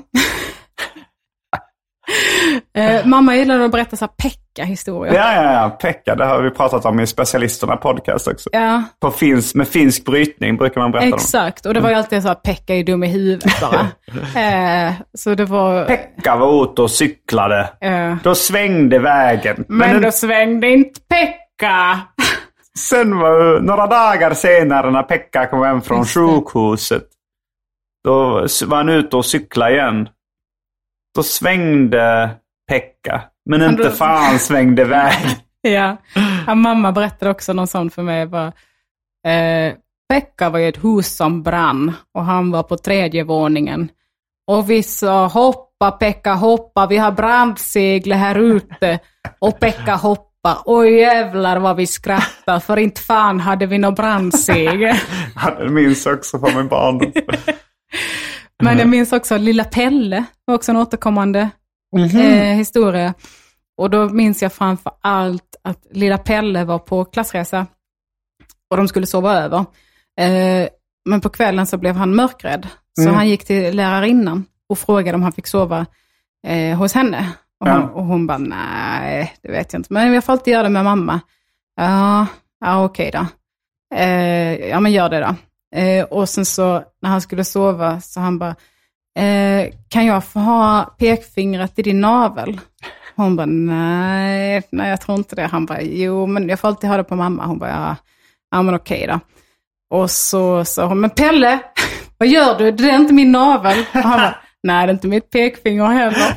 eh, 2.76 3.06
mamma 3.06 3.36
gillade 3.36 3.64
att 3.64 3.70
berätta 3.72 3.96
så 3.96 4.04
här 4.04 4.12
Pekka-historier. 4.56 5.14
Ja, 5.14 5.34
ja, 5.34 5.52
ja. 5.52 5.70
Pekka, 5.70 6.14
det 6.14 6.24
har 6.24 6.42
vi 6.42 6.50
pratat 6.50 6.84
om 6.84 7.00
i 7.00 7.06
specialisterna 7.06 7.76
podcast 7.76 8.28
också. 8.28 8.50
Ja, 8.52 8.82
På 9.00 9.10
finsk, 9.10 9.54
med 9.54 9.68
finsk 9.68 10.04
brytning 10.04 10.56
brukar 10.56 10.80
man 10.80 10.92
berätta 10.92 11.16
exakt. 11.16 11.66
Och 11.66 11.74
det 11.74 11.80
var 11.80 11.88
ju 11.90 11.94
alltid 11.96 12.22
så 12.22 12.28
att 12.28 12.42
Pekka 12.42 12.74
är 12.74 12.84
dum 12.84 13.04
i 13.04 13.08
huvudet 13.08 13.52
bara. 13.60 13.80
eh, 14.88 14.92
så 15.18 15.34
det 15.34 15.44
var... 15.44 15.84
Pekka 15.84 16.36
var 16.36 16.64
ute 16.64 16.82
och 16.82 16.90
cyklade. 16.90 17.70
eh, 17.80 18.14
Då 18.22 18.34
svängde 18.34 18.98
vägen. 18.98 19.64
men 19.68 19.90
Men 19.92 20.02
då 20.02 20.10
svängde 20.12 20.68
inte 20.70 21.00
Pekka. 21.00 22.00
sen 22.78 23.18
var 23.18 23.60
några 23.60 23.86
dagar 23.86 24.34
senare 24.34 24.90
när 24.90 25.02
Pekka 25.02 25.46
kom 25.46 25.62
hem 25.62 25.82
från 25.82 25.98
Just 25.98 26.14
sjukhuset. 26.14 27.04
Då 28.04 28.46
var 28.66 28.76
han 28.76 28.88
ute 28.88 29.16
och 29.16 29.26
cyklade 29.26 29.72
igen. 29.72 30.08
Då 31.14 31.22
svängde 31.22 32.30
Pekka. 32.68 33.22
Men 33.46 33.62
inte 33.62 33.82
då- 33.82 33.90
fan 33.90 34.38
svängde 34.38 34.84
vägen. 34.88 35.30
Ja. 35.60 35.96
ja, 36.46 36.54
mamma 36.54 36.92
berättade 36.92 37.30
också 37.30 37.52
någon 37.52 37.66
sån 37.66 37.90
för 37.90 38.02
mig. 38.02 38.26
Bara, 38.26 38.46
eh, 39.26 39.74
Pekka 40.08 40.50
var 40.50 40.58
i 40.58 40.66
ett 40.68 40.84
hus 40.84 41.16
som 41.16 41.42
brann 41.42 41.92
och 42.14 42.24
han 42.24 42.50
var 42.50 42.62
på 42.62 42.76
tredje 42.76 43.24
våningen. 43.24 43.88
Och 44.50 44.70
vi 44.70 44.82
sa 44.82 45.26
hoppa 45.26 45.90
Pekka 45.90 46.34
hoppa, 46.34 46.86
vi 46.86 46.96
har 46.96 47.12
brandseglet 47.12 48.18
här 48.18 48.34
ute. 48.38 48.98
Och 49.38 49.60
Pekka 49.60 49.94
hoppa. 49.94 50.62
Oj 50.64 50.92
jävlar 50.98 51.56
vad 51.58 51.76
vi 51.76 51.86
skrattade 51.86 52.60
för 52.60 52.76
inte 52.76 53.00
fan 53.00 53.40
hade 53.40 53.66
vi 53.66 53.78
något 53.78 53.96
brandsegel. 53.96 54.96
Jag 55.58 55.70
minns 55.72 56.06
också 56.06 56.38
från 56.38 56.54
min 56.56 56.68
barndom. 56.68 57.12
Men 58.62 58.78
jag 58.78 58.88
minns 58.88 59.12
också 59.12 59.36
Lilla 59.38 59.64
Pelle 59.64 60.24
var 60.44 60.54
också 60.54 60.72
en 60.72 60.76
återkommande 60.76 61.48
Mhm. 61.96 62.16
eh, 62.20 62.56
historia. 62.56 63.14
Och 63.78 63.90
då 63.90 64.08
minns 64.08 64.42
jag 64.42 64.52
framför 64.52 64.92
allt 65.00 65.56
att 65.64 65.86
Lilla 65.90 66.18
Pelle 66.18 66.64
var 66.64 66.78
på 66.78 67.04
klassresa 67.04 67.66
och 68.70 68.76
de 68.76 68.88
skulle 68.88 69.06
sova 69.06 69.34
över. 69.34 69.58
Eh, 70.20 70.68
men 71.08 71.20
på 71.20 71.28
kvällen 71.28 71.66
så 71.66 71.76
blev 71.78 71.94
han 71.96 72.14
mörkrädd. 72.14 72.66
Så 72.96 73.02
Mm. 73.02 73.14
han 73.14 73.28
gick 73.28 73.44
till 73.44 73.76
lärarinnan 73.76 74.44
och 74.68 74.78
frågade 74.78 75.14
om 75.14 75.22
han 75.22 75.32
fick 75.32 75.46
sova 75.46 75.86
eh, 76.46 76.78
hos 76.78 76.94
henne. 76.94 77.32
Och, 77.60 77.68
Ja. 77.68 77.72
hon, 77.78 77.90
och 77.90 78.04
hon 78.04 78.26
bara, 78.26 78.38
nej, 78.38 79.34
det 79.42 79.48
vet 79.52 79.72
jag 79.72 79.80
inte. 79.80 79.92
Men 79.92 80.12
jag 80.12 80.24
får 80.24 80.32
alltid 80.32 80.52
göra 80.52 80.62
det 80.62 80.68
med 80.68 80.84
mamma. 80.84 81.20
Ja, 81.76 82.26
ja 82.60 82.84
okej 82.84 83.10
då. 83.12 83.26
Eh, 83.96 84.54
ja, 84.68 84.80
men 84.80 84.92
gör 84.92 85.08
det 85.08 85.20
då. 85.20 85.34
Eh, 85.78 86.04
och 86.04 86.28
sen 86.28 86.46
så 86.46 86.82
när 87.02 87.10
han 87.10 87.20
skulle 87.20 87.44
sova 87.44 88.00
så 88.00 88.20
han 88.20 88.38
bara, 88.38 88.54
eh, 89.16 89.72
kan 89.88 90.06
jag 90.06 90.24
få 90.24 90.38
ha 90.38 90.94
pekfingret 90.98 91.78
i 91.78 91.82
din 91.82 92.00
navel? 92.00 92.60
Hon 93.16 93.36
bara, 93.36 93.46
nej, 93.46 94.62
nej 94.70 94.90
jag 94.90 95.00
tror 95.00 95.18
inte 95.18 95.36
det. 95.36 95.46
Han 95.46 95.66
bara, 95.66 95.82
jo 95.82 96.26
men 96.26 96.48
jag 96.48 96.60
får 96.60 96.68
alltid 96.68 96.90
ha 96.90 96.96
det 96.96 97.04
på 97.04 97.16
mamma. 97.16 97.46
Hon 97.46 97.58
bara, 97.58 97.70
ja, 97.70 97.96
ja 98.50 98.62
men 98.62 98.74
okej 98.74 99.06
då. 99.06 99.20
Och 99.90 100.10
så 100.10 100.64
sa 100.64 100.86
hon, 100.86 101.00
men 101.00 101.10
Pelle, 101.10 101.58
vad 102.18 102.28
gör 102.28 102.58
du? 102.58 102.70
Det 102.70 102.90
är 102.90 102.96
inte 102.96 103.14
min 103.14 103.32
navel. 103.32 103.78
Och 103.94 104.00
han 104.00 104.20
bara, 104.20 104.36
nej 104.62 104.86
det 104.86 104.90
är 104.90 104.94
inte 104.94 105.08
mitt 105.08 105.30
pekfinger 105.30 105.86
heller. 105.86 106.36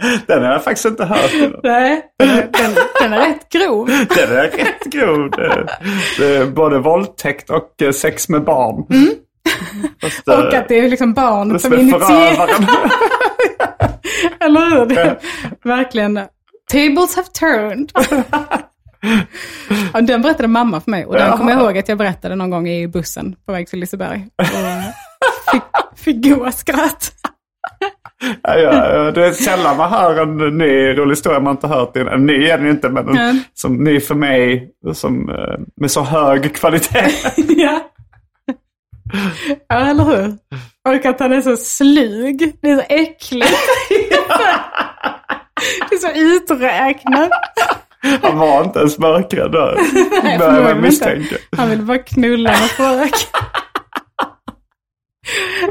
Den 0.26 0.42
har 0.42 0.52
jag 0.52 0.64
faktiskt 0.64 0.86
inte 0.86 1.04
hört. 1.04 1.32
Nej, 1.62 2.02
den, 2.18 2.50
den, 3.00 3.12
är 3.12 3.18
rätt 3.18 3.48
grov. 3.52 3.86
Den 4.16 4.36
är 4.36 4.50
rätt 4.50 4.84
grov. 4.84 5.30
Det, 5.30 5.66
det 6.18 6.36
är 6.36 6.46
både 6.46 6.78
våldtäkt 6.78 7.50
och 7.50 7.82
eh, 7.82 7.90
sex 7.90 8.28
med 8.28 8.44
barn. 8.44 8.86
Fast, 10.00 10.28
eh, 10.28 10.38
Och 10.38 10.54
att 10.54 10.68
det 10.68 10.78
är 10.78 10.88
liksom 10.88 11.14
barn 11.14 11.48
det 11.48 11.58
som 11.58 11.74
initierar. 11.74 12.48
Eller 14.40 14.70
hur? 14.70 14.86
Det 14.86 15.18
Verkligen. 15.64 16.20
Tables 16.72 17.16
have 17.16 17.28
turned. 17.28 17.92
Ja, 19.92 20.00
den 20.00 20.22
berättade 20.22 20.48
mamma 20.48 20.80
för 20.80 20.90
mig 20.90 21.04
och 21.06 21.14
den 21.14 21.36
kommer 21.36 21.52
jag 21.52 21.60
ihåg 21.60 21.78
att 21.78 21.88
jag 21.88 21.98
berättade 21.98 22.34
någon 22.36 22.50
gång 22.50 22.68
i 22.68 22.88
bussen 22.88 23.36
på 23.46 23.52
väg 23.52 23.68
till 23.68 23.80
Liseberg. 23.80 24.26
Fick, 25.52 25.62
fick 25.96 26.24
goa 26.24 26.52
skratt. 26.52 27.12
Ja, 28.42 28.58
ja, 28.58 29.10
det 29.10 29.26
är 29.26 29.32
sällan 29.32 29.76
man 29.76 29.90
hör 29.90 30.22
en 30.22 30.58
ny 30.58 30.98
rolig 30.98 31.10
historia 31.12 31.40
man 31.40 31.54
inte 31.54 31.66
hört 31.66 31.96
innan. 31.96 32.14
En 32.14 32.26
ny 32.26 32.44
är 32.46 32.56
den 32.56 32.66
ju 32.66 32.72
inte, 32.72 32.88
men 32.88 33.18
en, 33.18 33.42
som 33.54 33.84
ny 33.84 34.00
för 34.00 34.14
mig 34.14 34.70
som, 34.94 35.28
eh, 35.30 35.60
med 35.76 35.90
så 35.90 36.02
hög 36.02 36.54
kvalitet. 36.54 37.10
ja. 37.56 37.80
Ja, 39.68 39.90
eller 39.90 40.04
hur? 40.04 40.36
Och 40.88 41.06
att 41.06 41.20
han 41.20 41.32
är 41.32 41.40
så 41.40 41.56
slug. 41.56 42.52
Det 42.62 42.70
är 42.70 42.76
så 42.76 42.84
äckligt. 42.88 43.50
det 45.90 45.94
är 45.94 45.98
så 45.98 46.10
uträknat. 46.14 47.30
Han 48.22 48.38
var 48.38 48.64
inte 48.64 48.78
ens 48.78 48.98
mörkrädd 48.98 49.52
då. 49.52 49.74
Nej, 50.22 50.38
Börjar 50.38 50.62
man 50.62 50.82
misstänka. 50.82 51.36
Han 51.56 51.70
vill 51.70 51.82
bara 51.82 51.98
knulla 51.98 52.50
med 52.50 52.70
fröken. 52.70 53.28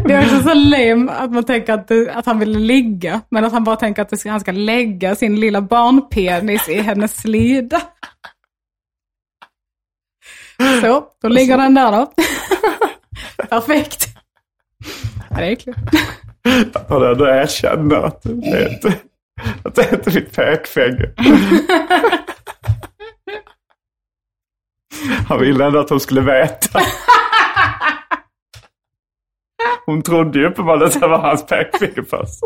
Det 0.05 0.13
är 0.13 0.25
också 0.25 0.41
så 0.49 0.53
lame 0.53 1.11
att 1.11 1.31
man 1.31 1.43
tänker 1.43 1.73
att, 1.73 1.87
det, 1.87 2.11
att 2.11 2.25
han 2.25 2.39
vill 2.39 2.51
ligga. 2.51 3.21
Men 3.29 3.45
att 3.45 3.51
han 3.51 3.63
bara 3.63 3.75
tänker 3.75 4.01
att 4.01 4.09
det 4.09 4.29
han 4.29 4.39
ska 4.39 4.51
lägga 4.51 5.15
sin 5.15 5.39
lilla 5.39 5.61
barnpenis 5.61 6.69
i 6.69 6.81
hennes 6.81 7.21
slida. 7.21 7.81
Så, 10.81 11.03
då 11.21 11.27
ligger 11.27 11.57
den 11.57 11.73
där 11.73 11.91
då. 11.91 12.11
Perfekt. 13.49 14.07
Ja, 15.29 15.35
det 15.37 15.45
är 15.45 15.51
äckligt. 15.51 15.79
Och 16.87 16.99
då, 16.99 17.13
då 17.13 17.25
erkänner 17.27 17.95
jag 17.95 18.05
att 18.05 18.21
det 18.23 18.29
är 18.29 18.73
inte, 18.73 18.93
att 19.63 19.75
det 19.75 19.81
är 19.81 19.93
inte 19.95 20.13
mitt 20.15 20.35
pekfinger. 20.35 21.13
Han 25.27 25.39
ville 25.39 25.65
ändå 25.65 25.79
att 25.79 25.89
hon 25.89 25.99
skulle 25.99 26.21
veta. 26.21 26.79
Hon 29.85 30.01
trodde 30.01 30.39
ju 30.39 30.47
uppenbarligen 30.47 30.87
att 30.87 31.01
det 31.01 31.07
var 31.07 31.19
hans 31.19 31.45
pekfinger 31.45 32.03
först. 32.09 32.39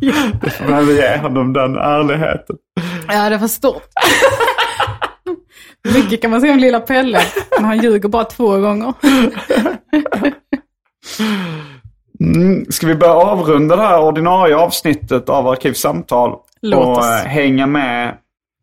Jag 0.00 0.66
behöver 0.66 0.92
ge 0.92 1.16
honom 1.16 1.52
den 1.52 1.76
ärligheten. 1.76 2.56
Ja, 3.08 3.28
det 3.28 3.36
var 3.36 3.48
stort. 3.48 3.82
Mycket 5.94 6.22
kan 6.22 6.30
man 6.30 6.40
säga 6.40 6.52
om 6.52 6.58
lilla 6.58 6.80
Pelle, 6.80 7.20
men 7.56 7.64
han 7.64 7.78
ljuger 7.82 8.08
bara 8.08 8.24
två 8.24 8.58
gånger. 8.58 8.94
Mm, 12.20 12.64
ska 12.68 12.86
vi 12.86 12.94
börja 12.94 13.12
avrunda 13.14 13.76
det 13.76 13.82
här 13.82 14.02
ordinarie 14.02 14.56
avsnittet 14.56 15.28
av 15.28 15.48
Arkivsamtal? 15.48 16.36
Låt 16.62 16.86
och 16.86 16.98
oss. 16.98 17.06
eh, 17.06 17.28
hänga 17.28 17.66
med 17.66 18.16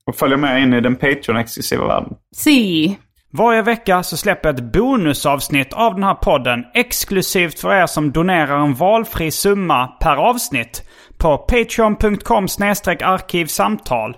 och 0.06 0.16
följa 0.16 0.38
med 0.38 0.64
in 0.64 0.74
i 0.74 0.82
den 0.82 0.96
Patreon-exklusiva 0.96 1.88
världen. 1.88 2.14
Si. 2.36 2.98
Varje 3.32 3.62
vecka 3.62 4.04
så 4.04 4.18
släpper 4.18 4.50
jag 4.50 4.56
ett 4.60 4.74
bonusavsnitt 4.74 5.74
av 5.74 5.94
den 5.94 6.04
här 6.04 6.14
podden 6.14 6.66
exklusivt 6.74 7.60
för 7.60 7.74
er 7.74 7.86
som 7.86 8.12
donerar 8.12 8.60
en 8.60 8.74
valfri 8.74 9.32
summa 9.32 9.88
per 9.88 10.16
avsnitt 10.16 10.84
på 11.18 11.38
patreon.com 11.38 12.48
arkivsamtal. 13.04 14.18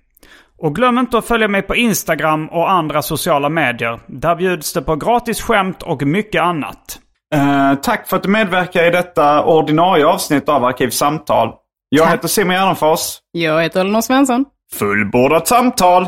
Och 0.61 0.75
glöm 0.75 0.97
inte 0.97 1.17
att 1.17 1.25
följa 1.25 1.47
mig 1.47 1.61
på 1.61 1.75
Instagram 1.75 2.47
och 2.47 2.71
andra 2.71 3.01
sociala 3.01 3.49
medier. 3.49 3.99
Där 4.07 4.35
bjuds 4.35 4.73
det 4.73 4.81
på 4.81 4.95
gratis 4.95 5.41
skämt 5.41 5.83
och 5.83 6.01
mycket 6.01 6.41
annat. 6.41 6.99
Eh, 7.35 7.75
tack 7.75 8.07
för 8.07 8.17
att 8.17 8.23
du 8.23 8.29
medverkar 8.29 8.83
i 8.87 8.89
detta 8.89 9.43
ordinarie 9.45 10.05
avsnitt 10.05 10.49
av 10.49 10.65
Arkivsamtal. 10.65 11.53
Jag 11.89 12.07
heter 12.07 12.27
Simon 12.27 12.55
Gärdenfors. 12.55 13.17
Jag 13.31 13.63
heter 13.63 13.81
Elinor 13.81 14.01
Svensson. 14.01 14.45
Fullbordat 14.73 15.47
samtal! 15.47 16.07